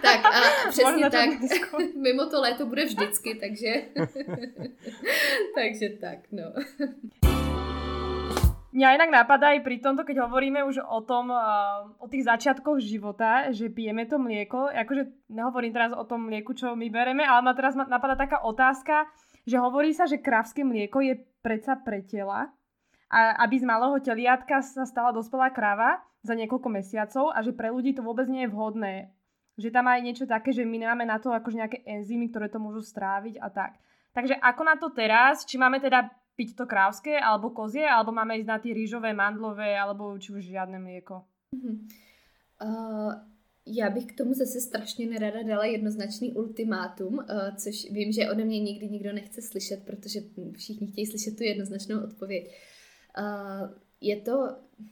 tak, 0.00 0.24
a 0.24 0.40
přesně 0.68 1.10
tak. 1.10 1.28
Mimo 1.96 2.26
to 2.26 2.40
léto 2.40 2.66
bude 2.66 2.84
vždycky, 2.84 3.34
takže... 3.34 3.92
takže 5.54 5.88
tak, 6.00 6.18
no. 6.32 6.52
Mňa 8.72 8.96
inak 8.96 9.12
napadá 9.12 9.52
aj 9.52 9.68
pri 9.68 9.84
tomto, 9.84 10.00
keď 10.00 10.24
hovoríme 10.24 10.64
už 10.64 10.80
o 10.80 11.04
tom, 11.04 11.28
o 12.00 12.06
tých 12.08 12.24
začiatkoch 12.24 12.80
života, 12.80 13.52
že 13.52 13.68
pijeme 13.68 14.08
to 14.08 14.16
mlieko, 14.16 14.72
akože 14.72 15.28
nehovorím 15.28 15.76
teraz 15.76 15.92
o 15.92 16.08
tom 16.08 16.32
mlieku, 16.32 16.56
čo 16.56 16.72
my 16.72 16.88
bereme, 16.88 17.20
ale 17.20 17.44
ma 17.44 17.52
teraz 17.52 17.76
napadá 17.76 18.16
taká 18.16 18.40
otázka, 18.40 19.04
že 19.44 19.60
hovorí 19.60 19.92
sa, 19.92 20.08
že 20.08 20.24
krávské 20.24 20.64
mlieko 20.64 21.04
je 21.04 21.20
predsa 21.44 21.76
pre 21.76 22.00
tela, 22.00 22.48
a 23.12 23.44
aby 23.44 23.60
z 23.60 23.68
malého 23.68 24.00
teliatka 24.00 24.64
sa 24.64 24.88
stala 24.88 25.12
dospelá 25.12 25.52
kráva, 25.52 26.00
za 26.22 26.34
niekoľko 26.34 26.68
mesiacov 26.70 27.34
a 27.34 27.42
že 27.42 27.52
pre 27.52 27.70
ľudí 27.74 27.94
to 27.94 28.02
vôbec 28.02 28.30
nie 28.30 28.46
je 28.46 28.52
vhodné. 28.54 28.94
Že 29.58 29.74
tam 29.74 29.86
aj 29.90 30.00
niečo 30.00 30.24
také, 30.24 30.54
že 30.54 30.64
my 30.64 30.78
nemáme 30.78 31.04
na 31.04 31.18
to 31.18 31.34
akože 31.34 31.58
nejaké 31.58 31.78
enzymy, 31.84 32.30
ktoré 32.30 32.48
to 32.48 32.62
môžu 32.62 32.80
stráviť 32.80 33.42
a 33.42 33.50
tak. 33.50 33.76
Takže 34.14 34.38
ako 34.40 34.62
na 34.64 34.76
to 34.76 34.88
teraz, 34.94 35.44
či 35.44 35.58
máme 35.58 35.80
teda 35.80 36.08
piť 36.36 36.56
to 36.56 36.64
krávské 36.64 37.20
alebo 37.20 37.52
kozie, 37.52 37.84
alebo 37.84 38.12
máme 38.12 38.38
ísť 38.40 38.48
na 38.48 38.58
tie 38.58 38.72
rýžové, 38.72 39.12
mandlové, 39.12 39.76
alebo 39.76 40.16
či 40.16 40.32
už 40.32 40.44
žiadne 40.44 40.78
mlieko? 40.80 41.24
Mm-hmm. 41.52 41.76
Uh, 42.62 43.12
já 43.66 43.90
bych 43.90 44.06
k 44.06 44.16
tomu 44.16 44.34
zase 44.34 44.60
strašně 44.60 45.06
nerada 45.06 45.42
dala 45.42 45.64
jednoznačný 45.64 46.32
ultimátum, 46.32 47.14
uh, 47.14 47.24
což 47.56 47.90
vím, 47.90 48.12
že 48.12 48.30
ode 48.30 48.44
mě 48.44 48.60
nikdy 48.60 48.88
nikdo 48.88 49.12
nechce 49.12 49.42
slyšet, 49.42 49.84
protože 49.86 50.20
všichni 50.56 50.86
chtějí 50.86 51.06
slyšet 51.06 51.36
tu 51.36 51.44
jednoznačnou 51.44 52.04
odpověď. 52.04 52.44
Uh, 53.18 53.68
je 54.02 54.20
to 54.20 54.48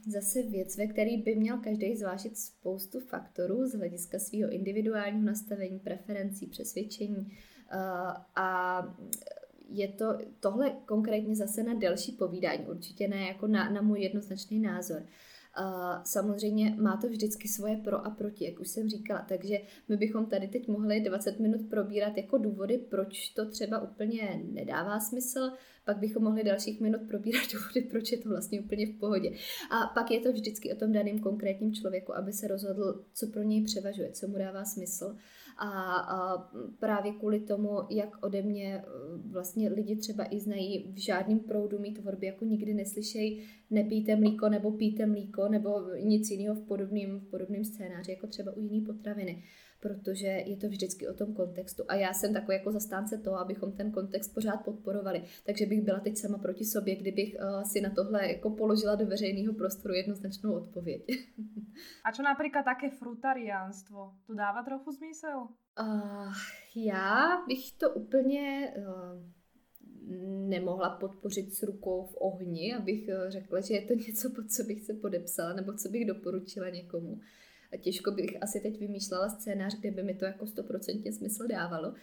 zase 0.07 0.43
věc, 0.43 0.77
ve 0.77 0.87
který 0.87 1.17
by 1.17 1.35
měl 1.35 1.59
každý 1.59 1.97
zvážit 1.97 2.39
spoustu 2.39 3.01
faktorů 3.01 3.67
z 3.67 3.75
hlediska 3.75 4.19
svého 4.19 4.51
individuálního 4.51 5.27
nastavení, 5.27 5.79
preferencí, 5.79 6.47
přesvědčení 6.47 7.17
uh, 7.17 7.31
a 8.37 8.83
je 9.69 9.89
to 9.89 10.19
tohle 10.41 10.71
konkrétně 10.87 11.37
zase 11.37 11.63
na 11.63 11.75
delší 11.75 12.13
povídání, 12.13 12.67
určitě 12.67 13.09
ne 13.09 13.27
jako 13.27 13.47
na, 13.47 13.71
na 13.71 13.83
můj 13.83 14.01
jednoznačný 14.01 14.61
názor. 14.61 15.03
Uh, 15.59 16.03
samozřejmě 16.05 16.77
má 16.79 16.97
to 16.97 17.09
vždycky 17.09 17.49
svoje 17.49 17.77
pro 17.77 18.07
a 18.07 18.11
proti, 18.11 18.45
jak 18.45 18.61
už 18.61 18.69
jsem 18.69 18.89
říkala, 18.89 19.27
takže 19.29 19.59
my 19.89 19.97
bychom 19.97 20.27
tady 20.27 20.49
teď 20.49 20.69
mohli 20.69 21.01
20 21.01 21.41
minut 21.41 21.61
probírat 21.71 22.17
jako 22.17 22.39
důvody, 22.39 22.79
proč 22.79 23.29
to 23.29 23.51
třeba 23.51 23.81
úplně 23.81 24.43
nedává 24.53 25.01
smysl, 25.01 25.41
pak 25.85 25.99
bychom 25.99 26.25
mohli 26.25 26.45
dalších 26.45 26.81
minut 26.81 27.01
probírat 27.09 27.43
důvody, 27.53 27.81
proč 27.81 28.13
je 28.13 28.19
to 28.19 28.29
vlastně 28.29 28.61
úplně 28.61 28.87
v 28.87 28.99
pohodě. 28.99 29.31
A 29.71 29.87
pak 29.87 30.11
je 30.11 30.21
to 30.21 30.33
vždycky 30.33 30.73
o 30.73 30.77
tom 30.77 30.93
daném 30.93 31.19
konkrétním 31.19 31.75
člověku, 31.75 32.17
aby 32.17 32.33
se 32.33 32.49
rozhodl, 32.49 33.05
co 33.15 33.27
pro 33.27 33.43
něj 33.43 33.65
převažuje, 33.65 34.13
co 34.13 34.29
mu 34.29 34.39
dává 34.39 34.65
smysl. 34.65 35.17
A, 35.63 35.95
a 35.97 36.51
právě 36.79 37.13
kvůli 37.13 37.41
tomu, 37.41 37.79
jak 37.91 38.25
ode 38.25 38.43
mě 38.43 38.75
e, 38.75 38.83
vlastně 39.31 39.69
lidi 39.69 39.97
třeba 39.97 40.25
i 40.35 40.41
znají 40.41 40.93
v 40.93 40.99
žádném 40.99 41.39
proudu 41.39 41.79
mít 41.79 42.01
tvorby, 42.01 42.27
jako 42.27 42.45
nikdy 42.45 42.75
neslyšej 42.75 43.47
nepijte 43.71 44.17
mlíko 44.17 44.49
nebo 44.49 44.71
pijte 44.73 45.07
mlíko 45.07 45.49
nebo 45.49 45.81
nic 46.03 46.31
jiného 46.31 46.55
v 46.55 46.67
podobném, 46.67 47.21
v 47.21 47.31
podobném 47.31 47.65
scénáři, 47.65 48.11
jako 48.11 48.27
třeba 48.27 48.53
u 48.53 48.61
jiný 48.61 48.81
potraviny 48.81 49.43
protože 49.81 50.27
je 50.27 50.57
to 50.57 50.69
vždycky 50.69 51.09
o 51.09 51.15
tom 51.15 51.35
kontextu. 51.35 51.83
A 51.89 51.95
já 51.95 52.13
jsem 52.13 52.33
takový 52.33 52.57
jako 52.57 52.73
zastánce 52.73 53.19
toho, 53.19 53.39
abychom 53.39 53.73
ten 53.73 53.91
kontext 53.91 54.35
pořád 54.35 54.57
podporovali. 54.57 55.25
Takže 55.47 55.67
bych 55.67 55.83
byla 55.83 56.01
teď 56.01 56.17
sama 56.17 56.39
proti 56.39 56.65
sobě, 56.65 56.97
kdybych 56.97 57.35
uh, 57.35 57.63
si 57.63 57.81
na 57.81 57.91
tohle 57.91 58.29
jako 58.33 58.51
položila 58.51 58.95
do 58.95 59.07
veřejného 59.07 59.55
prostoru 59.55 59.95
jednoznačnou 59.95 60.53
odpověď. 60.53 61.03
A 62.05 62.13
čo 62.13 62.23
například 62.23 62.63
také 62.63 62.91
frutariánstvo? 62.91 64.13
To 64.27 64.35
dává 64.35 64.63
trochu 64.63 64.93
smysl? 64.93 65.27
Uh, 65.81 66.33
já 66.77 67.45
bych 67.49 67.73
to 67.73 67.91
úplně 67.91 68.75
uh, 68.77 69.23
nemohla 70.49 70.91
podpořit 70.91 71.55
s 71.55 71.63
rukou 71.63 72.07
v 72.07 72.17
ohni, 72.21 72.75
abych 72.75 73.11
řekla, 73.29 73.61
že 73.61 73.75
je 73.75 73.87
to 73.87 73.95
něco, 73.95 74.31
pod 74.31 74.51
co 74.51 74.63
bych 74.63 74.83
se 74.83 74.95
podepsala 74.95 75.53
nebo 75.53 75.73
co 75.73 75.89
bych 75.89 76.07
doporučila 76.07 76.69
někomu 76.69 77.21
těžko 77.79 78.11
bych 78.11 78.43
asi 78.43 78.61
teď 78.61 78.81
vymýšlela 78.81 79.29
scénář, 79.29 79.81
kde 79.81 79.91
by 79.91 80.03
mi 80.03 80.15
to 80.15 80.25
jako 80.25 80.47
stoprocentně 80.47 81.13
smysl 81.13 81.47
dávalo. 81.47 81.95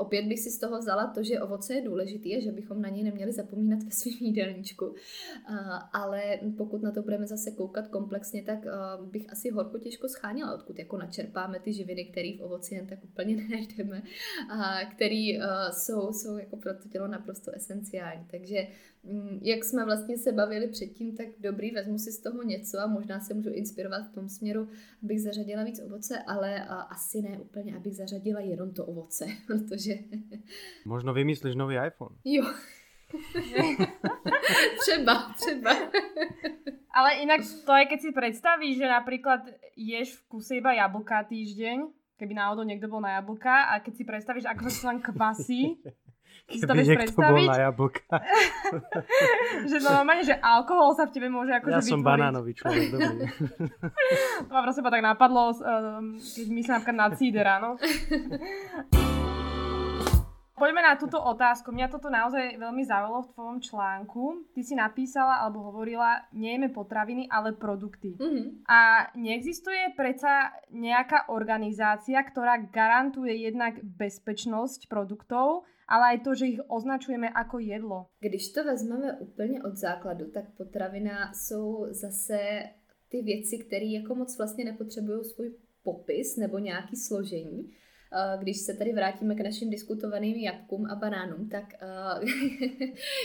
Opět 0.00 0.26
bych 0.26 0.40
si 0.40 0.50
z 0.50 0.58
toho 0.58 0.78
vzala 0.78 1.06
to, 1.06 1.22
že 1.22 1.40
ovoce 1.40 1.74
je 1.74 1.82
důležitý 1.82 2.36
a 2.36 2.40
že 2.40 2.52
bychom 2.52 2.82
na 2.82 2.88
něj 2.88 3.04
neměli 3.04 3.32
zapomínat 3.32 3.82
ve 3.82 3.90
svém 3.90 4.14
jídelníčku. 4.20 4.94
Ale 5.92 6.38
pokud 6.56 6.82
na 6.82 6.90
to 6.90 7.02
budeme 7.02 7.26
zase 7.26 7.50
koukat 7.50 7.88
komplexně, 7.88 8.42
tak 8.42 8.58
bych 9.10 9.32
asi 9.32 9.50
horko 9.50 9.78
těžko 9.78 10.08
scháněla, 10.08 10.54
odkud 10.54 10.78
jako 10.78 10.96
načerpáme 10.96 11.60
ty 11.60 11.72
živiny, 11.72 12.04
které 12.04 12.32
v 12.38 12.42
ovoci 12.42 12.74
jen 12.74 12.86
tak 12.86 13.04
úplně 13.04 13.36
nenajdeme 13.42 14.02
a 14.50 14.84
které 14.84 15.38
jsou, 15.70 16.12
jsou 16.12 16.38
jako 16.38 16.56
pro 16.56 16.74
to 16.74 16.88
tělo 16.88 17.08
naprosto 17.08 17.50
esenciální. 17.54 18.26
Takže 18.30 18.66
jak 19.42 19.64
jsme 19.64 19.84
vlastně 19.84 20.18
se 20.18 20.32
bavili 20.32 20.68
předtím, 20.68 21.16
tak 21.16 21.26
dobrý, 21.38 21.70
vezmu 21.70 21.98
si 21.98 22.12
z 22.12 22.22
toho 22.22 22.42
něco 22.42 22.80
a 22.80 22.86
možná 22.86 23.20
se 23.20 23.34
můžu 23.34 23.50
inspirovat 23.50 24.08
v 24.10 24.14
tom 24.14 24.28
směru, 24.28 24.68
abych 25.02 25.22
zařadila 25.22 25.64
víc 25.64 25.80
ovoce, 25.80 26.18
ale 26.26 26.66
asi 26.68 27.22
ne 27.22 27.38
úplně, 27.38 27.76
abych 27.76 27.96
zařadila 27.96 28.40
jenom 28.40 28.72
to 28.72 28.86
ovoce, 28.86 29.26
protože... 29.46 29.94
Možno 30.84 31.12
vymyslíš 31.14 31.54
nový 31.54 31.76
iPhone. 31.86 32.16
Jo. 32.24 32.44
třeba, 34.80 35.34
třeba. 35.36 35.70
Ale 36.90 37.14
inak 37.14 37.40
to 37.66 37.72
je, 37.76 37.84
keď 37.86 38.00
si 38.00 38.10
predstavíš, 38.12 38.78
že 38.78 38.86
napríklad 38.86 39.40
ješ 39.76 40.14
v 40.14 40.22
kuse 40.28 40.58
iba 40.58 40.74
jablka 40.74 41.22
týždeň, 41.22 41.86
keby 42.18 42.34
náhodou 42.34 42.62
niekto 42.66 42.90
bol 42.90 43.00
na 43.00 43.18
jablka 43.18 43.70
a 43.70 43.80
keď 43.80 43.94
si 43.94 44.04
predstavíš, 44.04 44.46
ako 44.50 44.70
sa 44.70 44.90
tam 44.90 44.98
kvasí, 45.02 45.78
si 46.50 46.66
to 46.66 46.74
vieš 46.74 46.88
predstaviť? 46.98 47.30
bol 47.30 47.50
na 47.50 47.58
jablka. 47.70 48.14
že 49.70 49.76
to 49.78 49.88
normálne, 49.88 50.24
že 50.26 50.34
alkohol 50.38 50.90
sa 50.98 51.06
v 51.06 51.12
tebe 51.14 51.28
môže 51.30 51.54
akože 51.54 51.72
Ja 51.72 51.82
som 51.82 52.02
banánový 52.02 52.52
človek, 52.58 52.90
dobrý. 52.90 53.26
to 54.46 54.52
ma 54.52 54.60
proste 54.66 54.82
tak 54.82 55.02
napadlo, 55.02 55.54
ehm, 55.54 56.18
keď 56.18 56.46
myslím 56.50 56.72
napríklad 56.74 56.98
na 56.98 57.08
cíder, 57.14 57.46
áno. 57.46 57.70
Poďme 60.60 60.84
na 60.84 60.92
túto 60.92 61.16
otázku. 61.16 61.72
Mňa 61.72 61.88
toto 61.88 62.12
naozaj 62.12 62.60
veľmi 62.60 62.84
zaujalo 62.84 63.24
v 63.24 63.32
tvojom 63.32 63.58
článku. 63.64 64.44
Ty 64.52 64.60
si 64.60 64.76
napísala 64.76 65.40
alebo 65.40 65.64
hovorila, 65.72 66.28
nejeme 66.36 66.68
potraviny, 66.68 67.32
ale 67.32 67.56
produkty. 67.56 68.12
Mm-hmm. 68.20 68.68
A 68.68 69.08
neexistuje 69.16 69.96
predsa 69.96 70.52
nejaká 70.68 71.32
organizácia, 71.32 72.20
ktorá 72.20 72.60
garantuje 72.60 73.40
jednak 73.40 73.80
bezpečnosť 73.80 74.84
produktov, 74.92 75.64
ale 75.90 76.04
aj 76.06 76.18
to, 76.20 76.34
že 76.34 76.46
ich 76.46 76.60
označujeme 76.68 77.26
jako 77.26 77.58
jedlo. 77.58 78.06
Když 78.20 78.52
to 78.52 78.64
vezmeme 78.64 79.18
úplně 79.18 79.62
od 79.62 79.76
základu, 79.76 80.30
tak 80.30 80.44
potravina 80.56 81.32
jsou 81.34 81.86
zase 81.90 82.38
ty 83.08 83.22
věci, 83.22 83.58
které 83.58 83.86
jako 83.86 84.14
moc 84.14 84.38
vlastně 84.38 84.64
nepotřebují 84.64 85.24
svůj 85.24 85.54
popis 85.82 86.36
nebo 86.36 86.58
nějaký 86.58 86.96
složení, 86.96 87.70
když 88.40 88.56
se 88.56 88.74
tady 88.74 88.92
vrátíme 88.92 89.34
k 89.34 89.40
našim 89.40 89.70
diskutovaným 89.70 90.36
jabkům 90.36 90.86
a 90.86 90.94
banánům, 90.94 91.48
tak 91.48 91.74
eh, 91.74 92.26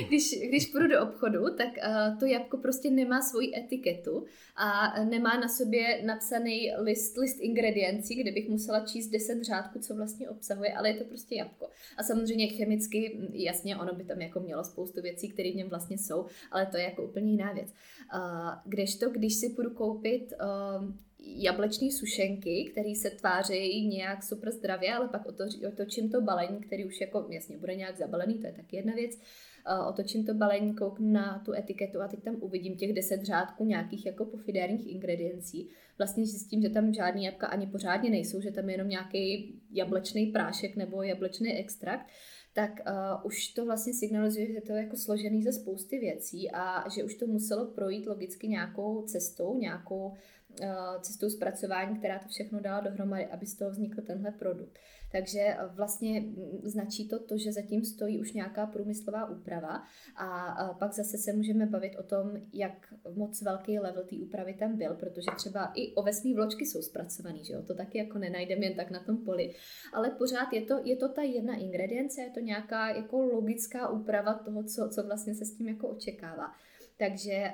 když, 0.07 0.39
když 0.47 0.67
půjdu 0.67 0.87
do 0.87 1.01
obchodu, 1.01 1.55
tak 1.57 1.77
eh, 1.77 2.15
to 2.19 2.25
jabko 2.25 2.57
prostě 2.57 2.91
nemá 2.91 3.21
svoji 3.21 3.57
etiketu 3.57 4.25
a 4.55 4.99
nemá 5.03 5.39
na 5.39 5.47
sobě 5.47 6.01
napsaný 6.05 6.71
list, 6.77 7.17
list 7.17 7.37
ingrediencí, 7.39 8.15
kde 8.15 8.31
bych 8.31 8.49
musela 8.49 8.79
číst 8.79 9.07
10 9.07 9.43
řádků, 9.43 9.79
co 9.79 9.95
vlastně 9.95 10.29
obsahuje, 10.29 10.73
ale 10.73 10.89
je 10.89 10.95
to 10.95 11.03
prostě 11.03 11.35
jabko. 11.35 11.67
A 11.97 12.03
samozřejmě 12.03 12.47
chemicky, 12.47 13.17
jasně, 13.33 13.77
ono 13.77 13.93
by 13.93 14.03
tam 14.03 14.21
jako 14.21 14.39
mělo 14.39 14.63
spoustu 14.63 15.01
věcí, 15.01 15.29
které 15.29 15.51
v 15.51 15.55
něm 15.55 15.69
vlastně 15.69 15.97
jsou, 15.97 16.25
ale 16.51 16.65
to 16.65 16.77
je 16.77 16.83
jako 16.83 17.03
úplně 17.03 17.31
jiná 17.31 17.53
věc. 17.53 17.69
Kdežto, 18.65 19.09
když 19.09 19.35
si 19.35 19.49
půjdu 19.49 19.69
koupit 19.69 20.33
jablečné 21.25 21.91
sušenky, 21.91 22.69
které 22.71 22.95
se 22.95 23.09
tváří 23.09 23.87
nějak 23.87 24.23
super 24.23 24.51
zdravě, 24.51 24.93
ale 24.93 25.07
pak 25.07 25.21
otočím 25.67 26.09
to 26.09 26.21
balení, 26.21 26.59
který 26.59 26.85
už 26.85 27.01
jako 27.01 27.27
jasně 27.29 27.57
bude 27.57 27.75
nějak 27.75 27.97
zabalený, 27.97 28.33
to 28.33 28.47
je 28.47 28.53
taky 28.53 28.75
jedna 28.75 28.93
věc. 28.93 29.11
Otočím 29.89 30.25
to 30.25 30.33
balení, 30.33 30.75
kouknu 30.75 31.11
na 31.11 31.41
tu 31.45 31.53
etiketu 31.53 32.01
a 32.01 32.07
teď 32.07 32.23
tam 32.23 32.35
uvidím 32.39 32.77
těch 32.77 32.93
deset 32.93 33.23
řádků 33.23 33.65
nějakých 33.65 34.05
jako 34.05 34.25
pofidérních 34.25 34.91
ingrediencí. 34.91 35.69
Vlastně 35.97 36.25
zjistím, 36.25 36.61
že 36.61 36.69
tam 36.69 36.93
žádný 36.93 37.25
jabka 37.25 37.47
ani 37.47 37.67
pořádně 37.67 38.09
nejsou, 38.09 38.41
že 38.41 38.51
tam 38.51 38.69
je 38.69 38.73
jenom 38.73 38.89
nějaký 38.89 39.53
jablečný 39.71 40.25
prášek 40.25 40.75
nebo 40.75 41.03
jablečný 41.03 41.53
extrakt 41.53 42.05
tak 42.55 42.71
uh, 42.87 43.25
už 43.25 43.47
to 43.47 43.65
vlastně 43.65 43.93
signalizuje, 43.93 44.53
že 44.53 44.61
to 44.61 44.73
je 44.73 44.83
jako 44.83 44.97
složený 44.97 45.43
ze 45.43 45.53
spousty 45.53 45.99
věcí 45.99 46.51
a 46.51 46.89
že 46.89 47.03
už 47.03 47.15
to 47.15 47.27
muselo 47.27 47.65
projít 47.65 48.07
logicky 48.07 48.47
nějakou 48.47 49.01
cestou, 49.01 49.57
nějakou 49.57 50.13
cestou 51.01 51.29
zpracování, 51.29 51.97
která 51.97 52.19
to 52.19 52.27
všechno 52.27 52.59
dala 52.59 52.79
dohromady, 52.79 53.25
aby 53.25 53.45
z 53.45 53.57
toho 53.57 53.71
vznikl 53.71 54.01
tenhle 54.01 54.31
produkt. 54.31 54.79
Takže 55.11 55.39
eh, 55.39 55.57
vlastně 55.75 56.19
mm, 56.21 56.61
značí 56.63 57.07
to 57.07 57.19
to, 57.19 57.37
že 57.37 57.51
zatím 57.51 57.85
stojí 57.85 58.19
už 58.19 58.33
nějaká 58.33 58.65
průmyslová 58.65 59.29
úprava 59.29 59.83
a 60.15 60.55
pak 60.79 60.93
zase 60.93 61.17
se 61.17 61.33
můžeme 61.33 61.65
bavit 61.65 61.95
o 61.95 62.03
tom, 62.03 62.31
jak 62.53 62.93
moc 63.15 63.41
velký 63.41 63.79
level 63.79 64.03
té 64.03 64.15
úpravy 64.15 64.53
tam 64.53 64.77
byl, 64.77 64.93
protože 64.93 65.31
třeba 65.35 65.71
i 65.75 65.93
ovesní 65.93 66.33
vločky 66.33 66.65
jsou 66.65 66.81
zpracované, 66.81 67.43
že 67.43 67.53
jo? 67.53 67.61
to 67.61 67.75
taky 67.75 67.97
jako 67.97 68.17
nenajdeme 68.17 68.65
jen 68.65 68.75
tak 68.75 68.91
na 68.91 68.99
tom 68.99 69.17
poli, 69.17 69.53
ale 69.93 70.09
pořád 70.09 70.53
je 70.53 70.61
to, 70.61 70.79
je 70.83 70.95
to 70.95 71.09
ta 71.09 71.21
jedna 71.21 71.55
ingredience, 71.55 72.21
je 72.21 72.29
to 72.29 72.39
nějaká 72.39 72.89
jako 72.89 73.21
logická 73.21 73.89
úprava 73.89 74.33
toho, 74.33 74.63
co, 74.63 74.89
co 74.89 75.03
vlastně 75.03 75.35
se 75.35 75.45
s 75.45 75.57
tím 75.57 75.67
jako 75.67 75.87
očekává. 75.87 76.55
Takže 76.97 77.51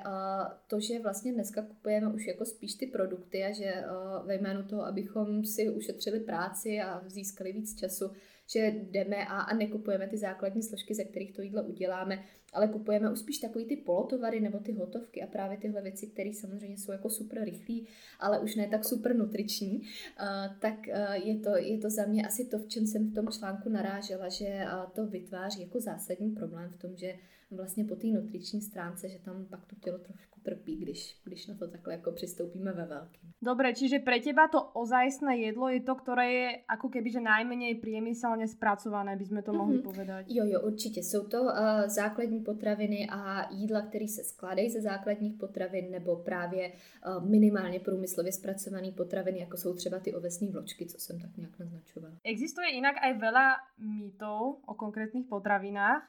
to, 0.66 0.80
že 0.80 0.98
vlastně 0.98 1.32
dneska 1.32 1.62
kupujeme 1.62 2.14
už 2.14 2.26
jako 2.26 2.44
spíš 2.44 2.74
ty 2.74 2.86
produkty 2.86 3.44
a 3.44 3.52
že 3.52 3.84
ve 4.24 4.34
jménu 4.34 4.62
toho, 4.62 4.86
abychom 4.86 5.44
si 5.44 5.70
ušetřili 5.70 6.20
práci 6.20 6.80
a 6.80 7.02
získali 7.06 7.52
víc 7.52 7.80
času, 7.80 8.10
že 8.46 8.74
jdeme 8.90 9.16
a, 9.16 9.40
a 9.40 9.54
nekupujeme 9.54 10.08
ty 10.08 10.18
základní 10.18 10.62
složky, 10.62 10.94
ze 10.94 11.04
kterých 11.04 11.32
to 11.32 11.42
jídlo 11.42 11.62
uděláme, 11.62 12.24
ale 12.52 12.68
kupujeme 12.68 13.12
už 13.12 13.18
spíš 13.18 13.38
takový 13.38 13.64
ty 13.64 13.76
polotovary 13.76 14.40
nebo 14.40 14.58
ty 14.58 14.72
hotovky 14.72 15.22
a 15.22 15.26
právě 15.26 15.58
tyhle 15.58 15.82
věci, 15.82 16.06
které 16.06 16.30
samozřejmě 16.34 16.78
jsou 16.78 16.92
jako 16.92 17.10
super 17.10 17.44
rychlý, 17.44 17.86
ale 18.20 18.40
už 18.40 18.56
ne 18.56 18.68
tak 18.68 18.84
super 18.84 19.16
nutriční, 19.16 19.78
uh, 19.78 20.56
tak 20.60 20.86
je, 21.24 21.38
to, 21.38 21.56
je 21.56 21.78
to 21.78 21.90
za 21.90 22.06
mě 22.06 22.26
asi 22.26 22.44
to, 22.44 22.58
v 22.58 22.68
čem 22.68 22.86
jsem 22.86 23.10
v 23.10 23.14
tom 23.14 23.28
článku 23.28 23.68
narážela, 23.68 24.28
že 24.28 24.64
to 24.94 25.06
vytváří 25.06 25.62
jako 25.62 25.80
zásadní 25.80 26.30
problém 26.30 26.70
v 26.70 26.80
tom, 26.80 26.96
že 26.96 27.14
vlastně 27.56 27.84
po 27.84 27.96
té 27.96 28.06
nutriční 28.06 28.60
stránce, 28.60 29.08
že 29.08 29.18
tam 29.18 29.46
pak 29.50 29.66
to 29.66 29.76
tělo 29.76 29.98
trošku 29.98 30.40
trpí, 30.40 30.76
když, 30.76 31.20
když 31.24 31.46
na 31.46 31.54
to 31.54 31.68
takhle 31.68 31.92
jako 31.92 32.12
přistoupíme 32.12 32.72
ve 32.72 32.86
velkým. 32.86 33.30
Dobre, 33.42 33.74
čiže 33.74 33.98
pre 33.98 34.20
teba 34.20 34.48
to 34.48 34.62
ozajstné 34.74 35.38
jedlo 35.38 35.68
je 35.68 35.80
to, 35.80 35.94
které 35.94 36.32
je 36.32 36.48
jako 36.70 36.88
keby, 36.88 37.10
že 37.10 37.20
najmenej 37.20 37.74
priemyselně 37.74 38.48
zpracované, 38.48 39.16
by 39.16 39.24
sme 39.24 39.42
to 39.42 39.52
mohli 39.52 39.78
mm-hmm. 39.78 39.88
povedať. 39.90 40.24
Jo, 40.28 40.44
jo, 40.46 40.60
určitě. 40.60 41.02
Jsou 41.02 41.26
to 41.26 41.42
uh, 41.42 41.50
základní 41.86 42.40
potraviny 42.40 43.06
a 43.10 43.50
jídla, 43.50 43.82
které 43.82 44.08
se 44.08 44.24
skládají 44.24 44.70
ze 44.70 44.80
základních 44.80 45.34
potravin 45.34 45.90
nebo 45.90 46.16
právě 46.16 46.72
uh, 46.72 47.28
minimálně 47.30 47.80
průmyslově 47.80 48.32
zpracované 48.32 48.92
potraviny, 48.92 49.38
jako 49.38 49.56
jsou 49.56 49.74
třeba 49.74 49.98
ty 49.98 50.14
ovesné 50.14 50.50
vločky, 50.50 50.86
co 50.86 50.98
jsem 50.98 51.20
tak 51.20 51.36
nějak 51.36 51.58
naznačovala. 51.58 52.14
Existuje 52.24 52.70
jinak 52.74 52.96
aj 53.02 53.12
veľa 53.18 53.46
mýtov 53.78 54.62
o 54.66 54.74
konkrétnych 54.74 55.26
potravinách. 55.26 56.06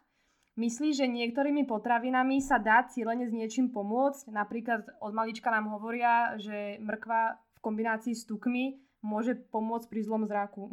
Myslíš, 0.54 1.02
že 1.02 1.10
niektorými 1.10 1.66
potravinami 1.66 2.38
sa 2.38 2.62
dá 2.62 2.86
cílene 2.86 3.26
s 3.26 3.34
niečím 3.34 3.74
pomôcť? 3.74 4.30
Napríklad 4.30 4.86
od 5.02 5.10
malička 5.10 5.50
nám 5.50 5.74
hovoria, 5.74 6.38
že 6.38 6.78
mrkva 6.78 7.42
v 7.58 7.60
kombinácii 7.60 8.14
s 8.14 8.30
tukmi 8.30 8.78
môže 9.02 9.34
pomôcť 9.50 9.90
pri 9.90 10.02
zlom 10.06 10.30
zraku. 10.30 10.70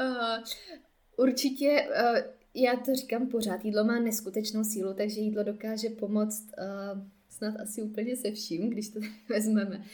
Uh, 0.00 0.44
určitě, 1.16 1.88
uh, 1.88 2.18
já 2.54 2.76
to 2.76 2.94
říkám 2.94 3.26
pořád, 3.26 3.64
jídlo 3.64 3.84
má 3.84 3.98
neskutečnou 3.98 4.64
sílu, 4.64 4.94
takže 4.94 5.20
jídlo 5.20 5.42
dokáže 5.42 5.88
pomoct 5.88 6.44
uh, 6.58 7.00
snad 7.28 7.60
asi 7.60 7.82
úplně 7.82 8.16
se 8.16 8.30
vším, 8.30 8.70
když 8.70 8.88
to 8.88 9.00
vezmeme. 9.28 9.84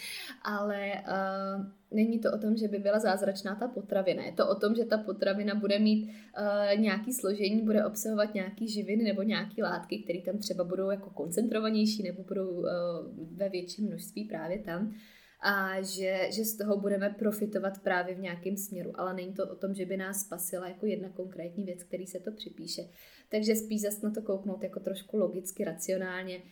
Ale 0.43 0.93
uh, 0.93 1.67
není 1.91 2.19
to 2.19 2.33
o 2.33 2.39
tom, 2.39 2.57
že 2.57 2.69
by 2.69 2.79
byla 2.79 2.99
zázračná 2.99 3.55
ta 3.55 3.69
potravina. 3.69 4.25
Je 4.25 4.33
to 4.33 4.49
o 4.49 4.55
tom, 4.55 4.75
že 4.75 4.85
ta 4.85 4.99
potravina 4.99 5.55
bude 5.55 5.79
mít 5.79 6.05
uh, 6.05 6.81
nějaký 6.81 7.13
složení, 7.13 7.63
bude 7.63 7.85
obsahovat 7.85 8.35
nějaký 8.35 8.69
živiny 8.69 9.05
nebo 9.05 9.23
nějaké 9.23 9.63
látky, 9.63 9.99
které 9.99 10.21
tam 10.21 10.39
třeba 10.39 10.65
budou 10.65 10.91
jako 10.91 11.11
koncentrovanější 11.11 12.03
nebo 12.03 12.23
budou 12.23 12.51
uh, 12.51 12.67
ve 13.37 13.49
větším 13.49 13.87
množství 13.87 14.25
právě 14.25 14.59
tam 14.59 14.95
a 15.43 15.83
že, 15.83 16.29
že 16.33 16.45
z 16.45 16.57
toho 16.57 16.77
budeme 16.77 17.11
profitovat 17.19 17.83
právě 17.83 18.15
v 18.15 18.21
nějakém 18.21 18.57
směru. 18.57 18.93
Ale 18.95 19.15
není 19.15 19.33
to 19.33 19.49
o 19.49 19.57
tom, 19.57 19.75
že 19.75 19.87
by 19.87 19.97
nás 19.97 20.21
spasila 20.21 20.69
jako 20.69 20.87
jedna 20.87 21.09
konkrétní 21.09 21.65
věc, 21.65 21.83
který 21.83 22.07
se 22.07 22.21
to 22.21 22.33
připíše. 22.33 22.83
Takže 23.29 23.57
spíš 23.57 23.83
zase 23.83 24.07
na 24.07 24.13
to 24.13 24.23
kouknout 24.23 24.63
jako 24.63 24.81
trošku 24.81 25.17
logicky, 25.17 25.65
racionálně 25.65 26.43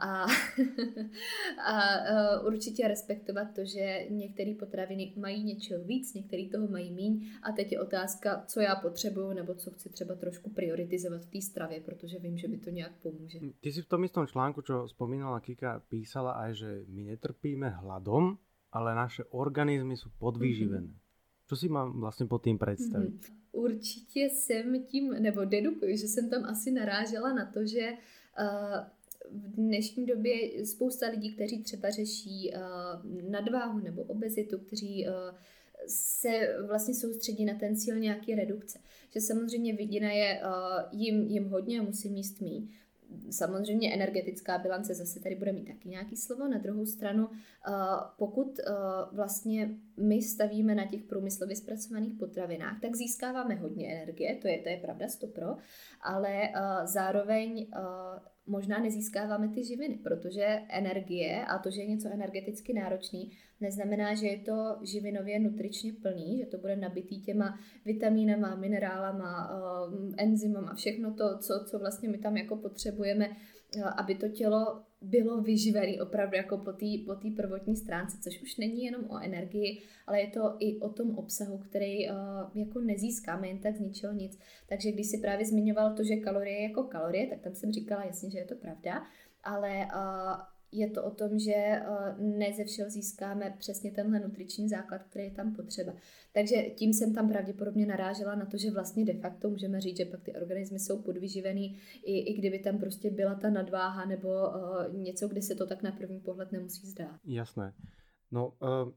a, 0.00 0.26
a 1.64 2.00
určitě 2.46 2.88
respektovat 2.88 3.54
to, 3.54 3.64
že 3.64 4.06
některé 4.10 4.54
potraviny 4.54 5.12
mají 5.16 5.44
něčeho 5.44 5.84
víc, 5.84 6.14
některé 6.14 6.48
toho 6.52 6.68
mají 6.68 6.92
míň 6.92 7.30
a 7.42 7.52
teď 7.52 7.72
je 7.72 7.80
otázka, 7.80 8.44
co 8.46 8.60
já 8.60 8.76
potřebuju 8.76 9.32
nebo 9.32 9.54
co 9.54 9.70
chci 9.70 9.88
třeba 9.88 10.14
trošku 10.14 10.50
prioritizovat 10.50 11.22
v 11.22 11.30
té 11.30 11.40
stravě, 11.40 11.80
protože 11.80 12.18
vím, 12.18 12.38
že 12.38 12.48
mi 12.48 12.58
to 12.58 12.70
nějak 12.70 12.92
pomůže. 13.02 13.38
Ty 13.60 13.72
si 13.72 13.82
v 13.82 13.88
tom 13.88 14.04
istom 14.04 14.26
článku, 14.26 14.62
čo 14.62 14.88
spomínala 14.88 15.40
Kika, 15.40 15.82
písala 15.88 16.32
aj, 16.32 16.54
že 16.54 16.70
my 16.88 17.04
netrpíme 17.04 17.68
hladom, 17.68 18.38
ale 18.72 18.94
naše 18.94 19.24
organizmy 19.24 19.96
jsou 19.96 20.10
podvýživené. 20.18 20.86
Mm-hmm. 20.86 21.46
Co 21.46 21.56
si 21.56 21.68
mám 21.68 22.00
vlastně 22.00 22.26
pod 22.26 22.44
tím 22.44 22.58
představit? 22.58 23.14
Mm-hmm. 23.14 23.34
Určitě 23.52 24.20
jsem 24.20 24.84
tím, 24.84 25.10
nebo 25.10 25.44
dedukuji, 25.44 25.98
že 25.98 26.08
jsem 26.08 26.30
tam 26.30 26.44
asi 26.44 26.70
narážela 26.70 27.32
na 27.32 27.44
to, 27.52 27.66
že 27.66 27.92
uh, 27.92 28.80
v 29.32 29.56
dnešní 29.56 30.06
době 30.06 30.66
spousta 30.66 31.08
lidí, 31.08 31.34
kteří 31.34 31.62
třeba 31.62 31.90
řeší 31.90 32.52
uh, 32.54 33.30
nadváhu 33.30 33.78
nebo 33.78 34.02
obezitu, 34.02 34.58
kteří 34.58 35.06
uh, 35.08 35.38
se 35.86 36.56
vlastně 36.66 36.94
soustředí 36.94 37.44
na 37.44 37.54
ten 37.54 37.76
cíl 37.76 37.98
nějaké 37.98 38.34
redukce. 38.34 38.78
Že 39.14 39.20
samozřejmě 39.20 39.72
vidina 39.76 40.10
je 40.10 40.42
uh, 40.44 41.00
jim, 41.00 41.22
jim 41.22 41.48
hodně 41.48 41.80
a 41.80 41.82
musí 41.82 42.08
míst 42.08 42.40
mý. 42.40 42.70
Samozřejmě 43.30 43.94
energetická 43.94 44.58
bilance 44.58 44.94
zase 44.94 45.20
tady 45.20 45.34
bude 45.34 45.52
mít 45.52 45.64
taky 45.64 45.88
nějaký 45.88 46.16
slovo. 46.16 46.48
Na 46.48 46.58
druhou 46.58 46.86
stranu, 46.86 47.28
pokud 48.16 48.60
vlastně 49.12 49.70
my 49.96 50.22
stavíme 50.22 50.74
na 50.74 50.86
těch 50.86 51.02
průmyslově 51.02 51.56
zpracovaných 51.56 52.14
potravinách, 52.14 52.80
tak 52.80 52.96
získáváme 52.96 53.54
hodně 53.54 53.92
energie, 53.92 54.38
to 54.42 54.48
je, 54.48 54.58
to 54.58 54.68
je 54.68 54.76
pravda, 54.76 55.08
stopro, 55.08 55.56
ale 56.02 56.52
zároveň 56.84 57.66
možná 58.52 58.78
nezískáváme 58.78 59.48
ty 59.48 59.64
živiny, 59.64 59.98
protože 60.02 60.44
energie 60.68 61.44
a 61.44 61.58
to, 61.58 61.70
že 61.70 61.80
je 61.80 61.86
něco 61.86 62.08
energeticky 62.12 62.72
náročný, 62.72 63.32
neznamená, 63.60 64.14
že 64.14 64.26
je 64.26 64.38
to 64.38 64.76
živinově 64.82 65.38
nutričně 65.40 65.92
plný, 65.92 66.38
že 66.38 66.46
to 66.46 66.58
bude 66.58 66.76
nabitý 66.76 67.22
těma 67.22 67.58
vitamínama, 67.84 68.54
minerálama, 68.54 69.50
uh, 69.50 70.14
enzymem 70.16 70.68
a 70.68 70.74
všechno 70.74 71.14
to, 71.14 71.38
co, 71.38 71.64
co 71.70 71.78
vlastně 71.78 72.08
my 72.08 72.18
tam 72.18 72.36
jako 72.36 72.56
potřebujeme, 72.56 73.28
uh, 73.28 73.90
aby 73.96 74.14
to 74.14 74.28
tělo 74.28 74.82
bylo 75.02 75.40
vyživený 75.40 76.00
opravdu 76.00 76.36
jako 76.36 76.58
po 76.58 76.72
té 76.72 76.86
po 77.06 77.30
prvotní 77.36 77.76
stránce, 77.76 78.18
což 78.20 78.42
už 78.42 78.56
není 78.56 78.84
jenom 78.84 79.04
o 79.10 79.18
energii, 79.18 79.82
ale 80.06 80.20
je 80.20 80.26
to 80.26 80.56
i 80.58 80.78
o 80.80 80.88
tom 80.88 81.18
obsahu, 81.18 81.58
který 81.58 82.10
uh, 82.10 82.14
jako 82.54 82.80
nezískáme 82.80 83.48
jen 83.48 83.58
tak 83.58 83.76
z 83.76 83.80
ničeho 83.80 84.12
nic. 84.12 84.38
Takže 84.68 84.92
když 84.92 85.06
si 85.06 85.18
právě 85.18 85.46
zmiňoval 85.46 85.96
to, 85.96 86.04
že 86.04 86.16
kalorie 86.16 86.56
je 86.56 86.68
jako 86.68 86.82
kalorie, 86.82 87.26
tak 87.26 87.40
tam 87.40 87.54
jsem 87.54 87.72
říkala 87.72 88.04
jasně, 88.04 88.30
že 88.30 88.38
je 88.38 88.44
to 88.44 88.54
pravda, 88.54 89.06
ale 89.44 89.88
uh, 89.94 90.51
je 90.72 90.90
to 90.90 91.04
o 91.04 91.10
tom, 91.10 91.38
že 91.38 91.54
eh, 91.54 91.84
ne 92.18 92.52
ze 92.52 92.64
všeho 92.64 92.90
získáme 92.90 93.54
přesně 93.58 93.90
tenhle 93.90 94.20
nutriční 94.20 94.68
základ, 94.68 95.02
který 95.02 95.24
je 95.24 95.30
tam 95.30 95.54
potřeba. 95.54 95.92
Takže 96.32 96.56
tím 96.62 96.92
jsem 96.92 97.14
tam 97.14 97.28
pravděpodobně 97.28 97.86
narážela 97.86 98.34
na 98.34 98.46
to, 98.46 98.56
že 98.56 98.70
vlastně 98.70 99.04
de 99.04 99.14
facto 99.14 99.50
můžeme 99.50 99.80
říct, 99.80 99.96
že 99.96 100.04
pak 100.04 100.20
ty 100.20 100.32
organismy 100.32 100.78
jsou 100.78 101.02
podvyživený, 101.02 101.76
i, 102.04 102.18
i 102.18 102.38
kdyby 102.38 102.58
tam 102.58 102.78
prostě 102.78 103.10
byla 103.10 103.34
ta 103.34 103.50
nadváha 103.50 104.04
nebo 104.04 104.28
uh, 104.28 104.94
něco, 104.94 105.28
kde 105.28 105.42
se 105.42 105.54
to 105.54 105.66
tak 105.66 105.82
na 105.82 105.92
první 105.92 106.20
pohled 106.20 106.52
nemusí 106.52 106.86
zdát. 106.86 107.20
Jasné. 107.24 107.72
No, 108.30 108.52
uh, 108.62 108.92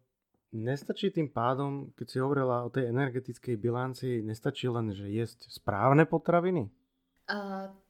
nestačí 0.55 1.11
tým 1.11 1.27
pádom, 1.27 1.91
keď 1.99 2.07
si 2.07 2.17
hovorila 2.23 2.63
o 2.63 2.71
tej 2.71 2.87
energetickej 2.87 3.59
bilanci, 3.59 4.23
nestačí 4.23 4.71
len, 4.71 4.95
že 4.95 5.11
jesť 5.11 5.51
správne 5.51 6.07
potraviny? 6.07 6.71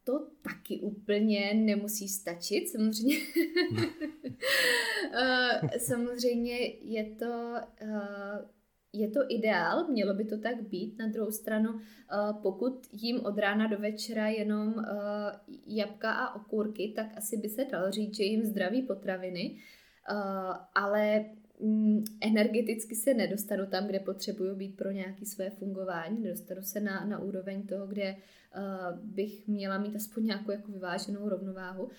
To 0.04 0.28
taky 0.42 0.80
úplně 0.80 1.54
nemusí 1.54 2.08
stačit, 2.08 2.70
samozřejmě. 2.70 3.16
uh, 5.12 5.70
samozřejmě 5.78 6.58
je 6.82 7.16
to, 7.16 7.54
uh, 7.82 8.46
je 8.94 9.10
to 9.10 9.20
ideál, 9.30 9.88
mělo 9.88 10.14
by 10.14 10.26
to 10.26 10.38
tak 10.38 10.62
být. 10.62 11.00
Na 11.00 11.08
druhou 11.08 11.32
stranu, 11.32 11.74
uh, 11.74 11.80
pokud 12.42 12.88
jím 12.92 13.26
od 13.26 13.38
rána 13.38 13.68
do 13.68 13.78
večera 13.78 14.28
jenom 14.28 14.68
uh, 14.68 14.84
jabka 15.68 16.12
a 16.12 16.36
okurky, 16.36 16.94
tak 16.96 17.18
asi 17.18 17.38
by 17.38 17.50
se 17.50 17.66
dalo 17.66 17.92
říct, 17.92 18.16
že 18.16 18.24
jim 18.24 18.46
zdraví 18.46 18.82
potraviny, 18.82 19.58
uh, 20.12 20.56
ale 20.76 21.26
energeticky 22.22 22.96
se 22.96 23.14
nedostanu 23.14 23.66
tam, 23.66 23.88
kde 23.88 24.00
potřebuju 24.00 24.56
být 24.56 24.78
pro 24.78 24.92
nějaké 24.92 25.26
své 25.26 25.50
fungování, 25.50 26.20
nedostanu 26.20 26.62
se 26.62 26.80
na, 26.80 27.06
na 27.06 27.20
úroveň 27.20 27.68
toho, 27.68 27.88
kde 27.88 28.16
uh, 28.16 29.00
bych 29.00 29.48
měla 29.48 29.78
mít 29.78 29.96
aspoň 29.96 30.26
nějakou 30.26 30.52
jako 30.52 30.72
vyváženou 30.72 31.30
rovnováhu 31.30 31.84
uh, 31.84 31.92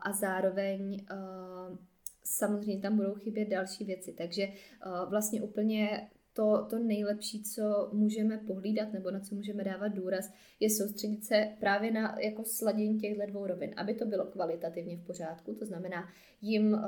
a 0.00 0.12
zároveň 0.12 1.06
uh, 1.12 1.76
samozřejmě 2.24 2.82
tam 2.82 2.96
budou 2.96 3.14
chybět 3.14 3.48
další 3.48 3.84
věci. 3.84 4.12
Takže 4.12 4.46
uh, 4.46 5.10
vlastně 5.10 5.42
úplně 5.42 6.10
to, 6.36 6.66
to 6.70 6.78
nejlepší, 6.78 7.42
co 7.42 7.90
můžeme 7.92 8.38
pohlídat 8.38 8.92
nebo 8.92 9.10
na 9.10 9.20
co 9.20 9.34
můžeme 9.34 9.64
dávat 9.64 9.88
důraz, 9.88 10.32
je 10.60 10.70
soustředit 10.70 11.24
se 11.24 11.48
právě 11.60 11.90
na 11.90 12.16
jako 12.20 12.44
sladění 12.44 13.00
těchto 13.00 13.26
dvou 13.26 13.46
rovin, 13.46 13.74
aby 13.76 13.94
to 13.94 14.06
bylo 14.06 14.24
kvalitativně 14.24 14.96
v 14.96 15.06
pořádku, 15.06 15.54
to 15.54 15.66
znamená 15.66 16.08
jim 16.42 16.72
uh, 16.72 16.80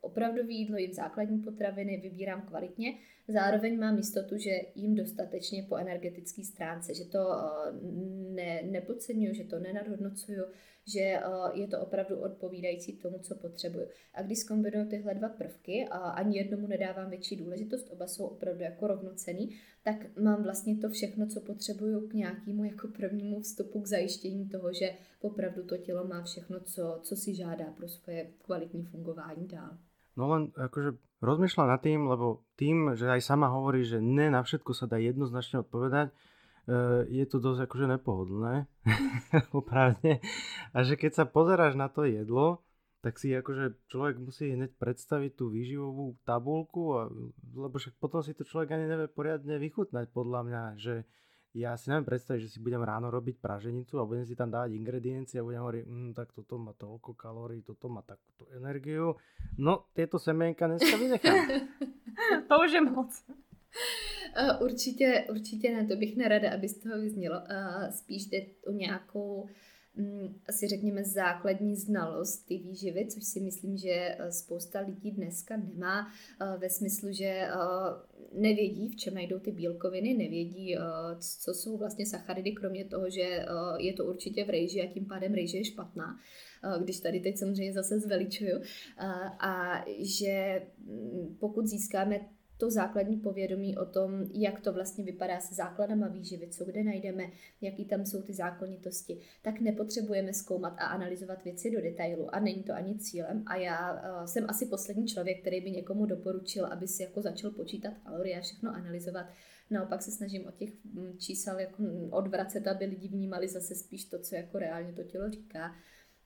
opravdový 0.00 0.58
jídlo, 0.58 0.76
jim 0.76 0.92
základní 0.92 1.38
potraviny 1.38 2.00
vybírám 2.02 2.42
kvalitně, 2.42 2.94
zároveň 3.28 3.78
mám 3.78 3.96
jistotu, 3.96 4.38
že 4.38 4.50
jim 4.74 4.94
dostatečně 4.94 5.62
po 5.68 5.76
energetické 5.76 6.44
stránce, 6.44 6.94
že 6.94 7.04
to 7.04 7.18
uh, 7.18 7.82
ne, 8.34 8.62
nepodceňuju, 8.62 9.34
že 9.34 9.44
to 9.44 9.58
nenadhodnocuju, 9.58 10.44
že 10.86 11.00
eh, 11.00 11.22
je 11.52 11.68
to 11.68 11.80
opravdu 11.80 12.16
odpovídající 12.16 12.96
tomu, 12.96 13.18
co 13.18 13.34
potřebuju. 13.34 13.86
A 14.14 14.22
když 14.22 14.38
zkombinuju 14.38 14.88
tyhle 14.88 15.14
dva 15.14 15.28
prvky 15.28 15.88
a 15.90 15.98
ani 15.98 16.38
jednomu 16.38 16.66
nedávám 16.66 17.10
větší 17.10 17.36
důležitost, 17.36 17.90
oba 17.90 18.06
jsou 18.06 18.24
opravdu 18.24 18.62
jako 18.62 18.86
rovnocený, 18.86 19.56
tak 19.84 20.16
mám 20.18 20.42
vlastně 20.42 20.76
to 20.76 20.88
všechno, 20.88 21.26
co 21.26 21.40
potřebuju 21.40 22.08
k 22.08 22.14
nějakému 22.14 22.64
jako 22.64 22.88
prvnímu 22.88 23.40
vstupu 23.40 23.80
k 23.80 23.86
zajištění 23.86 24.48
toho, 24.48 24.72
že 24.72 24.90
opravdu 25.20 25.62
to 25.62 25.76
tělo 25.76 26.04
má 26.04 26.22
všechno, 26.22 26.60
co, 26.60 27.00
co 27.02 27.16
si 27.16 27.34
žádá 27.34 27.64
pro 27.64 27.88
svoje 27.88 28.30
kvalitní 28.42 28.84
fungování 28.84 29.48
dál. 29.48 29.78
No 30.14 30.30
len 30.30 30.54
akože 30.54 30.94
rozmýšľam 31.18 31.74
nad 31.74 31.82
tým, 31.82 32.06
lebo 32.06 32.46
tým, 32.54 32.94
že 32.94 33.10
aj 33.10 33.18
sama 33.18 33.50
hovorí, 33.50 33.82
že 33.82 33.98
ne 33.98 34.30
na 34.30 34.46
všetko 34.46 34.70
sa 34.70 34.86
dá 34.86 35.02
jednoznačne 35.02 35.66
odpovedať, 35.66 36.14
je 37.08 37.24
to 37.28 37.36
dosť 37.40 37.68
akože 37.68 37.86
nepohodlné, 37.98 38.64
opravne. 39.60 40.24
A 40.72 40.80
že 40.80 40.96
keď 40.96 41.12
sa 41.12 41.24
pozeráš 41.28 41.76
na 41.76 41.92
to 41.92 42.08
jedlo, 42.08 42.64
tak 43.04 43.20
si 43.20 43.36
akože 43.36 43.84
človek 43.92 44.16
musí 44.16 44.56
hneď 44.56 44.80
predstaviť 44.80 45.36
tú 45.36 45.52
výživovú 45.52 46.16
tabulku, 46.24 46.96
a, 46.96 47.12
lebo 47.52 47.76
však 47.76 48.00
potom 48.00 48.24
si 48.24 48.32
to 48.32 48.48
človek 48.48 48.72
ani 48.72 48.88
nevie 48.88 49.12
poriadne 49.12 49.60
vychutnať 49.60 50.08
podľa 50.08 50.40
mňa, 50.48 50.62
že 50.80 51.04
ja 51.54 51.76
si 51.78 51.86
neviem 51.86 52.08
predstaviť, 52.08 52.48
že 52.48 52.52
si 52.56 52.58
budem 52.58 52.82
ráno 52.82 53.12
robiť 53.14 53.38
praženicu 53.38 54.00
a 54.00 54.08
budem 54.08 54.26
si 54.26 54.34
tam 54.34 54.50
dávať 54.50 54.74
ingrediencie 54.74 55.38
a 55.38 55.46
budem 55.46 55.62
hovoriť, 55.62 55.84
mm, 55.86 56.10
tak 56.16 56.34
toto 56.34 56.58
má 56.58 56.74
toľko 56.74 57.14
kalórií, 57.14 57.62
toto 57.62 57.86
má 57.86 58.02
takúto 58.02 58.50
energiu. 58.56 59.14
No, 59.54 59.86
tieto 59.94 60.18
semienka 60.18 60.66
dneska 60.66 60.98
vynechám. 60.98 61.70
to 62.50 62.54
už 62.58 62.70
je 62.74 62.82
moc. 62.82 63.10
Určitě, 64.60 65.24
určitě 65.30 65.72
ne, 65.72 65.86
to 65.86 65.96
bych 65.96 66.16
nerada, 66.16 66.50
aby 66.54 66.68
z 66.68 66.78
toho 66.78 67.00
vyznělo. 67.00 67.42
Spíš 67.90 68.26
jde 68.26 68.38
o 68.66 68.72
nějakou 68.72 69.46
Mm, 69.96 70.34
asi 70.48 70.68
řekněme 70.68 71.04
základní 71.04 71.76
znalost 71.76 72.36
ty 72.46 72.58
výživy, 72.58 73.06
což 73.06 73.24
si 73.24 73.40
myslím, 73.40 73.76
že 73.76 73.90
eh, 73.90 74.32
spousta 74.32 74.80
lidí 74.80 75.10
dneska 75.10 75.56
nemá 75.56 76.08
eh, 76.40 76.58
ve 76.58 76.70
smyslu, 76.70 77.12
že 77.12 77.24
eh, 77.24 77.50
nevědí, 78.32 78.88
v 78.88 78.96
čem 78.96 79.14
najdou 79.14 79.38
ty 79.38 79.52
bílkoviny, 79.52 80.14
nevědí, 80.14 80.76
co 81.18 81.54
jsou 81.54 81.76
vlastně 81.76 82.06
sacharidy, 82.06 82.52
kromě 82.52 82.84
toho, 82.84 83.10
že 83.10 83.46
je 83.78 83.92
to 83.92 84.04
určitě 84.04 84.44
v 84.44 84.50
rejži 84.50 84.82
a 84.82 84.92
tím 84.92 85.06
pádem 85.06 85.34
rejže 85.34 85.58
je 85.58 85.64
špatná 85.64 86.16
když 86.82 87.00
tady 87.00 87.20
teď 87.20 87.38
samozřejmě 87.38 87.72
zase 87.72 87.98
zveličuju, 87.98 88.60
a 89.40 89.84
že 89.98 90.62
mm, 90.78 91.36
pokud 91.40 91.66
získáme 91.66 92.20
to 92.58 92.70
základní 92.70 93.16
povědomí 93.16 93.76
o 93.76 93.84
tom, 93.84 94.26
jak 94.32 94.60
to 94.60 94.72
vlastně 94.72 95.04
vypadá 95.04 95.40
se 95.40 95.54
základama 95.54 96.08
výživy, 96.08 96.48
co 96.48 96.64
kde 96.64 96.84
najdeme, 96.84 97.24
jaký 97.60 97.84
tam 97.84 98.06
jsou 98.06 98.22
ty 98.22 98.34
zákonitosti, 98.34 99.20
tak 99.42 99.60
nepotřebujeme 99.60 100.32
zkoumat 100.32 100.74
a 100.78 100.86
analyzovat 100.86 101.44
věci 101.44 101.70
do 101.70 101.80
detailu 101.80 102.34
a 102.34 102.40
není 102.40 102.62
to 102.62 102.72
ani 102.72 102.98
cílem. 102.98 103.42
A 103.46 103.56
já 103.56 103.92
uh, 103.92 104.26
jsem 104.26 104.46
asi 104.48 104.66
poslední 104.66 105.06
člověk, 105.06 105.40
který 105.40 105.60
by 105.60 105.70
někomu 105.70 106.06
doporučil, 106.06 106.66
aby 106.66 106.88
si 106.88 107.02
jako 107.02 107.22
začal 107.22 107.50
počítat 107.50 107.94
kalorie 108.04 108.38
a 108.38 108.42
všechno 108.42 108.74
analyzovat. 108.74 109.26
Naopak 109.70 110.02
se 110.02 110.10
snažím 110.10 110.46
od 110.46 110.54
těch 110.54 110.70
mm, 110.84 111.18
čísel 111.18 111.58
jako 111.58 111.82
odvracet, 112.10 112.66
aby 112.66 112.84
lidi 112.84 113.08
vnímali 113.08 113.48
zase 113.48 113.74
spíš 113.74 114.04
to, 114.04 114.18
co 114.18 114.34
jako 114.34 114.58
reálně 114.58 114.92
to 114.92 115.02
tělo 115.02 115.30
říká. 115.30 115.74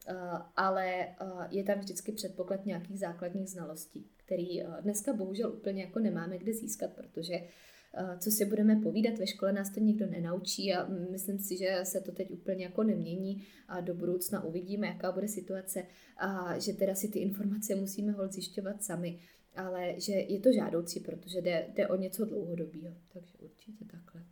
Uh, 0.08 0.40
ale 0.56 1.06
uh, 1.20 1.44
je 1.50 1.64
tam 1.64 1.78
vždycky 1.78 2.12
předpoklad 2.12 2.66
nějakých 2.66 2.98
základních 2.98 3.50
znalostí 3.50 4.08
který 4.28 4.62
eh, 4.62 4.66
dneska 4.80 5.12
bohužel 5.12 5.52
úplně 5.52 5.82
jako 5.82 5.98
nemáme 5.98 6.38
kde 6.38 6.52
získat, 6.52 6.90
protože 6.92 7.34
eh, 7.34 8.18
co 8.18 8.30
si 8.30 8.44
budeme 8.44 8.76
povídat, 8.76 9.18
ve 9.18 9.26
škole 9.26 9.52
nás 9.52 9.70
to 9.70 9.80
nikdo 9.80 10.06
nenaučí 10.06 10.74
a 10.74 10.88
myslím 11.10 11.38
si, 11.38 11.56
že 11.56 11.80
se 11.82 12.00
to 12.00 12.12
teď 12.12 12.30
úplně 12.30 12.64
jako 12.64 12.82
nemění 12.82 13.42
a 13.68 13.80
do 13.80 13.94
budoucna 13.94 14.44
uvidíme, 14.44 14.86
jaká 14.86 15.12
bude 15.12 15.28
situace 15.28 15.82
a 16.16 16.58
že 16.58 16.72
teda 16.72 16.94
si 16.94 17.08
ty 17.08 17.18
informace 17.18 17.74
musíme 17.74 18.12
hol 18.12 18.28
zjišťovat 18.28 18.82
sami, 18.82 19.18
ale 19.56 20.00
že 20.00 20.12
je 20.12 20.40
to 20.40 20.52
žádoucí, 20.52 21.00
protože 21.00 21.40
jde, 21.40 21.66
jde 21.74 21.88
o 21.88 21.96
něco 21.96 22.24
dlouhodobého, 22.24 22.94
takže 23.12 23.34
určitě 23.38 23.84
takhle. 23.84 24.22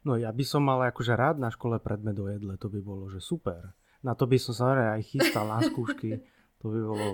No 0.00 0.16
ja 0.16 0.32
by 0.32 0.44
som 0.48 0.64
mal 0.64 0.80
akože 0.80 1.12
rád 1.12 1.36
na 1.36 1.52
škole 1.52 1.76
predmet 1.76 2.16
o 2.16 2.24
jedle, 2.24 2.56
to 2.56 2.72
by 2.72 2.80
bolo, 2.80 3.12
že 3.12 3.20
super. 3.20 3.76
Na 4.00 4.16
to 4.16 4.24
by 4.24 4.40
som 4.40 4.56
sa 4.56 4.96
aj 4.96 5.04
chystal 5.04 5.44
na 5.44 5.60
skúšky. 5.60 6.24
To 6.60 6.72
by 6.72 6.80
bolo... 6.84 7.06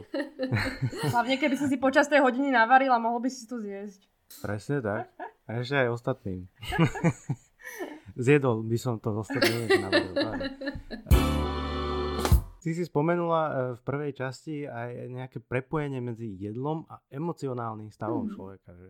Hlavne 1.14 1.39
keby 1.39 1.55
si 1.59 1.66
si 1.70 1.76
počas 1.78 2.11
tej 2.11 2.22
hodiny 2.22 2.51
navaril 2.51 2.95
a 2.95 3.03
mohol 3.03 3.22
by 3.22 3.30
si 3.30 3.47
to 3.47 3.59
zjesť. 3.62 4.07
Presne 4.43 4.82
tak. 4.82 5.11
A 5.47 5.62
ešte 5.62 5.78
aj 5.78 5.89
ostatným. 5.95 6.51
Zjedol 8.26 8.66
by 8.66 8.78
som 8.78 8.99
to 8.99 9.14
ostatným. 9.22 9.70
Si 12.59 12.74
si 12.74 12.82
spomenula 12.82 13.43
e, 13.47 13.53
v 13.78 13.80
prvej 13.87 14.12
časti 14.18 14.66
aj 14.66 15.07
nejaké 15.07 15.39
prepojenie 15.39 16.03
medzi 16.03 16.34
jedlom 16.34 16.82
a 16.91 16.99
emocionálnym 17.14 17.95
stavom 17.95 18.26
mm. 18.26 18.32
človeka. 18.34 18.74
Že 18.74 18.89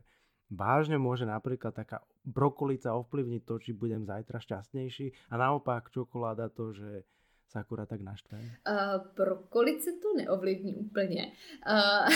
vážne 0.49 0.97
môže 0.97 1.28
napríklad 1.28 1.76
taká 1.76 2.01
brokolica 2.24 2.97
ovplyvniť 2.97 3.42
to, 3.44 3.61
či 3.61 3.76
budem 3.76 4.09
zajtra 4.09 4.40
šťastnejší 4.40 5.28
a 5.28 5.34
naopak 5.36 5.92
čokoláda 5.92 6.49
to, 6.49 6.72
že 6.72 7.05
se 7.49 7.59
akurát 7.59 7.88
tak 7.88 8.01
naštve? 8.01 8.38
Uh, 8.38 9.07
pro 9.14 9.36
kolice 9.36 9.90
to 9.92 10.16
neovlivní 10.16 10.74
úplně. 10.74 11.32
Uh, 11.68 12.09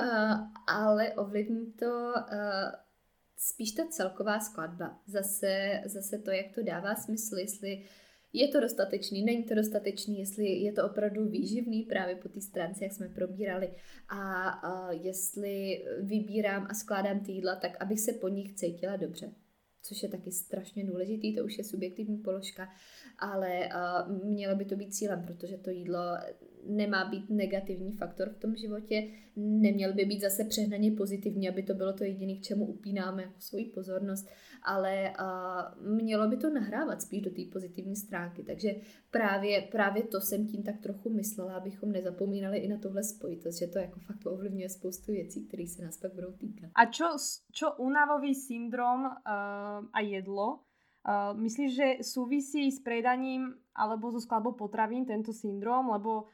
uh, 0.00 0.50
ale 0.66 1.12
ovlivní 1.12 1.72
to 1.72 2.12
uh, 2.14 2.72
spíš 3.36 3.72
ta 3.72 3.82
celková 3.90 4.40
skladba. 4.40 4.98
Zase, 5.06 5.82
zase 5.86 6.18
to, 6.18 6.30
jak 6.30 6.54
to 6.54 6.62
dává 6.62 6.94
smysl, 6.94 7.36
jestli 7.36 7.84
je 8.32 8.48
to 8.48 8.60
dostatečný, 8.60 9.24
není 9.24 9.44
to 9.44 9.54
dostatečný, 9.54 10.18
jestli 10.18 10.46
je 10.46 10.72
to 10.72 10.84
opravdu 10.84 11.28
výživný 11.28 11.82
právě 11.82 12.16
po 12.16 12.28
té 12.28 12.40
stránce, 12.40 12.84
jak 12.84 12.92
jsme 12.92 13.08
probírali 13.08 13.70
a 14.08 14.52
uh, 14.68 14.90
jestli 14.90 15.84
vybírám 16.00 16.66
a 16.70 16.74
skládám 16.74 17.20
ty 17.20 17.32
jídla 17.32 17.56
tak, 17.56 17.82
abych 17.82 18.00
se 18.00 18.12
po 18.12 18.28
nich 18.28 18.54
cítila 18.54 18.96
dobře 18.96 19.32
což 19.86 20.02
je 20.02 20.08
taky 20.08 20.32
strašně 20.32 20.84
důležitý, 20.84 21.34
to 21.34 21.44
už 21.44 21.58
je 21.58 21.64
subjektivní 21.64 22.18
položka, 22.18 22.68
ale 23.18 23.68
uh, 24.08 24.24
mělo 24.24 24.56
by 24.56 24.64
to 24.64 24.76
být 24.76 24.94
cílem, 24.94 25.22
protože 25.26 25.56
to 25.56 25.70
jídlo 25.70 26.00
nemá 26.68 27.04
být 27.04 27.30
negativní 27.30 27.92
faktor 27.92 28.28
v 28.28 28.38
tom 28.38 28.56
životě, 28.56 29.08
neměl 29.36 29.92
by 29.92 30.04
být 30.04 30.20
zase 30.20 30.44
přehnaně 30.44 30.90
pozitivní, 30.90 31.48
aby 31.48 31.62
to 31.62 31.74
bylo 31.74 31.92
to 31.92 32.04
jediné, 32.04 32.34
k 32.34 32.42
čemu 32.42 32.66
upínáme 32.66 33.22
jako 33.22 33.40
svoji 33.40 33.64
pozornost, 33.64 34.26
ale 34.62 35.12
uh, 35.20 35.96
mělo 35.96 36.28
by 36.28 36.36
to 36.36 36.50
nahrávat 36.50 37.02
spíš 37.02 37.22
do 37.22 37.30
té 37.30 37.42
pozitivní 37.52 37.96
stránky. 37.96 38.42
Takže 38.42 38.74
právě, 39.10 39.60
právě 39.60 40.02
to 40.02 40.20
jsem 40.20 40.46
tím 40.46 40.62
tak 40.62 40.78
trochu 40.78 41.10
myslela, 41.10 41.56
abychom 41.56 41.92
nezapomínali 41.92 42.58
i 42.58 42.68
na 42.68 42.78
tohle 42.78 43.02
spojitost, 43.02 43.58
že 43.58 43.66
to 43.66 43.78
jako 43.78 44.00
fakt 44.00 44.26
ovlivňuje 44.26 44.68
spoustu 44.68 45.12
věcí, 45.12 45.46
které 45.46 45.66
se 45.66 45.84
nás 45.84 45.96
pak 45.96 46.14
budou 46.14 46.32
týkat. 46.32 46.70
A 46.74 46.86
čo, 46.86 47.16
čo 47.52 47.72
unavový 47.78 48.34
syndrom 48.34 49.04
uh, 49.04 49.12
a 49.92 50.00
jedlo? 50.00 50.60
Uh, 51.06 51.38
myslíš, 51.38 51.70
že 51.74 51.88
súvisí 52.02 52.66
s 52.66 52.82
predaním 52.82 53.54
alebo 53.78 54.10
so 54.10 54.18
skladbou 54.18 54.58
potravín 54.58 55.06
tento 55.06 55.30
syndrom? 55.30 55.86
Lebo 55.94 56.26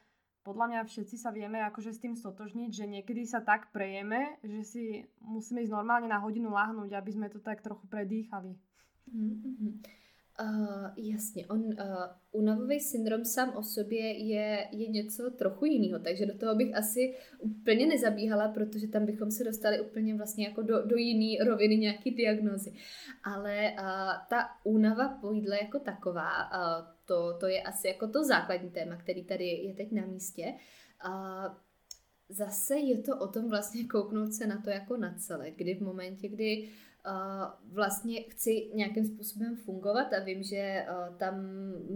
podľa 0.42 0.66
mňa 0.68 0.80
všetci 0.84 1.16
sa 1.18 1.30
vieme 1.30 1.62
akože 1.62 1.94
s 1.94 2.02
tým 2.02 2.14
stotožniť, 2.18 2.70
že 2.74 2.86
niekedy 2.86 3.22
sa 3.26 3.40
tak 3.40 3.70
prejeme, 3.70 4.38
že 4.42 4.60
si 4.62 4.84
musíme 5.22 5.62
ísť 5.62 5.72
normálne 5.72 6.10
na 6.10 6.18
hodinu 6.18 6.50
lahnúť, 6.50 6.92
aby 6.98 7.10
sme 7.14 7.30
to 7.30 7.38
tak 7.38 7.62
trochu 7.62 7.86
predýchali. 7.86 8.58
Mm-hmm. 9.10 10.02
Uh, 10.40 10.90
jasně, 10.96 11.46
on 11.46 11.60
uh, 11.60 11.74
unavový 12.32 12.80
syndrom 12.80 13.24
sám 13.24 13.52
o 13.56 13.62
sobě 13.62 14.26
je, 14.26 14.68
je 14.72 14.88
něco 14.88 15.30
trochu 15.30 15.64
jiného, 15.64 15.98
takže 15.98 16.26
do 16.26 16.38
toho 16.38 16.54
bych 16.54 16.76
asi 16.76 17.14
úplně 17.38 17.86
nezabíhala, 17.86 18.48
protože 18.48 18.88
tam 18.88 19.06
bychom 19.06 19.30
se 19.30 19.44
dostali 19.44 19.80
úplně 19.80 20.14
vlastně 20.14 20.46
jako 20.46 20.62
do, 20.62 20.86
do 20.86 20.96
jiné 20.96 21.44
roviny 21.44 21.76
nějaký 21.76 22.10
diagnozy. 22.10 22.72
Ale 23.24 23.72
uh, 23.72 23.84
ta 24.28 24.48
únava 24.64 25.08
po 25.08 25.32
jídle 25.32 25.58
jako 25.62 25.78
taková, 25.78 26.50
uh, 26.50 26.86
to, 27.04 27.36
to 27.40 27.46
je 27.46 27.62
asi 27.62 27.88
jako 27.88 28.08
to 28.08 28.24
základní 28.24 28.70
téma, 28.70 28.96
který 28.96 29.24
tady 29.24 29.44
je 29.44 29.74
teď 29.74 29.92
na 29.92 30.06
místě. 30.06 30.54
Uh, 31.06 31.54
zase 32.28 32.78
je 32.78 32.98
to 32.98 33.18
o 33.18 33.28
tom 33.28 33.50
vlastně 33.50 33.84
kouknout 33.84 34.32
se 34.32 34.46
na 34.46 34.62
to 34.62 34.70
jako 34.70 34.96
na 34.96 35.14
celé, 35.18 35.50
kdy 35.50 35.74
v 35.74 35.82
momentě, 35.82 36.28
kdy 36.28 36.68
vlastně 37.72 38.22
chci 38.22 38.70
nějakým 38.74 39.06
způsobem 39.06 39.56
fungovat 39.56 40.12
a 40.12 40.24
vím, 40.24 40.42
že 40.42 40.86
tam 41.16 41.34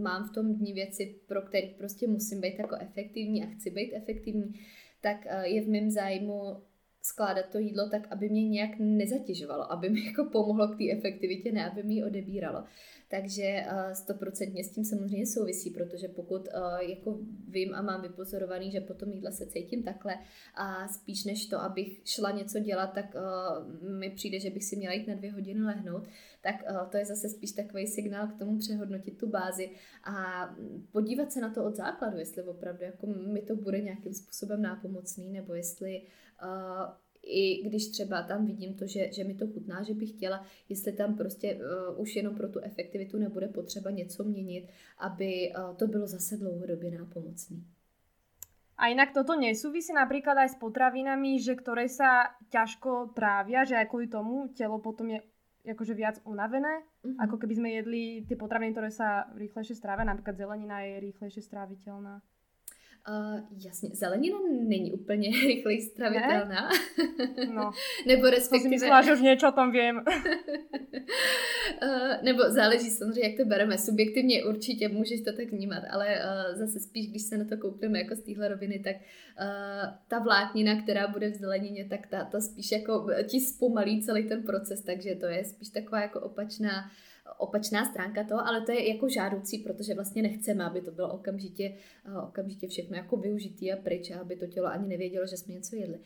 mám 0.03 0.29
v 0.29 0.33
tom 0.33 0.55
dní 0.55 0.73
věci, 0.73 1.21
pro 1.27 1.43
které 1.43 1.69
prostě 1.79 2.09
musím 2.09 2.41
být 2.41 2.59
jako 2.59 2.77
efektivní 2.81 3.45
a 3.45 3.47
chci 3.47 3.71
být 3.71 3.93
efektivní, 3.95 4.55
tak 5.01 5.17
je 5.43 5.63
v 5.63 5.69
mém 5.69 5.91
zájmu 5.91 6.63
skládat 7.07 7.47
to 7.53 7.59
jídlo 7.59 7.89
tak, 7.91 8.09
aby 8.11 8.29
mě 8.29 8.49
nějak 8.49 8.71
nezatěžovalo, 8.79 9.73
aby 9.73 9.91
mi 9.91 10.05
jako 10.05 10.25
pomohlo 10.25 10.69
k 10.69 10.79
té 10.79 10.91
efektivitě, 10.93 11.53
ne 11.53 11.71
aby 11.71 11.83
mi 11.83 11.95
ji 11.95 12.05
odebíralo. 12.05 12.65
Takže 13.09 13.43
eh, 13.43 13.95
stoprocentně 13.95 14.65
s 14.65 14.71
tím 14.71 14.85
samozřejmě 14.85 15.27
souvisí, 15.27 15.71
protože 15.71 16.09
pokud 16.09 16.49
eh, 16.49 16.85
jako 16.85 17.19
vím 17.49 17.75
a 17.75 17.83
mám 17.83 18.03
vypozorovaný, 18.03 18.71
že 18.71 18.81
potom 18.81 19.13
jídla 19.13 19.31
se 19.31 19.47
cítím 19.47 19.83
takhle 19.83 20.19
a 20.55 20.89
spíš 20.89 21.25
než 21.25 21.47
to, 21.47 21.61
abych 21.61 22.01
šla 22.05 22.31
něco 22.31 22.59
dělat, 22.59 22.87
tak 22.87 23.17
eh, 23.17 23.89
mi 23.89 24.11
přijde, 24.11 24.41
že 24.41 24.51
bych 24.51 24.65
si 24.65 24.77
měla 24.77 24.95
jít 24.95 25.09
na 25.09 25.15
dvě 25.15 25.33
hodiny 25.33 25.63
lehnout, 25.63 26.09
tak 26.43 26.55
to 26.91 26.97
je 26.97 27.05
zase 27.05 27.29
spíš 27.29 27.53
takový 27.53 27.87
signál 27.87 28.27
k 28.27 28.39
tomu 28.39 28.59
přehodnotit 28.59 29.19
tu 29.19 29.29
bázi 29.29 29.71
a 30.05 30.49
podívat 30.93 31.33
se 31.33 31.41
na 31.41 31.55
to 31.55 31.65
od 31.65 31.77
základu, 31.77 32.19
jestli 32.19 32.43
opravdu 32.43 32.85
jako 32.85 33.07
mi 33.07 33.43
to 33.43 33.57
bude 33.57 33.81
nějakým 33.81 34.15
způsobem 34.15 34.63
nápomocný, 34.63 35.33
nebo 35.33 35.55
jestli 35.55 36.01
uh, 36.01 36.09
i 37.27 37.63
když 37.69 37.89
třeba 37.89 38.23
tam 38.23 38.47
vidím 38.47 38.75
to, 38.75 38.87
že, 38.87 39.13
že 39.13 39.25
mi 39.25 39.35
to 39.35 39.47
chutná, 39.47 39.83
že 39.83 39.95
bych 39.95 40.11
chtěla, 40.11 40.47
jestli 40.69 40.93
tam 40.93 41.17
prostě 41.17 41.55
uh, 41.55 42.01
už 42.01 42.17
jenom 42.17 42.35
pro 42.35 42.49
tu 42.49 42.61
efektivitu 42.61 43.19
nebude 43.19 43.49
potřeba 43.49 43.91
něco 43.91 44.25
měnit, 44.25 44.69
aby 44.99 45.53
uh, 45.59 45.77
to 45.77 45.87
bylo 45.87 46.07
zase 46.07 46.37
dlouhodobě 46.37 46.91
nápomocný. 46.91 47.65
A 48.77 48.93
inak 48.93 49.17
toto 49.17 49.33
nesúvisí 49.33 49.89
napríklad 49.97 50.37
aj 50.37 50.53
s 50.53 50.61
potravinami, 50.61 51.41
že 51.41 51.57
ktoré 51.57 51.89
sa 51.89 52.37
ťažko 52.53 53.17
trávia, 53.17 53.65
že 53.65 53.73
aj 53.73 53.89
kvôli 53.89 54.05
tomu 54.05 54.53
telo 54.53 54.85
potom 54.85 55.17
je 55.17 55.25
akože 55.65 55.97
viac 55.97 56.21
unavené, 56.29 56.85
mm-hmm. 56.85 57.17
ako 57.25 57.41
keby 57.41 57.55
sme 57.57 57.69
jedli 57.73 58.03
tie 58.29 58.37
potraviny, 58.37 58.77
ktoré 58.77 58.93
sa 58.93 59.33
rýchlejšie 59.33 59.81
strávia, 59.81 60.05
napríklad 60.05 60.37
zelenina 60.37 60.85
je 60.85 61.09
rýchlejšie 61.09 61.41
stráviteľná. 61.41 62.21
Uh, 63.09 63.41
jasně, 63.65 63.91
zelenina 63.93 64.39
není 64.69 64.93
úplně 64.93 65.31
rychleji 65.47 65.81
stravitelná. 65.81 66.69
Ne? 66.69 67.47
No. 67.55 67.71
Nebo 68.07 68.31
respektive... 68.31 68.71
Myslela, 68.71 69.03
že 69.03 69.13
už 69.13 69.21
něco 69.21 69.49
o 69.49 69.53
tom 69.53 69.73
vím. 69.73 69.97
uh, 69.97 70.03
nebo 72.23 72.43
záleží 72.51 72.91
samozřejmě, 72.91 73.29
jak 73.29 73.37
to 73.37 73.45
bereme. 73.45 73.79
Subjektivně 73.79 74.45
určitě 74.45 74.89
můžeš 74.89 75.21
to 75.21 75.33
tak 75.33 75.53
vnímat, 75.53 75.83
ale 75.91 76.07
uh, 76.07 76.59
zase 76.59 76.81
spíš, 76.81 77.11
když 77.11 77.23
se 77.23 77.39
na 77.39 77.45
to 77.45 77.57
koukneme 77.57 77.99
jako 77.99 78.15
z 78.15 78.23
téhle 78.23 78.49
roviny, 78.49 78.79
tak 78.79 78.97
uh, 78.97 79.95
ta 80.09 80.19
vláknina, 80.19 80.83
která 80.83 81.09
bude 81.09 81.31
v 81.31 81.35
zelenině, 81.35 81.85
tak 81.85 82.07
ta, 82.07 82.25
ta 82.25 82.41
spíš 82.41 82.73
jako 82.73 83.07
ti 83.27 83.41
zpomalí 83.41 84.03
celý 84.03 84.29
ten 84.29 84.43
proces, 84.43 84.83
takže 84.83 85.15
to 85.15 85.27
je 85.27 85.45
spíš 85.45 85.69
taková 85.69 86.01
jako 86.01 86.21
opačná 86.21 86.91
opačná 87.39 87.85
stránka 87.85 88.25
toho, 88.25 88.47
ale 88.47 88.61
to 88.61 88.73
je 88.73 88.95
jako 88.95 89.09
žádoucí, 89.09 89.59
protože 89.59 89.95
vlastně 89.95 90.23
nechceme, 90.23 90.65
aby 90.65 90.81
to 90.81 90.91
bylo 90.91 91.13
okamžitě, 91.13 91.77
eh, 92.05 92.19
okamžitě 92.19 92.69
všechno 92.69 92.97
jako 92.97 93.17
využitý 93.17 93.73
a 93.73 93.77
pryč, 93.77 94.11
aby 94.11 94.37
to 94.37 94.47
tělo 94.47 94.67
ani 94.67 94.89
nevědělo, 94.89 95.27
že 95.27 95.37
jsme 95.37 95.55
něco 95.55 95.77
jedli. 95.77 95.99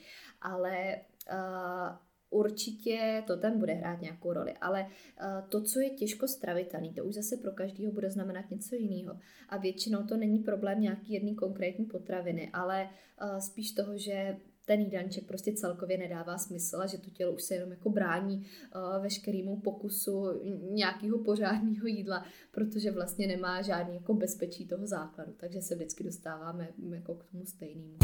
Ale 0.42 1.00
uh, 1.32 1.96
určitě 2.30 3.24
to 3.26 3.36
tam 3.36 3.58
bude 3.58 3.72
hrát 3.72 4.00
nějakou 4.00 4.32
roli, 4.32 4.54
ale 4.60 4.82
uh, 4.82 5.48
to, 5.48 5.62
co 5.62 5.80
je 5.80 5.90
těžko 5.90 6.28
stravitelný, 6.28 6.94
to 6.94 7.04
už 7.04 7.14
zase 7.14 7.36
pro 7.36 7.52
každého 7.52 7.92
bude 7.92 8.10
znamenat 8.10 8.50
něco 8.50 8.74
jiného. 8.74 9.18
A 9.48 9.56
většinou 9.56 10.02
to 10.02 10.16
není 10.16 10.38
problém 10.38 10.80
nějaký 10.80 11.12
jedný 11.12 11.34
konkrétní 11.34 11.84
potraviny, 11.84 12.50
ale 12.52 12.88
uh, 13.22 13.38
spíš 13.38 13.72
toho, 13.72 13.98
že 13.98 14.36
ten 14.70 14.80
jídelníček 14.80 15.26
prostě 15.26 15.52
celkově 15.52 15.98
nedává 15.98 16.38
smysl 16.38 16.76
a 16.82 16.86
že 16.86 16.98
to 16.98 17.10
tělo 17.10 17.32
už 17.32 17.42
se 17.42 17.54
jenom 17.54 17.70
jako 17.70 17.90
brání 17.90 18.36
uh, 18.38 19.02
veškerému 19.02 19.60
pokusu 19.60 20.42
nějakého 20.70 21.18
pořádného 21.18 21.86
jídla, 21.86 22.24
protože 22.50 22.90
vlastně 22.90 23.26
nemá 23.26 23.62
žádný 23.62 23.94
jako 23.94 24.14
bezpečí 24.14 24.68
toho 24.68 24.86
základu, 24.86 25.32
takže 25.36 25.62
se 25.62 25.74
vždycky 25.74 26.04
dostáváme 26.04 26.68
jako 26.90 27.14
k 27.14 27.24
tomu 27.24 27.44
stejnému. 27.46 27.96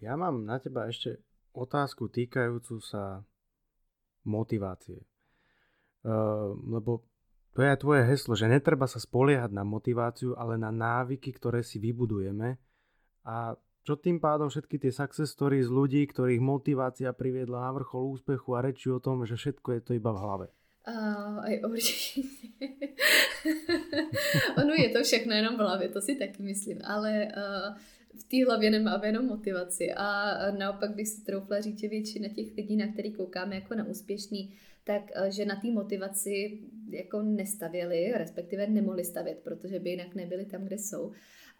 Já 0.00 0.16
mám 0.16 0.46
na 0.46 0.58
teba 0.58 0.84
ještě 0.86 1.16
otázku 1.52 2.08
týkajúcu 2.08 2.80
sa 2.80 3.24
motivácie. 4.24 5.04
Uh, 6.02 6.56
lebo 6.72 7.04
to 7.52 7.62
je 7.62 7.76
tvoje 7.76 8.02
heslo, 8.08 8.32
že 8.32 8.48
netreba 8.48 8.88
sa 8.88 8.96
spoliehať 8.96 9.52
na 9.52 9.60
motiváciu, 9.60 10.32
ale 10.40 10.56
na 10.56 10.72
návyky, 10.72 11.36
ktoré 11.36 11.60
si 11.60 11.76
vybudujeme. 11.76 12.56
A 13.28 13.52
čo 13.82 13.98
tým 13.98 14.22
pádom 14.22 14.46
všetky 14.46 14.78
tie 14.78 14.92
success 14.94 15.34
stories 15.34 15.66
ľudí, 15.66 16.06
ktorých 16.06 16.38
motivácia 16.38 17.10
priviedla 17.10 17.66
na 17.66 17.70
vrchol 17.74 18.14
úspechu 18.14 18.54
a 18.54 18.62
reči 18.62 18.90
o 18.90 19.02
tom, 19.02 19.26
že 19.26 19.34
všetko 19.34 19.68
je 19.74 19.80
to 19.82 19.92
iba 19.98 20.14
v 20.14 20.22
hlave. 20.22 20.46
Uh, 20.82 21.38
aj 21.38 21.60
určitě. 21.64 22.22
ono 24.62 24.74
je 24.74 24.88
to 24.88 25.02
všechno 25.02 25.34
jenom 25.34 25.54
v 25.54 25.58
hlavě, 25.58 25.88
to 25.88 26.00
si 26.00 26.14
taky 26.14 26.42
myslím, 26.42 26.78
ale 26.84 27.28
uh, 27.36 27.76
v 28.20 28.24
té 28.24 28.44
hlavě 28.44 28.70
nemáme 28.70 29.06
jenom 29.06 29.26
motivaci 29.26 29.92
a 29.96 30.36
naopak 30.50 30.94
bych 30.94 31.08
si 31.08 31.24
troufla 31.24 31.60
říct, 31.60 31.80
že 31.80 31.88
většina 31.88 32.28
těch 32.28 32.56
lidí, 32.56 32.76
na 32.76 32.92
který 32.92 33.12
koukáme 33.12 33.54
jako 33.54 33.74
na 33.74 33.84
úspěšný, 33.84 34.54
tak 34.84 35.02
že 35.28 35.44
na 35.44 35.56
té 35.56 35.70
motivaci 35.70 36.58
jako 36.90 37.22
nestavěli, 37.22 38.12
respektive 38.14 38.66
nemohli 38.66 39.04
stavět, 39.04 39.38
protože 39.44 39.78
by 39.78 39.90
jinak 39.90 40.14
nebyli 40.14 40.44
tam, 40.44 40.64
kde 40.64 40.78
jsou. 40.78 41.12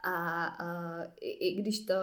A, 0.04 0.46
a 0.46 0.98
i, 1.20 1.30
i 1.30 1.54
když 1.54 1.80
to 1.80 1.94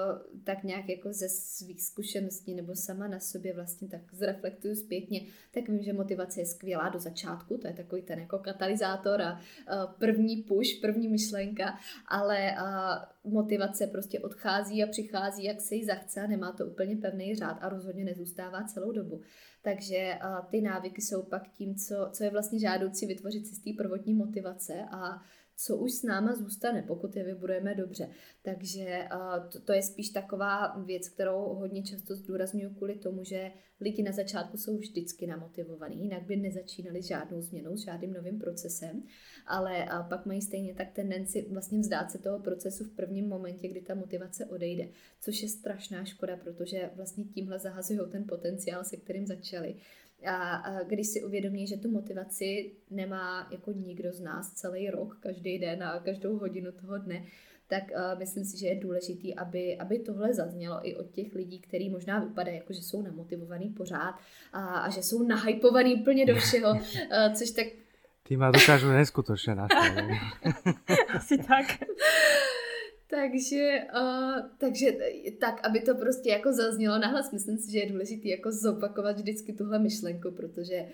tak 0.44 0.64
nějak 0.64 0.90
jako 0.90 1.14
ze 1.14 1.30
svých 1.30 1.82
zkušeností 1.82 2.56
nebo 2.56 2.76
sama 2.76 3.08
na 3.08 3.20
sobě 3.20 3.54
vlastně 3.54 3.88
tak 3.88 4.02
zreflektuju 4.14 4.76
zpětně, 4.76 5.22
tak 5.52 5.70
vím, 5.70 5.84
že 5.84 5.94
motivace 5.94 6.42
je 6.42 6.46
skvělá 6.46 6.90
do 6.90 7.00
začátku, 7.00 7.58
to 7.58 7.68
je 7.68 7.74
takový 7.74 8.02
ten 8.02 8.20
jako 8.20 8.40
katalyzátor 8.40 9.22
a, 9.22 9.40
a 9.68 9.88
první 9.88 10.38
push, 10.38 10.80
první 10.82 11.08
myšlenka, 11.08 11.80
ale 12.08 12.56
a, 12.56 13.00
motivace 13.24 13.88
prostě 13.88 14.20
odchází 14.20 14.84
a 14.84 14.88
přichází, 14.88 15.44
jak 15.44 15.62
se 15.62 15.76
jí 15.76 15.86
zachce 15.86 16.22
a 16.22 16.28
nemá 16.28 16.52
to 16.52 16.66
úplně 16.66 16.96
pevný 16.96 17.36
řád 17.36 17.58
a 17.62 17.70
rozhodně 17.70 18.04
nezůstává 18.04 18.64
celou 18.64 18.92
dobu. 18.92 19.22
Takže 19.62 20.14
a, 20.22 20.42
ty 20.42 20.62
návyky 20.62 21.02
jsou 21.02 21.24
pak 21.24 21.48
tím, 21.48 21.76
co, 21.76 22.10
co 22.12 22.24
je 22.24 22.30
vlastně 22.30 22.60
žádoucí 22.60 23.06
vytvořit 23.06 23.48
si 23.48 23.56
z 23.56 23.60
té 23.60 23.70
prvotní 23.78 24.14
motivace 24.14 24.86
a 24.92 25.22
co 25.66 25.78
už 25.78 25.92
s 25.92 26.04
náma 26.04 26.36
zůstane, 26.36 26.84
pokud 26.88 27.16
je 27.16 27.24
vybudujeme 27.24 27.76
dobře. 27.76 28.10
Takže 28.42 29.08
to, 29.52 29.60
to 29.60 29.74
je 29.74 29.84
spíš 29.84 30.10
taková 30.10 30.78
věc, 30.86 31.10
kterou 31.10 31.40
hodně 31.40 31.84
často 31.84 32.16
zdůraznuju 32.16 32.70
kvůli 32.70 32.96
tomu, 32.96 33.24
že 33.24 33.52
lidi 33.82 34.04
na 34.04 34.12
začátku 34.12 34.58
jsou 34.58 34.78
vždycky 34.78 35.28
namotivovaní, 35.28 36.04
jinak 36.04 36.24
by 36.24 36.36
nezačínali 36.36 37.02
žádnou 37.02 37.42
změnou, 37.42 37.78
s 37.78 37.86
žádným 37.86 38.14
novým 38.14 38.40
procesem, 38.40 39.04
ale 39.48 39.88
pak 40.10 40.26
mají 40.26 40.42
stejně 40.42 40.76
tak 40.76 40.92
tendenci 40.92 41.46
vlastně 41.50 41.80
vzdát 41.80 42.12
se 42.12 42.18
toho 42.18 42.40
procesu 42.40 42.84
v 42.84 42.96
prvním 42.96 43.28
momentě, 43.28 43.68
kdy 43.68 43.82
ta 43.82 43.96
motivace 43.96 44.46
odejde, 44.46 44.88
což 45.22 45.42
je 45.42 45.50
strašná 45.50 46.06
škoda, 46.06 46.38
protože 46.38 46.90
vlastně 46.96 47.24
tímhle 47.24 47.60
zahazují 47.60 48.00
ten 48.12 48.26
potenciál, 48.28 48.84
se 48.84 48.98
kterým 48.98 49.28
začali. 49.28 49.76
A, 50.26 50.56
a 50.56 50.84
když 50.84 51.08
si 51.08 51.24
uvědomí, 51.24 51.68
že 51.68 51.78
tu 51.78 51.92
motivaci 51.92 52.72
nemá 52.90 53.48
jako 53.52 53.72
nikdo 53.72 54.12
z 54.14 54.20
nás 54.22 54.54
celý 54.54 54.90
rok, 54.90 55.18
každý 55.20 55.60
den 55.60 55.84
a 55.84 56.00
každou 56.00 56.38
hodinu 56.38 56.72
toho 56.72 56.98
dne, 56.98 57.26
tak 57.68 57.84
uh, 57.84 58.20
myslím 58.20 58.46
si, 58.46 58.58
že 58.58 58.68
je 58.68 58.76
důležitý, 58.76 59.36
aby, 59.36 59.78
aby 59.78 60.00
tohle 60.00 60.34
zaznělo 60.34 60.88
i 60.88 60.96
od 60.96 61.12
těch 61.12 61.36
lidí, 61.36 61.60
kteří 61.60 61.90
možná 61.90 62.20
vypadají 62.20 62.58
jako, 62.58 62.74
že 62.74 62.82
jsou 62.82 63.02
namotivovaný 63.02 63.70
pořád 63.70 64.16
a, 64.54 64.60
a 64.60 64.90
že 64.90 65.04
jsou 65.04 65.24
nahypovaný 65.24 65.96
úplně 65.96 66.26
do 66.26 66.36
všeho, 66.36 66.72
uh, 66.74 67.34
což 67.34 67.52
tak... 67.52 67.68
Ty 68.24 68.38
má 68.38 68.52
dokážu 68.52 68.88
neskutočně 68.88 69.56
nastavit. 69.56 70.20
Asi 71.16 71.38
tak. 71.38 71.66
Takže, 73.12 73.80
uh, 74.02 74.50
takže 74.58 74.88
tak, 75.40 75.68
aby 75.68 75.82
to 75.82 75.96
prostě 75.96 76.30
jako 76.30 76.54
zaznělo 76.54 77.00
nahlas, 77.00 77.32
myslím 77.32 77.58
si, 77.58 77.72
že 77.72 77.80
je 77.80 77.92
důležité 77.92 78.30
jako 78.30 78.52
zopakovat 78.52 79.18
vždycky 79.18 79.54
tuhle 79.54 79.80
myšlenku, 79.80 80.32
protože 80.32 80.86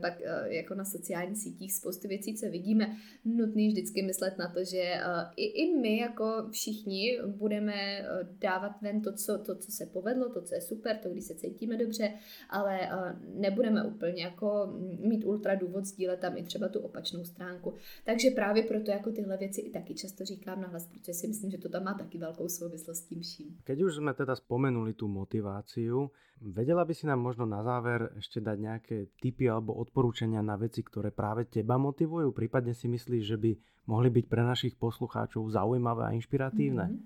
pak 0.00 0.20
uh, 0.20 0.52
jako 0.52 0.74
na 0.74 0.84
sociálních 0.84 1.38
sítích 1.38 1.72
spoustu 1.74 2.08
věcí, 2.08 2.36
co 2.36 2.50
vidíme, 2.50 2.96
nutný 3.24 3.68
vždycky 3.68 4.02
myslet 4.02 4.38
na 4.38 4.48
to, 4.48 4.64
že 4.64 4.82
uh, 4.82 5.32
i, 5.36 5.44
i 5.44 5.76
my 5.76 5.98
jako 5.98 6.48
všichni 6.50 7.18
budeme 7.26 7.74
uh, 8.00 8.38
dávat 8.38 8.82
ven 8.82 9.02
to 9.02 9.12
co, 9.12 9.38
to, 9.38 9.56
co 9.56 9.72
se 9.72 9.86
povedlo, 9.86 10.28
to, 10.28 10.42
co 10.42 10.54
je 10.54 10.60
super, 10.60 10.96
to, 10.96 11.08
když 11.08 11.24
se 11.24 11.34
cítíme 11.34 11.76
dobře, 11.76 12.12
ale 12.48 12.78
uh, 12.80 13.40
nebudeme 13.40 13.84
úplně 13.84 14.22
jako 14.22 14.72
mít 15.00 15.24
ultra 15.24 15.54
důvod 15.54 15.84
sdílet 15.84 16.20
tam 16.20 16.36
i 16.36 16.42
třeba 16.42 16.68
tu 16.68 16.80
opačnou 16.80 17.24
stránku. 17.24 17.74
Takže 18.04 18.30
právě 18.30 18.62
proto 18.62 18.90
jako 18.90 19.10
tyhle 19.10 19.36
věci 19.36 19.60
i 19.60 19.70
taky 19.70 19.94
často 19.94 20.24
říkám 20.24 20.60
nahlas, 20.60 20.86
protože 20.86 21.14
si 21.14 21.28
myslím, 21.28 21.50
že 21.50 21.59
to 21.60 21.68
tam 21.68 21.84
má 21.84 21.94
taky 21.94 22.18
velkou 22.18 22.48
souvislost 22.48 22.98
s 22.98 23.06
tím 23.06 23.20
vším. 23.20 23.56
Keď 23.64 23.82
už 23.82 23.94
jsme 23.94 24.14
teda 24.14 24.36
spomenuli 24.36 24.92
tu 24.92 25.08
motiváciu, 25.08 26.10
vedela 26.40 26.84
by 26.84 26.94
si 26.94 27.06
nám 27.06 27.20
možno 27.20 27.46
na 27.46 27.62
záver 27.62 28.12
ještě 28.16 28.40
dať 28.40 28.58
nějaké 28.58 29.06
tipy 29.22 29.50
alebo 29.50 29.74
odporúčania 29.74 30.42
na 30.42 30.56
veci, 30.56 30.82
které 30.82 31.10
právě 31.10 31.44
teba 31.44 31.78
motivují? 31.78 32.32
Prípadně 32.32 32.74
si 32.74 32.88
myslíš, 32.88 33.26
že 33.26 33.36
by 33.36 33.56
mohly 33.86 34.10
být 34.10 34.28
pre 34.28 34.42
našich 34.42 34.74
poslucháčov 34.74 35.50
zaujímavé 35.50 36.04
a 36.04 36.10
inšpiratívne? 36.10 36.84
Mm-hmm. 36.84 37.00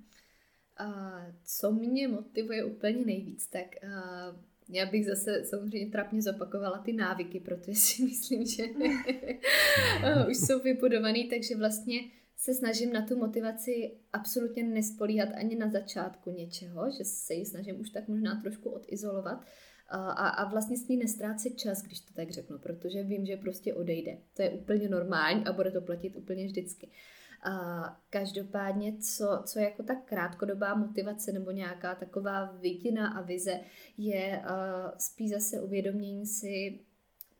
A 0.77 1.21
co 1.45 1.73
mě 1.73 2.09
motivuje 2.09 2.65
úplně 2.65 3.07
nejvíc, 3.07 3.47
tak 3.47 3.67
uh, 3.83 4.37
já 4.69 4.87
bych 4.87 5.07
zase 5.07 5.45
samozřejmě 5.45 5.91
trapně 5.91 6.23
zopakovala 6.23 6.79
ty 6.79 6.93
návyky, 6.93 7.41
protože 7.41 7.75
si 7.75 8.03
myslím, 8.03 8.47
že 8.47 8.63
už 10.31 10.37
jsou 10.37 10.59
vybudovaný, 10.63 11.29
takže 11.29 11.57
vlastně 11.57 12.01
se 12.45 12.55
snažím 12.55 12.93
na 12.93 13.07
tu 13.07 13.19
motivaci 13.19 13.97
absolutně 14.13 14.63
nespolíhat 14.63 15.29
ani 15.35 15.57
na 15.57 15.71
začátku 15.71 16.31
něčeho, 16.31 16.91
že 16.91 17.05
se 17.05 17.35
ji 17.35 17.47
snažím 17.47 17.81
už 17.81 17.91
tak 17.91 18.09
možná 18.09 18.41
trošku 18.41 18.71
odizolovat 18.71 19.45
a, 19.89 20.29
a 20.29 20.49
vlastně 20.49 20.77
s 20.77 20.89
ní 20.89 20.97
nestrácet 20.97 21.59
čas, 21.59 21.83
když 21.83 22.01
to 22.01 22.15
tak 22.15 22.31
řeknu, 22.31 22.59
protože 22.59 23.03
vím, 23.03 23.27
že 23.27 23.37
prostě 23.37 23.75
odejde. 23.75 24.19
To 24.37 24.43
je 24.43 24.51
úplně 24.51 24.89
normální 24.89 25.47
a 25.47 25.53
bude 25.53 25.71
to 25.71 25.81
platit 25.81 26.17
úplně 26.17 26.47
vždycky. 26.47 26.91
A 27.43 27.83
každopádně, 28.11 28.97
co, 28.99 29.43
co 29.45 29.59
jako 29.59 29.83
tak 29.83 30.05
krátkodobá 30.05 30.75
motivace 30.75 31.33
nebo 31.33 31.51
nějaká 31.51 31.95
taková 31.95 32.53
vidina 32.53 33.09
a 33.09 33.23
vize, 33.23 33.61
je 33.99 34.43
spíš 34.99 35.31
zase 35.31 35.61
uvědomění 35.61 36.27
si 36.27 36.81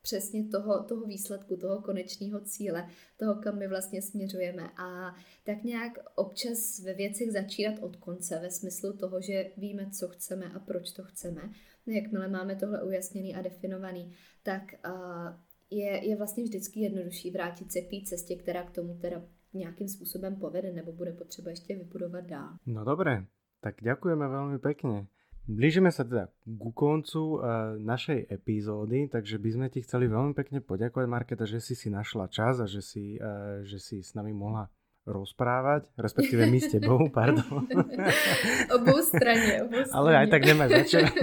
přesně 0.05 0.43
toho, 0.53 0.83
toho 0.83 1.05
výsledku, 1.05 1.57
toho 1.57 1.81
konečného 1.81 2.39
cíle, 2.41 2.81
toho, 3.17 3.35
kam 3.35 3.57
my 3.57 3.67
vlastně 3.67 4.01
směřujeme. 4.01 4.69
A 4.77 5.15
tak 5.43 5.63
nějak 5.63 5.91
občas 6.15 6.79
ve 6.85 6.93
věcech 6.93 7.31
začínat 7.31 7.75
od 7.81 7.95
konce, 7.95 8.39
ve 8.39 8.51
smyslu 8.51 8.93
toho, 8.93 9.21
že 9.21 9.51
víme, 9.57 9.89
co 9.89 10.07
chceme 10.07 10.45
a 10.53 10.59
proč 10.59 10.91
to 10.91 11.03
chceme. 11.03 11.41
Jakmile 11.87 12.27
máme 12.27 12.55
tohle 12.55 12.83
ujasněný 12.83 13.35
a 13.35 13.41
definovaný, 13.41 14.13
tak 14.43 14.63
je, 15.69 16.09
je 16.09 16.15
vlastně 16.15 16.43
vždycky 16.43 16.79
jednodušší 16.79 17.31
vrátit 17.31 17.71
se 17.71 17.81
k 17.81 17.89
té 17.89 17.97
cestě, 18.05 18.35
která 18.35 18.63
k 18.63 18.71
tomu 18.71 18.97
teda 19.01 19.21
nějakým 19.53 19.87
způsobem 19.87 20.35
povede 20.35 20.71
nebo 20.71 20.91
bude 20.91 21.13
potřeba 21.13 21.49
ještě 21.49 21.75
vybudovat 21.75 22.25
dál. 22.25 22.49
No 22.65 22.85
dobré, 22.85 23.25
Tak 23.65 23.81
ďakujeme 23.81 24.29
veľmi 24.29 24.57
pekne. 24.61 25.09
Blížime 25.45 25.93
sa 25.93 26.01
teda 26.01 26.33
ku 26.57 26.73
koncu 26.73 27.37
uh, 27.37 27.77
našej 27.77 28.33
epizódy, 28.33 29.05
takže 29.05 29.37
by 29.37 29.49
sme 29.53 29.67
ti 29.69 29.85
chceli 29.85 30.09
veľmi 30.09 30.33
pekne 30.33 30.57
poďakovať, 30.57 31.05
Marketa, 31.05 31.45
že 31.45 31.61
si 31.61 31.77
si 31.77 31.93
našla 31.93 32.33
čas 32.33 32.57
a 32.57 32.65
že 32.65 32.81
si, 32.81 33.21
uh, 33.21 33.61
že 33.61 33.77
si 33.77 34.01
s 34.01 34.17
nami 34.17 34.33
mohla 34.33 34.73
rozprávať, 35.05 35.85
respektíve 36.01 36.49
my 36.49 36.57
s 36.57 36.73
tebou, 36.73 36.97
pardon. 37.13 37.61
obou 38.73 38.97
straně, 39.05 39.61
obou 39.63 39.85
straně. 39.85 39.93
Ale 39.93 40.17
aj 40.17 40.27
tak 40.33 40.41
nemáš 40.49 40.69
začať. 40.81 41.13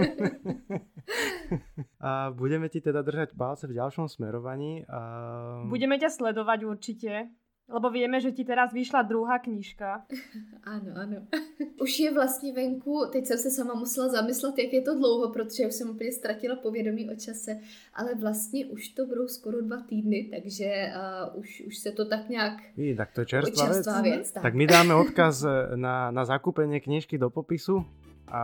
a 2.07 2.31
budeme 2.31 2.71
ti 2.71 2.79
teda 2.79 3.03
držať 3.03 3.35
palce 3.35 3.67
v 3.67 3.75
ďalšom 3.75 4.07
smerovaní. 4.07 4.87
A... 4.87 5.67
Budeme 5.67 5.99
ťa 5.99 6.15
sledovať 6.15 6.63
určite. 6.63 7.27
Lebo 7.71 7.91
vieme, 7.91 8.21
že 8.21 8.35
ti 8.35 8.45
teraz 8.45 8.75
vyšla 8.75 9.03
druhá 9.03 9.39
knižka. 9.39 10.03
Ano, 10.63 10.95
ano. 10.95 11.17
Už 11.83 11.99
je 11.99 12.15
vlastně 12.15 12.53
venku, 12.53 13.05
teď 13.13 13.27
jsem 13.27 13.39
se 13.39 13.51
sama 13.51 13.75
musela 13.75 14.09
zamyslet, 14.09 14.59
jak 14.59 14.73
je 14.73 14.83
to 14.83 14.95
dlouho, 14.95 15.33
protože 15.33 15.67
už 15.67 15.75
jsem 15.75 15.91
úplně 15.91 16.13
ztratila 16.13 16.57
povědomí 16.57 17.11
o 17.11 17.15
čase, 17.15 17.59
ale 17.95 18.15
vlastně 18.15 18.67
už 18.67 18.89
to 18.89 19.07
budou 19.07 19.29
skoro 19.29 19.63
dva 19.63 19.83
týdny, 19.83 20.31
takže 20.35 20.93
uh, 21.35 21.41
už, 21.41 21.63
už 21.67 21.79
se 21.79 21.93
to 21.93 22.05
tak 22.05 22.29
nějak... 22.29 22.63
Ví, 22.77 22.97
tak 22.97 23.13
to 23.13 23.21
je 23.21 23.27
čerstvá, 23.27 23.67
čerstvá 23.67 24.01
věc. 24.01 24.15
věc 24.15 24.33
tak. 24.33 24.43
tak 24.43 24.55
my 24.55 24.67
dáme 24.67 24.95
odkaz 25.03 25.45
eh, 25.45 25.77
na, 25.77 26.11
na 26.11 26.25
zakúpenie 26.25 26.81
knižky 26.81 27.19
do 27.19 27.31
popisu 27.31 27.85
a 28.31 28.43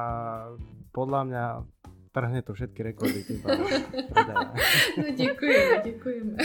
podľa 0.91 1.23
mňa 1.25 1.45
trhne 2.13 2.43
to 2.43 2.53
všetky 2.55 2.83
rekordy. 2.83 3.23
no 4.99 5.11
děkujeme, 5.15 5.83
děkujeme. 5.85 6.37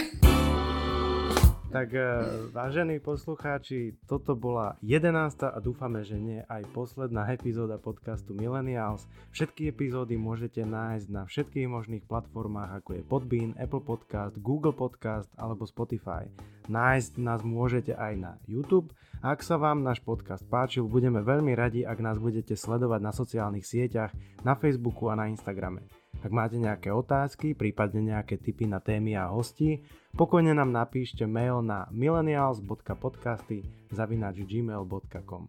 Tak 1.74 1.90
eh, 1.90 2.06
vážení 2.54 3.02
poslucháči, 3.02 3.98
toto 4.06 4.38
bola 4.38 4.78
11. 4.86 5.10
a 5.42 5.58
dúfame, 5.58 6.06
že 6.06 6.22
nie 6.22 6.46
aj 6.46 6.70
posledná 6.70 7.26
epizóda 7.34 7.82
podcastu 7.82 8.38
Millennials. 8.38 9.10
Všetky 9.34 9.74
epizódy 9.74 10.14
môžete 10.14 10.62
nájsť 10.70 11.08
na 11.10 11.26
všetkých 11.26 11.66
možných 11.66 12.06
platformách 12.06 12.78
ako 12.78 12.90
je 12.94 13.02
Podbean, 13.02 13.52
Apple 13.58 13.82
Podcast, 13.82 14.38
Google 14.38 14.78
Podcast 14.78 15.26
alebo 15.34 15.66
Spotify. 15.66 16.30
Nájsť 16.70 17.18
nás 17.18 17.42
môžete 17.42 17.98
aj 17.98 18.14
na 18.22 18.32
YouTube. 18.46 18.94
Ak 19.26 19.42
sa 19.42 19.58
vám 19.58 19.82
náš 19.82 19.98
podcast 20.06 20.46
páčil, 20.46 20.86
budeme 20.86 21.26
veľmi 21.26 21.58
radi, 21.58 21.82
ak 21.82 21.98
nás 22.06 22.22
budete 22.22 22.54
sledovať 22.54 23.02
na 23.02 23.10
sociálnych 23.10 23.66
sieťach, 23.66 24.14
na 24.46 24.54
Facebooku 24.54 25.10
a 25.10 25.18
na 25.18 25.26
Instagrame. 25.26 26.03
Ak 26.22 26.30
máte 26.30 26.62
nejaké 26.62 26.94
otázky, 26.94 27.58
prípadne 27.58 28.14
nejaké 28.14 28.38
tipy 28.38 28.70
na 28.70 28.78
témy 28.78 29.18
a 29.18 29.34
hosti, 29.34 29.82
pokojne 30.14 30.54
nám 30.54 30.70
napíšte 30.70 31.26
mail 31.26 31.66
na 31.66 31.90
millennials.podcasty 31.90 33.66
gmail.com. 33.90 35.44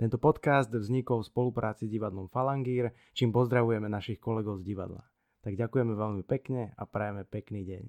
Tento 0.00 0.16
podcast 0.16 0.72
vznikol 0.72 1.20
v 1.20 1.28
spolupráci 1.28 1.84
s 1.84 1.92
divadlom 1.92 2.32
Falangír, 2.32 2.88
čím 3.12 3.36
pozdravujeme 3.36 3.84
našich 3.90 4.16
kolegov 4.16 4.64
z 4.64 4.72
divadla. 4.72 5.04
Tak 5.44 5.60
ďakujeme 5.60 5.92
veľmi 5.92 6.22
pekne 6.24 6.72
a 6.72 6.88
prajeme 6.88 7.28
pekný 7.28 7.68
deň. 7.68 7.84